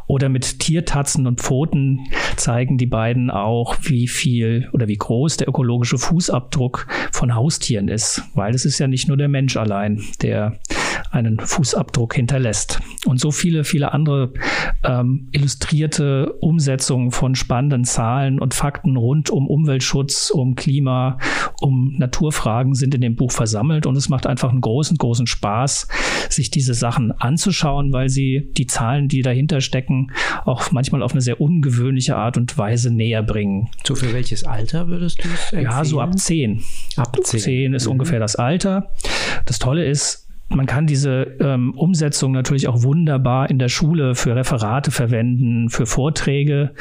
Oder 0.07 0.27
mit 0.27 0.59
Tiertatzen 0.59 1.27
und 1.27 1.39
Pfoten 1.39 2.01
zeigen 2.35 2.77
die 2.77 2.85
beiden 2.85 3.31
auch, 3.31 3.77
wie 3.83 4.07
viel 4.07 4.69
oder 4.73 4.87
wie 4.87 4.97
groß 4.97 5.37
der 5.37 5.47
ökologische 5.47 5.97
Fußabdruck 5.97 6.87
von 7.11 7.35
Haustieren 7.35 7.87
ist. 7.87 8.23
Weil 8.33 8.53
es 8.53 8.65
ist 8.65 8.79
ja 8.79 8.87
nicht 8.87 9.07
nur 9.07 9.17
der 9.17 9.29
Mensch 9.29 9.55
allein, 9.55 10.01
der 10.21 10.59
einen 11.11 11.39
Fußabdruck 11.39 12.15
hinterlässt. 12.15 12.79
Und 13.05 13.19
so 13.19 13.31
viele, 13.31 13.63
viele 13.63 13.93
andere 13.93 14.33
ähm, 14.83 15.29
illustrierte 15.31 16.33
Umsetzungen 16.39 17.11
von 17.11 17.35
spannenden 17.35 17.83
Zahlen 17.83 18.39
und 18.39 18.53
Fakten 18.53 18.97
rund 18.97 19.29
um 19.29 19.47
Umweltschutz, 19.47 20.29
um 20.29 20.55
Klima, 20.55 21.17
um 21.61 21.95
Naturfragen 21.97 22.75
sind 22.75 22.95
in 22.95 23.01
dem 23.01 23.15
Buch 23.15 23.31
versammelt. 23.31 23.85
Und 23.85 23.95
es 23.95 24.09
macht 24.09 24.27
einfach 24.27 24.49
einen 24.49 24.61
großen, 24.61 24.97
großen 24.97 25.27
Spaß, 25.27 25.87
sich 26.29 26.51
diese 26.51 26.73
Sachen 26.73 27.11
anzuschauen, 27.11 27.93
weil 27.93 28.09
sie 28.09 28.51
die 28.57 28.67
Zahlen, 28.67 29.07
die 29.07 29.21
dahinter 29.21 29.61
stecken, 29.61 30.11
auch 30.45 30.71
manchmal 30.71 31.03
auf 31.03 31.11
eine 31.11 31.21
sehr 31.21 31.39
ungewöhnliche 31.39 32.15
Art 32.15 32.37
und 32.37 32.57
Weise 32.57 32.91
näher 32.91 33.23
bringen. 33.23 33.69
So 33.83 33.95
für 33.95 34.13
welches 34.13 34.43
Alter 34.43 34.87
würdest 34.87 35.23
du 35.23 35.27
es 35.29 35.53
empfehlen? 35.53 35.63
Ja, 35.63 35.85
so 35.85 36.01
ab 36.01 36.17
zehn. 36.17 36.61
Ab 36.95 37.17
zehn. 37.23 37.39
Zehn 37.39 37.73
ist 37.73 37.85
mhm. 37.85 37.93
ungefähr 37.93 38.19
das 38.19 38.35
Alter. 38.35 38.91
Das 39.45 39.59
Tolle 39.59 39.85
ist, 39.85 40.22
man 40.53 40.65
kann 40.65 40.87
diese 40.87 41.35
ähm, 41.39 41.73
Umsetzung 41.75 42.31
natürlich 42.31 42.67
auch 42.67 42.83
wunderbar 42.83 43.49
in 43.49 43.59
der 43.59 43.69
Schule 43.69 44.15
für 44.15 44.35
Referate 44.35 44.91
verwenden, 44.91 45.69
für 45.69 45.85
Vorträge. 45.85 46.73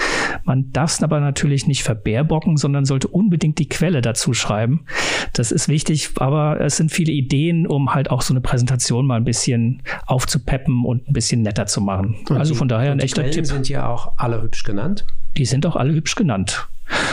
Man 0.45 0.71
darf 0.73 0.93
es 0.93 1.03
aber 1.03 1.21
natürlich 1.21 1.67
nicht 1.67 1.83
verbärbocken, 1.83 2.57
sondern 2.57 2.85
sollte 2.85 3.09
unbedingt 3.09 3.59
die 3.59 3.69
Quelle 3.69 4.01
dazu 4.01 4.35
schreiben. 4.35 4.85
Das 5.33 5.53
ist 5.53 5.69
wichtig, 5.69 6.11
aber 6.17 6.61
es 6.61 6.77
sind 6.77 6.91
viele 6.91 7.13
Ideen, 7.13 7.67
um 7.67 7.95
halt 7.95 8.11
auch 8.11 8.23
so 8.23 8.33
eine 8.33 8.41
Präsentation 8.41 9.07
mal 9.07 9.17
ein 9.17 9.25
bisschen 9.25 9.83
aufzupeppen 10.07 10.85
und 10.85 11.09
ein 11.09 11.13
bisschen 11.13 11.43
netter 11.43 11.67
zu 11.67 11.81
machen. 11.81 12.17
Und 12.29 12.37
also 12.37 12.53
die, 12.53 12.59
von 12.59 12.69
daher 12.69 12.93
ein 12.93 13.01
echter 13.01 13.23
Quellen 13.23 13.35
Tipp. 13.35 13.47
sind 13.47 13.69
ja 13.69 13.89
auch 13.89 14.15
alle 14.17 14.43
hübsch 14.43 14.65
genannt. 14.65 15.07
Die 15.37 15.47
sind 15.47 15.65
auch 15.67 15.77
alle 15.77 15.93
hübsch 15.93 16.15
genannt. 16.15 16.69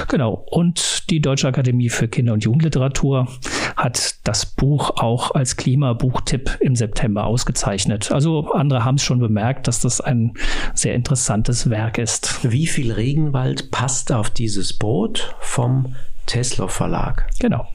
Genau. 0.08 0.46
Und 0.50 1.10
die 1.10 1.22
Deutsche 1.22 1.48
Akademie 1.48 1.90
für 1.90 2.08
Kinder- 2.08 2.34
und 2.34 2.44
Jugendliteratur 2.44 3.28
hat 3.76 4.16
das 4.28 4.46
Buch 4.46 4.92
auch 4.98 5.32
als 5.32 5.56
Klimabuchtipp 5.56 6.58
im 6.60 6.76
September 6.76 7.26
ausgezeichnet. 7.26 8.12
Also 8.12 8.52
andere 8.52 8.84
haben 8.84 8.96
es 8.96 9.04
schon 9.04 9.20
bemerkt, 9.20 9.68
dass 9.68 9.80
das 9.80 10.02
ein 10.02 10.34
sehr 10.74 10.96
interessantes 10.96 11.70
Werk 11.70 11.98
ist. 11.98 12.50
Wie 12.50 12.68
viel 12.68 12.92
Regenwald 12.92 13.72
passt 13.72 14.12
auf 14.12 14.30
dieses 14.30 14.74
Boot 14.74 15.36
vom 15.40 15.96
Tesla 16.26 16.68
Verlag? 16.68 17.28
Genau. 17.40 17.68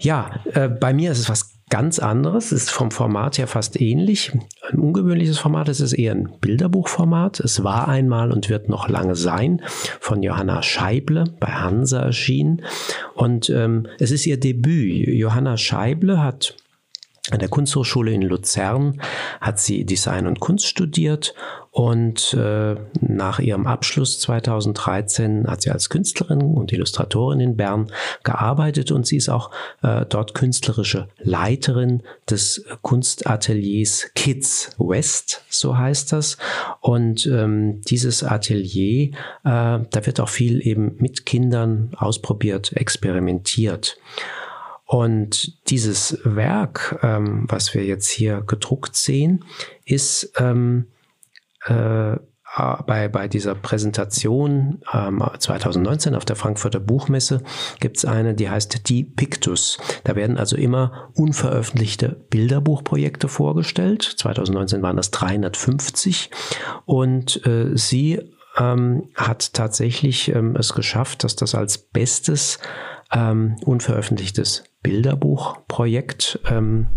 Ja, 0.00 0.40
äh, 0.54 0.68
bei 0.68 0.92
mir 0.92 1.12
ist 1.12 1.20
es 1.20 1.28
was 1.28 1.51
ganz 1.72 1.98
anderes, 1.98 2.52
ist 2.52 2.70
vom 2.70 2.90
Format 2.90 3.38
her 3.38 3.46
fast 3.46 3.80
ähnlich. 3.80 4.30
Ein 4.70 4.78
ungewöhnliches 4.78 5.38
Format, 5.38 5.70
es 5.70 5.80
ist 5.80 5.94
eher 5.94 6.12
ein 6.12 6.28
Bilderbuchformat. 6.38 7.40
Es 7.40 7.64
war 7.64 7.88
einmal 7.88 8.30
und 8.30 8.50
wird 8.50 8.68
noch 8.68 8.90
lange 8.90 9.16
sein, 9.16 9.62
von 9.98 10.22
Johanna 10.22 10.62
Scheible 10.62 11.24
bei 11.40 11.46
Hansa 11.46 12.00
erschienen. 12.00 12.60
Und 13.14 13.48
ähm, 13.48 13.86
es 13.98 14.10
ist 14.10 14.26
ihr 14.26 14.38
Debüt. 14.38 15.08
Johanna 15.08 15.56
Scheible 15.56 16.22
hat 16.22 16.56
an 17.30 17.38
der 17.38 17.48
Kunsthochschule 17.48 18.12
in 18.12 18.22
Luzern 18.22 19.00
hat 19.40 19.60
sie 19.60 19.84
Design 19.84 20.26
und 20.26 20.40
Kunst 20.40 20.66
studiert 20.66 21.34
und 21.70 22.34
äh, 22.34 22.74
nach 23.00 23.38
ihrem 23.38 23.68
Abschluss 23.68 24.18
2013 24.18 25.46
hat 25.46 25.62
sie 25.62 25.70
als 25.70 25.88
Künstlerin 25.88 26.42
und 26.42 26.72
Illustratorin 26.72 27.38
in 27.38 27.56
Bern 27.56 27.92
gearbeitet 28.24 28.90
und 28.90 29.06
sie 29.06 29.16
ist 29.16 29.28
auch 29.28 29.52
äh, 29.82 30.04
dort 30.06 30.34
künstlerische 30.34 31.08
Leiterin 31.18 32.02
des 32.28 32.64
Kunstateliers 32.82 34.10
Kids 34.16 34.72
West, 34.78 35.44
so 35.48 35.78
heißt 35.78 36.12
das. 36.12 36.38
Und 36.80 37.26
ähm, 37.26 37.82
dieses 37.82 38.24
Atelier, 38.24 39.12
äh, 39.12 39.12
da 39.44 40.06
wird 40.06 40.18
auch 40.18 40.28
viel 40.28 40.66
eben 40.66 40.96
mit 40.98 41.24
Kindern 41.24 41.92
ausprobiert, 41.96 42.72
experimentiert. 42.72 43.96
Und 44.92 45.70
dieses 45.70 46.18
Werk, 46.22 46.98
ähm, 47.02 47.46
was 47.48 47.72
wir 47.72 47.82
jetzt 47.82 48.10
hier 48.10 48.42
gedruckt 48.42 48.94
sehen, 48.94 49.42
ist 49.86 50.34
ähm, 50.36 50.88
äh, 51.64 52.16
bei, 52.86 53.08
bei 53.08 53.26
dieser 53.26 53.54
Präsentation 53.54 54.82
ähm, 54.92 55.24
2019 55.38 56.14
auf 56.14 56.26
der 56.26 56.36
Frankfurter 56.36 56.78
Buchmesse 56.78 57.42
gibt 57.80 57.96
es 57.96 58.04
eine, 58.04 58.34
die 58.34 58.50
heißt 58.50 58.86
Die 58.90 59.02
Pictus. 59.02 59.78
Da 60.04 60.14
werden 60.14 60.36
also 60.36 60.56
immer 60.56 61.08
unveröffentlichte 61.14 62.26
Bilderbuchprojekte 62.28 63.28
vorgestellt. 63.28 64.02
2019 64.02 64.82
waren 64.82 64.98
das 64.98 65.10
350 65.10 66.30
und 66.84 67.46
äh, 67.46 67.70
sie 67.78 68.20
ähm, 68.58 69.08
hat 69.14 69.54
tatsächlich 69.54 70.34
ähm, 70.34 70.54
es 70.54 70.74
geschafft, 70.74 71.24
dass 71.24 71.34
das 71.34 71.54
als 71.54 71.78
bestes 71.78 72.58
ähm, 73.10 73.56
unveröffentlichtes 73.64 74.64
Bilderbuchprojekt 74.82 76.40
ähm, 76.50 76.88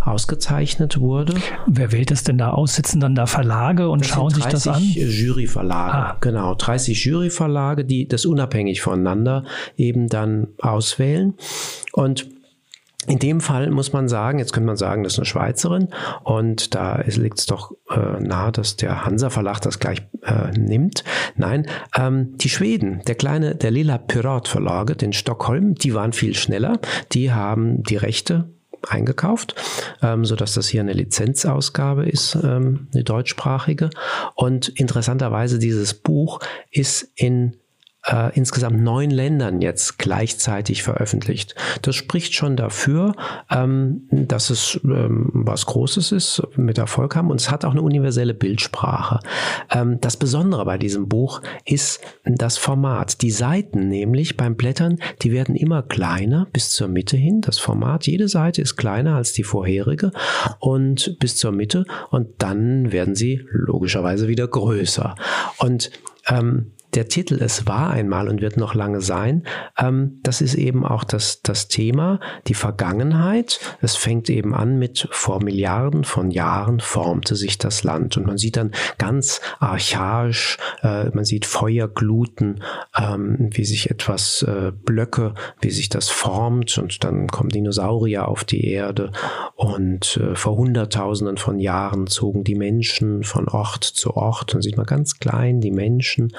ausgezeichnet 0.00 0.98
wurde. 0.98 1.34
Wer 1.66 1.92
wählt 1.92 2.10
das 2.10 2.24
denn 2.24 2.38
da 2.38 2.50
aus? 2.50 2.74
Sitzen 2.74 3.00
dann 3.00 3.14
da 3.14 3.26
Verlage 3.26 3.88
und 3.88 4.02
das 4.02 4.08
schauen 4.08 4.30
sich 4.30 4.44
das 4.46 4.66
an? 4.66 4.82
Juryverlage, 4.82 5.94
ah. 5.94 6.16
genau. 6.20 6.54
30 6.54 7.04
Juryverlage, 7.04 7.84
die 7.84 8.08
das 8.08 8.26
unabhängig 8.26 8.80
voneinander 8.80 9.44
eben 9.76 10.08
dann 10.08 10.48
auswählen. 10.58 11.34
Und 11.92 12.26
in 13.06 13.18
dem 13.18 13.40
Fall 13.40 13.70
muss 13.70 13.92
man 13.92 14.08
sagen, 14.08 14.38
jetzt 14.38 14.52
könnte 14.52 14.66
man 14.66 14.76
sagen, 14.76 15.02
das 15.02 15.14
ist 15.14 15.18
eine 15.18 15.26
Schweizerin 15.26 15.88
und 16.22 16.74
da 16.74 17.00
liegt 17.00 17.38
es 17.38 17.46
doch 17.46 17.72
äh, 17.90 18.20
nahe, 18.20 18.52
dass 18.52 18.76
der 18.76 19.04
Hansa 19.04 19.30
Verlag 19.30 19.60
das 19.60 19.78
gleich 19.78 20.02
äh, 20.22 20.50
nimmt. 20.56 21.02
Nein, 21.36 21.66
ähm, 21.96 22.36
die 22.36 22.50
Schweden, 22.50 23.00
der 23.06 23.14
kleine, 23.14 23.54
der 23.54 23.70
Lila 23.70 23.96
Pirat 23.98 24.48
Verlage, 24.48 24.96
den 24.96 25.12
Stockholm, 25.12 25.74
die 25.74 25.94
waren 25.94 26.12
viel 26.12 26.36
schneller. 26.36 26.78
Die 27.12 27.32
haben 27.32 27.82
die 27.82 27.96
Rechte 27.96 28.50
eingekauft, 28.88 29.54
ähm, 30.02 30.24
so 30.24 30.36
dass 30.36 30.54
das 30.54 30.68
hier 30.68 30.80
eine 30.80 30.92
Lizenzausgabe 30.92 32.06
ist, 32.06 32.36
ähm, 32.42 32.88
eine 32.92 33.04
deutschsprachige. 33.04 33.90
Und 34.34 34.68
interessanterweise 34.68 35.58
dieses 35.58 35.94
Buch 35.94 36.40
ist 36.70 37.10
in 37.14 37.56
äh, 38.06 38.34
insgesamt 38.34 38.80
neun 38.80 39.10
Ländern 39.10 39.60
jetzt 39.60 39.98
gleichzeitig 39.98 40.82
veröffentlicht. 40.82 41.54
Das 41.82 41.96
spricht 41.96 42.34
schon 42.34 42.56
dafür, 42.56 43.14
ähm, 43.50 44.08
dass 44.10 44.50
es 44.50 44.80
ähm, 44.84 45.30
was 45.32 45.66
Großes 45.66 46.12
ist, 46.12 46.42
mit 46.56 46.78
Erfolg 46.78 47.16
haben 47.16 47.30
und 47.30 47.40
es 47.40 47.50
hat 47.50 47.64
auch 47.64 47.72
eine 47.72 47.82
universelle 47.82 48.34
Bildsprache. 48.34 49.20
Ähm, 49.70 50.00
das 50.00 50.16
Besondere 50.16 50.64
bei 50.64 50.78
diesem 50.78 51.08
Buch 51.08 51.42
ist 51.64 52.00
das 52.24 52.56
Format. 52.56 53.22
Die 53.22 53.30
Seiten 53.30 53.88
nämlich 53.88 54.36
beim 54.36 54.56
Blättern, 54.56 54.98
die 55.22 55.32
werden 55.32 55.54
immer 55.54 55.82
kleiner 55.82 56.46
bis 56.52 56.70
zur 56.70 56.88
Mitte 56.88 57.16
hin. 57.16 57.40
Das 57.40 57.58
Format, 57.58 58.06
jede 58.06 58.28
Seite 58.28 58.62
ist 58.62 58.76
kleiner 58.76 59.16
als 59.16 59.32
die 59.32 59.44
vorherige 59.44 60.12
und 60.58 61.18
bis 61.18 61.36
zur 61.36 61.52
Mitte 61.52 61.84
und 62.10 62.28
dann 62.38 62.92
werden 62.92 63.14
sie 63.14 63.46
logischerweise 63.50 64.28
wieder 64.28 64.48
größer. 64.48 65.14
Und 65.58 65.90
ähm, 66.28 66.72
der 66.94 67.08
Titel 67.08 67.38
Es 67.40 67.66
war 67.66 67.90
einmal 67.90 68.28
und 68.28 68.40
wird 68.40 68.56
noch 68.56 68.74
lange 68.74 69.00
sein, 69.00 69.44
ähm, 69.78 70.20
das 70.22 70.40
ist 70.40 70.54
eben 70.54 70.84
auch 70.84 71.04
das, 71.04 71.42
das 71.42 71.68
Thema, 71.68 72.20
die 72.46 72.54
Vergangenheit. 72.54 73.60
Es 73.80 73.96
fängt 73.96 74.28
eben 74.30 74.54
an 74.54 74.78
mit 74.78 75.08
vor 75.10 75.42
Milliarden 75.42 76.04
von 76.04 76.30
Jahren 76.30 76.80
formte 76.80 77.36
sich 77.36 77.58
das 77.58 77.84
Land 77.84 78.16
und 78.16 78.26
man 78.26 78.38
sieht 78.38 78.56
dann 78.56 78.72
ganz 78.98 79.40
archaisch, 79.58 80.58
äh, 80.82 81.10
man 81.10 81.24
sieht 81.24 81.46
Feuergluten, 81.46 82.62
ähm, 82.96 83.50
wie 83.52 83.64
sich 83.64 83.90
etwas 83.90 84.42
äh, 84.42 84.72
Blöcke, 84.72 85.34
wie 85.60 85.70
sich 85.70 85.88
das 85.88 86.08
formt 86.08 86.78
und 86.78 87.04
dann 87.04 87.28
kommen 87.28 87.50
Dinosaurier 87.50 88.28
auf 88.28 88.44
die 88.44 88.64
Erde 88.64 89.12
und 89.54 90.16
äh, 90.16 90.34
vor 90.34 90.56
Hunderttausenden 90.56 91.36
von 91.36 91.58
Jahren 91.60 92.06
zogen 92.06 92.44
die 92.44 92.54
Menschen 92.54 93.22
von 93.22 93.48
Ort 93.48 93.84
zu 93.84 94.16
Ort 94.16 94.54
und 94.54 94.62
sieht 94.62 94.76
man 94.76 94.86
ganz 94.86 95.18
klein 95.18 95.60
die 95.60 95.70
Menschen 95.70 96.32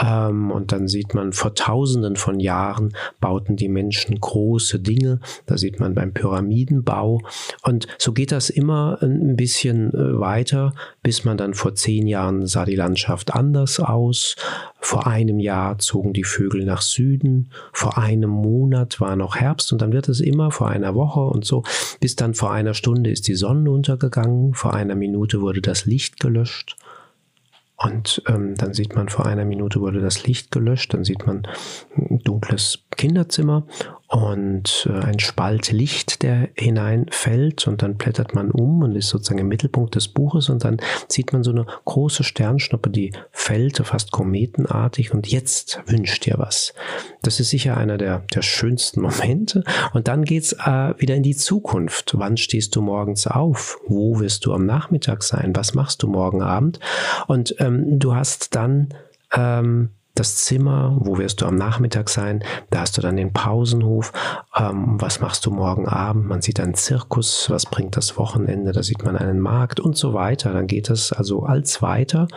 Ähm, 0.00 0.50
und 0.50 0.72
dann 0.72 0.88
sieht 0.88 1.14
man, 1.14 1.32
vor 1.32 1.54
tausenden 1.54 2.16
von 2.16 2.40
Jahren 2.40 2.94
bauten 3.20 3.56
die 3.56 3.68
Menschen 3.68 4.20
große 4.20 4.80
Dinge. 4.80 5.20
Da 5.46 5.56
sieht 5.58 5.80
man 5.80 5.94
beim 5.94 6.12
Pyramidenbau. 6.12 7.22
Und 7.62 7.86
so 7.98 8.12
geht 8.12 8.32
das 8.32 8.50
immer 8.50 8.98
ein 9.02 9.36
bisschen 9.36 9.92
äh, 9.94 10.18
weiter, 10.20 10.74
bis 11.02 11.24
man 11.24 11.36
dann 11.36 11.54
vor 11.54 11.74
zehn 11.74 12.06
Jahren 12.06 12.46
sah 12.46 12.64
die 12.64 12.76
Landschaft 12.76 13.34
anders 13.34 13.80
aus. 13.80 14.36
Vor 14.80 15.06
einem 15.06 15.40
Jahr 15.40 15.78
zogen 15.78 16.12
die 16.12 16.24
Vögel 16.24 16.64
nach 16.64 16.82
Süden. 16.82 17.50
Vor 17.72 17.98
einem 17.98 18.30
Monat 18.30 19.00
war 19.00 19.16
noch 19.16 19.36
Herbst 19.36 19.72
und 19.72 19.82
dann 19.82 19.92
wird 19.92 20.08
es 20.08 20.20
immer 20.20 20.50
vor 20.50 20.68
einer 20.68 20.94
Woche 20.94 21.20
und 21.20 21.44
so. 21.44 21.64
Bis 22.00 22.16
dann 22.16 22.34
vor 22.34 22.52
einer 22.52 22.74
Stunde 22.74 23.10
ist 23.10 23.26
die 23.26 23.34
Sonne 23.34 23.70
untergegangen. 23.70 24.54
Vor 24.54 24.74
einer 24.74 24.94
Minute 24.94 25.40
wurde 25.40 25.60
das 25.60 25.86
Licht 25.86 26.20
gelöscht. 26.20 26.76
Und 27.80 28.22
ähm, 28.26 28.56
dann 28.56 28.74
sieht 28.74 28.96
man, 28.96 29.08
vor 29.08 29.26
einer 29.26 29.44
Minute 29.44 29.80
wurde 29.80 30.00
das 30.00 30.26
Licht 30.26 30.50
gelöscht, 30.50 30.92
dann 30.94 31.04
sieht 31.04 31.26
man 31.26 31.46
ein 31.96 32.18
dunkles 32.18 32.80
Kinderzimmer 32.96 33.66
und 34.08 34.88
äh, 34.90 35.04
ein 35.04 35.18
Spalt 35.18 35.70
Licht, 35.70 36.22
der 36.22 36.48
hineinfällt 36.54 37.68
und 37.68 37.82
dann 37.82 37.96
blättert 37.96 38.34
man 38.34 38.50
um 38.50 38.82
und 38.82 38.96
ist 38.96 39.08
sozusagen 39.08 39.38
im 39.38 39.48
Mittelpunkt 39.48 39.94
des 39.94 40.08
Buches 40.08 40.48
und 40.48 40.64
dann 40.64 40.78
sieht 41.08 41.34
man 41.34 41.42
so 41.44 41.50
eine 41.50 41.66
große 41.84 42.24
Sternschnuppe, 42.24 42.88
die 42.88 43.12
fällt, 43.30 43.76
fast 43.78 44.10
kometenartig 44.10 45.12
und 45.12 45.26
jetzt 45.28 45.80
wünscht 45.86 46.26
ihr 46.26 46.38
was. 46.38 46.72
Das 47.20 47.38
ist 47.38 47.50
sicher 47.50 47.76
einer 47.76 47.98
der, 47.98 48.20
der 48.34 48.42
schönsten 48.42 49.00
Momente 49.02 49.62
und 49.92 50.08
dann 50.08 50.24
geht's 50.24 50.54
äh, 50.54 50.94
wieder 50.96 51.14
in 51.14 51.22
die 51.22 51.36
Zukunft. 51.36 52.14
Wann 52.16 52.38
stehst 52.38 52.74
du 52.76 52.80
morgens 52.80 53.26
auf? 53.26 53.78
Wo 53.86 54.20
wirst 54.20 54.46
du 54.46 54.54
am 54.54 54.64
Nachmittag 54.64 55.22
sein? 55.22 55.54
Was 55.54 55.74
machst 55.74 56.02
du 56.02 56.08
morgen 56.08 56.40
Abend? 56.40 56.80
Und 57.26 57.54
ähm, 57.58 57.98
du 57.98 58.14
hast 58.14 58.54
dann 58.54 58.88
ähm, 59.34 59.90
das 60.18 60.36
Zimmer, 60.36 60.96
wo 61.00 61.18
wirst 61.18 61.40
du 61.40 61.46
am 61.46 61.54
Nachmittag 61.54 62.08
sein, 62.08 62.42
da 62.70 62.80
hast 62.80 62.96
du 62.96 63.00
dann 63.00 63.16
den 63.16 63.32
Pausenhof, 63.32 64.12
ähm, 64.56 65.00
was 65.00 65.20
machst 65.20 65.46
du 65.46 65.50
morgen 65.50 65.86
Abend, 65.86 66.26
man 66.26 66.42
sieht 66.42 66.60
einen 66.60 66.74
Zirkus, 66.74 67.50
was 67.50 67.66
bringt 67.66 67.96
das 67.96 68.16
Wochenende, 68.16 68.72
da 68.72 68.82
sieht 68.82 69.04
man 69.04 69.16
einen 69.16 69.40
Markt 69.40 69.80
und 69.80 69.96
so 69.96 70.14
weiter, 70.14 70.52
dann 70.52 70.66
geht 70.66 70.90
es 70.90 71.12
also 71.12 71.42
als 71.42 71.82
weiter, 71.82 72.28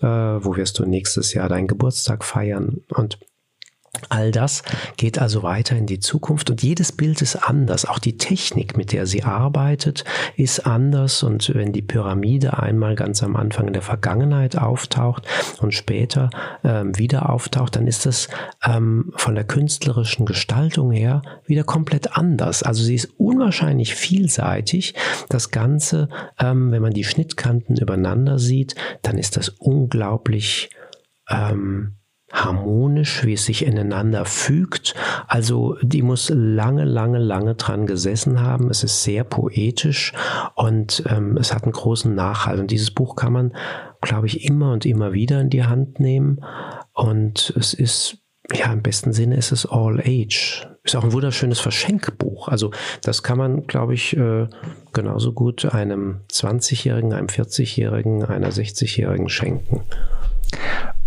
äh, 0.00 0.06
wo 0.06 0.56
wirst 0.56 0.78
du 0.78 0.84
nächstes 0.84 1.34
Jahr 1.34 1.48
deinen 1.48 1.66
Geburtstag 1.66 2.24
feiern? 2.24 2.80
Und 2.94 3.18
All 4.08 4.30
das 4.30 4.62
geht 4.96 5.18
also 5.18 5.42
weiter 5.42 5.76
in 5.76 5.86
die 5.86 6.00
Zukunft 6.00 6.50
und 6.50 6.62
jedes 6.62 6.92
Bild 6.92 7.22
ist 7.22 7.36
anders. 7.36 7.84
Auch 7.84 7.98
die 7.98 8.16
Technik, 8.16 8.76
mit 8.76 8.92
der 8.92 9.06
sie 9.06 9.22
arbeitet, 9.22 10.04
ist 10.36 10.66
anders. 10.66 11.22
Und 11.22 11.54
wenn 11.54 11.72
die 11.72 11.82
Pyramide 11.82 12.58
einmal 12.58 12.94
ganz 12.94 13.22
am 13.22 13.36
Anfang 13.36 13.68
in 13.68 13.72
der 13.72 13.82
Vergangenheit 13.82 14.56
auftaucht 14.56 15.26
und 15.60 15.74
später 15.74 16.30
ähm, 16.64 16.96
wieder 16.98 17.30
auftaucht, 17.30 17.76
dann 17.76 17.86
ist 17.86 18.06
das 18.06 18.28
ähm, 18.64 19.12
von 19.16 19.34
der 19.34 19.44
künstlerischen 19.44 20.26
Gestaltung 20.26 20.90
her 20.90 21.22
wieder 21.46 21.64
komplett 21.64 22.16
anders. 22.16 22.62
Also 22.62 22.82
sie 22.82 22.94
ist 22.94 23.12
unwahrscheinlich 23.18 23.94
vielseitig. 23.94 24.94
Das 25.28 25.50
Ganze, 25.50 26.08
ähm, 26.38 26.70
wenn 26.70 26.82
man 26.82 26.92
die 26.92 27.04
Schnittkanten 27.04 27.76
übereinander 27.76 28.38
sieht, 28.38 28.74
dann 29.02 29.18
ist 29.18 29.36
das 29.36 29.48
unglaublich 29.48 30.70
ähm, 31.28 31.97
harmonisch, 32.30 33.24
wie 33.24 33.32
es 33.32 33.46
sich 33.46 33.64
ineinander 33.64 34.24
fügt. 34.24 34.94
Also 35.26 35.76
die 35.82 36.02
muss 36.02 36.30
lange, 36.34 36.84
lange, 36.84 37.18
lange 37.18 37.54
dran 37.54 37.86
gesessen 37.86 38.40
haben. 38.40 38.70
Es 38.70 38.84
ist 38.84 39.02
sehr 39.02 39.24
poetisch 39.24 40.12
und 40.54 41.02
ähm, 41.08 41.36
es 41.38 41.54
hat 41.54 41.64
einen 41.64 41.72
großen 41.72 42.14
Nachhalt. 42.14 42.60
Und 42.60 42.70
dieses 42.70 42.90
Buch 42.90 43.16
kann 43.16 43.32
man, 43.32 43.52
glaube 44.02 44.26
ich, 44.26 44.44
immer 44.44 44.72
und 44.72 44.84
immer 44.84 45.12
wieder 45.12 45.40
in 45.40 45.50
die 45.50 45.64
Hand 45.64 46.00
nehmen. 46.00 46.44
Und 46.92 47.54
es 47.56 47.72
ist, 47.72 48.18
ja, 48.52 48.72
im 48.72 48.82
besten 48.82 49.12
Sinne 49.12 49.36
ist 49.36 49.52
es 49.52 49.64
All 49.64 50.00
Age. 50.00 50.68
Ist 50.84 50.96
auch 50.96 51.04
ein 51.04 51.12
wunderschönes 51.12 51.60
Verschenkbuch. 51.60 52.48
Also 52.48 52.72
das 53.02 53.22
kann 53.22 53.38
man, 53.38 53.66
glaube 53.66 53.94
ich, 53.94 54.16
äh, 54.16 54.46
genauso 54.92 55.32
gut 55.32 55.64
einem 55.64 56.20
20-Jährigen, 56.30 57.12
einem 57.12 57.26
40-Jährigen, 57.26 58.24
einer 58.24 58.50
60-Jährigen 58.50 59.28
schenken. 59.28 59.82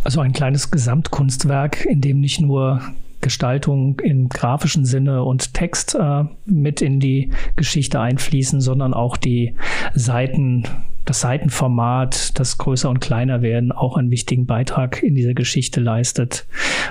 Also 0.04 0.22
ein 0.22 0.34
kleines 0.34 0.72
Gesamtkunstwerk, 0.72 1.86
in 1.86 2.02
dem 2.02 2.20
nicht 2.20 2.42
nur 2.42 2.82
Gestaltung 3.22 4.00
im 4.00 4.30
grafischen 4.30 4.84
Sinne 4.84 5.24
und 5.24 5.54
Text 5.54 5.96
äh, 5.96 6.24
mit 6.46 6.82
in 6.82 7.00
die 7.00 7.32
Geschichte 7.56 8.00
einfließen, 8.00 8.62
sondern 8.62 8.94
auch 8.94 9.16
die 9.16 9.56
Seiten, 9.94 10.68
das 11.06 11.22
Seitenformat, 11.22 12.40
das 12.40 12.58
größer 12.58 12.90
und 12.90 13.00
kleiner 13.00 13.42
werden, 13.42 13.72
auch 13.72 13.96
einen 13.96 14.10
wichtigen 14.10 14.48
Beitrag 14.48 15.04
in 15.04 15.14
dieser 15.14 15.36
Geschichte 15.36 15.80
leistet. 15.80 16.48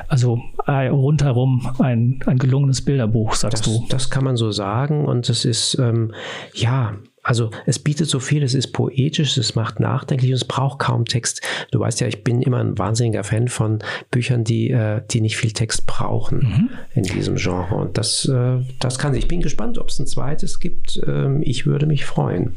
Also 0.06 0.40
äh, 0.66 0.86
rundherum 0.86 1.68
ein, 1.80 2.20
ein 2.26 2.38
gelungenes 2.38 2.84
Bilderbuch, 2.84 3.34
sagst 3.34 3.66
das, 3.66 3.72
du. 3.72 3.86
Das 3.88 4.10
kann 4.10 4.24
man 4.24 4.36
so 4.36 4.52
sagen 4.52 5.04
und 5.04 5.28
es 5.28 5.44
ist, 5.44 5.78
ähm, 5.80 6.12
ja, 6.54 6.94
also 7.22 7.50
es 7.66 7.78
bietet 7.78 8.08
so 8.08 8.18
viel, 8.18 8.42
es 8.42 8.54
ist 8.54 8.72
poetisch, 8.72 9.36
es 9.36 9.54
macht 9.54 9.80
nachdenklich 9.80 10.30
und 10.30 10.36
es 10.36 10.44
braucht 10.44 10.78
kaum 10.78 11.04
Text. 11.04 11.42
Du 11.70 11.80
weißt 11.80 12.00
ja, 12.00 12.06
ich 12.06 12.24
bin 12.24 12.42
immer 12.42 12.58
ein 12.58 12.78
wahnsinniger 12.78 13.24
Fan 13.24 13.48
von 13.48 13.80
Büchern, 14.10 14.44
die, 14.44 14.70
äh, 14.70 15.02
die 15.10 15.20
nicht 15.20 15.36
viel 15.36 15.52
Text 15.52 15.86
brauchen 15.86 16.38
mhm. 16.38 16.70
in 16.94 17.02
diesem 17.02 17.36
Genre. 17.36 17.74
Und 17.74 17.98
das, 17.98 18.26
äh, 18.26 18.58
das 18.78 18.98
kann 18.98 19.12
sich. 19.12 19.24
Ich 19.24 19.28
bin 19.28 19.42
gespannt, 19.42 19.78
ob 19.78 19.88
es 19.88 19.98
ein 19.98 20.06
zweites 20.06 20.60
gibt. 20.60 21.00
Ähm, 21.06 21.42
ich 21.42 21.66
würde 21.66 21.86
mich 21.86 22.06
freuen. 22.06 22.54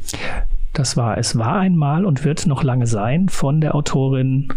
Das 0.72 0.96
war 0.96 1.18
Es 1.18 1.38
war 1.38 1.56
einmal 1.58 2.04
und 2.04 2.24
wird 2.24 2.46
noch 2.46 2.62
lange 2.62 2.86
sein 2.86 3.28
von 3.28 3.60
der 3.60 3.74
Autorin 3.74 4.48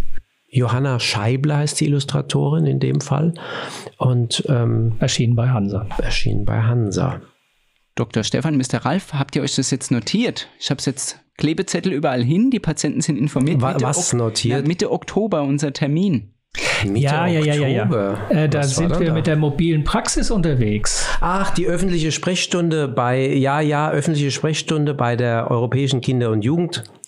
Johanna 0.50 1.00
Scheibler 1.00 1.58
heißt 1.58 1.80
die 1.82 1.86
Illustratorin 1.86 2.66
in 2.66 2.80
dem 2.80 3.02
Fall. 3.02 3.34
Und 3.98 4.44
ähm, 4.48 4.94
erschienen 5.00 5.36
bei 5.36 5.50
Hansa. 5.50 5.86
Erschienen 6.02 6.46
bei 6.46 6.62
Hansa. 6.62 7.22
Dr. 7.98 8.24
Stefan, 8.24 8.58
Mr. 8.58 8.86
Ralf, 8.86 9.14
habt 9.14 9.36
ihr 9.36 9.42
euch 9.42 9.56
das 9.56 9.72
jetzt 9.72 9.92
notiert? 9.92 10.48
Ich 10.60 10.70
habe 10.70 10.78
es 10.80 10.86
jetzt 10.86 11.20
Klebezettel 11.38 11.92
überall 11.92 12.24
hin, 12.24 12.52
die 12.52 12.60
Patienten 12.60 13.02
sind 13.02 13.18
informiert. 13.18 13.62
Wa 13.62 13.76
was 13.82 14.14
ok 14.14 14.20
notiert? 14.20 14.62
Na, 14.62 14.68
Mitte 14.68 14.92
Oktober 14.92 15.42
unser 15.42 15.74
Termin. 15.74 16.34
Mitte 16.86 17.06
ja, 17.06 17.28
ja, 17.28 17.40
ja, 17.40 17.54
ja, 17.54 17.68
ja, 17.68 18.30
äh, 18.30 18.50
da 18.50 18.64
sind 18.64 19.00
wir 19.00 19.08
da? 19.08 19.14
mit 19.14 19.28
der 19.28 19.36
mobilen 19.36 19.84
Praxis 19.84 20.32
unterwegs. 20.32 21.08
Ach, 21.22 21.52
die 21.52 21.68
öffentliche 21.68 22.12
Sprechstunde 22.12 22.88
bei, 22.88 23.28
ja, 23.36 23.62
ja, 23.62 23.92
öffentliche 23.92 24.32
Sprechstunde 24.32 24.94
bei 24.94 25.16
der 25.16 25.52
Europäischen 25.52 26.02
Kinder- 26.02 26.32
und 26.32 26.44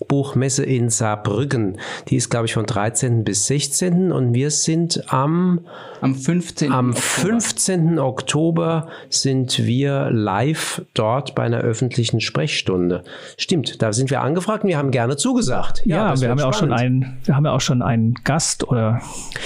Jugendbuchmesse 0.09 0.63
in 0.63 0.89
Saarbrücken. 0.89 1.77
Die 2.07 2.15
ist, 2.15 2.29
glaube 2.29 2.47
ich, 2.47 2.53
von 2.53 2.65
13. 2.65 3.23
bis 3.23 3.47
16. 3.47 4.11
Und 4.11 4.33
wir 4.33 4.51
sind 4.51 5.03
am, 5.13 5.61
am 6.01 6.15
15. 6.15 6.71
Am 6.71 6.93
15. 6.93 7.99
Oktober 7.99 8.87
sind 9.09 9.59
wir 9.59 10.09
live 10.11 10.81
dort 10.93 11.35
bei 11.35 11.43
einer 11.43 11.59
öffentlichen 11.59 12.21
Sprechstunde. 12.21 13.03
Stimmt, 13.37 13.81
da 13.81 13.93
sind 13.93 14.09
wir 14.09 14.21
angefragt 14.21 14.63
und 14.63 14.69
wir 14.69 14.77
haben 14.77 14.91
gerne 14.91 15.15
zugesagt. 15.17 15.83
Ja, 15.85 16.13
ja 16.13 16.21
wir 16.21 16.29
haben 16.29 16.39
ja 16.39 16.47
auch 16.47 16.53
schon 16.53 16.73
einen, 16.73 17.17
wir 17.23 17.35
haben 17.35 17.45
ja 17.45 17.51
auch 17.51 17.61
schon 17.61 17.81
einen 17.81 18.15
Gast 18.23 18.67
oder 18.67 19.01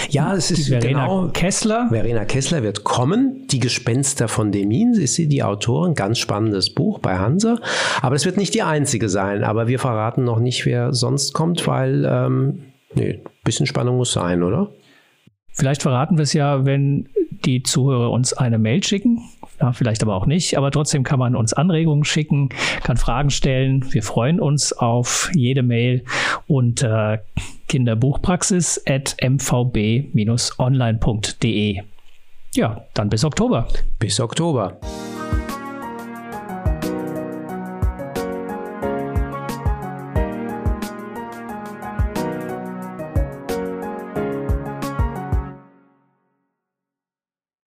ja, 0.08 0.34
es 0.34 0.50
ist 0.50 0.68
Verena 0.68 1.06
genau, 1.06 1.30
Kessler. 1.32 1.88
Verena 1.90 2.24
Kessler 2.24 2.62
wird 2.62 2.84
kommen. 2.84 3.46
Die 3.50 3.60
Gespenster 3.60 4.28
von 4.28 4.50
Demin 4.50 4.94
ist 4.94 5.14
sie 5.14 5.28
die 5.28 5.42
Autorin. 5.42 5.94
Ganz 5.94 6.18
spannendes 6.18 6.70
Buch 6.70 6.98
bei 6.98 7.18
Hansa. 7.18 7.58
Aber 8.00 8.16
es 8.16 8.24
wird 8.24 8.36
nicht 8.36 8.54
die 8.54 8.62
einzige 8.62 9.08
sein. 9.08 9.44
Aber 9.44 9.66
wir 9.66 9.78
verraten 9.78 10.24
noch 10.24 10.40
nicht, 10.40 10.53
wer 10.64 10.92
sonst 10.92 11.32
kommt, 11.34 11.66
weil, 11.66 12.04
ähm, 12.08 12.62
nee, 12.94 13.20
bisschen 13.44 13.66
Spannung 13.66 13.96
muss 13.96 14.12
sein, 14.12 14.42
oder? 14.42 14.70
Vielleicht 15.52 15.82
verraten 15.82 16.16
wir 16.16 16.22
es 16.22 16.32
ja, 16.32 16.64
wenn 16.64 17.08
die 17.44 17.62
Zuhörer 17.62 18.10
uns 18.10 18.32
eine 18.32 18.58
Mail 18.58 18.82
schicken. 18.82 19.20
Ja, 19.60 19.72
vielleicht 19.72 20.02
aber 20.02 20.16
auch 20.16 20.26
nicht. 20.26 20.58
Aber 20.58 20.72
trotzdem 20.72 21.04
kann 21.04 21.20
man 21.20 21.36
uns 21.36 21.52
Anregungen 21.52 22.04
schicken, 22.04 22.48
kann 22.82 22.96
Fragen 22.96 23.30
stellen. 23.30 23.84
Wir 23.92 24.02
freuen 24.02 24.40
uns 24.40 24.72
auf 24.72 25.30
jede 25.34 25.62
Mail 25.62 26.02
und 26.48 26.82
äh, 26.82 27.18
Kinderbuchpraxis 27.68 28.82
at 28.88 29.16
mvb-online.de. 29.22 30.12
Ja, 32.54 32.84
dann 32.94 33.08
bis 33.08 33.24
Oktober. 33.24 33.68
Bis 33.98 34.18
Oktober. 34.20 34.78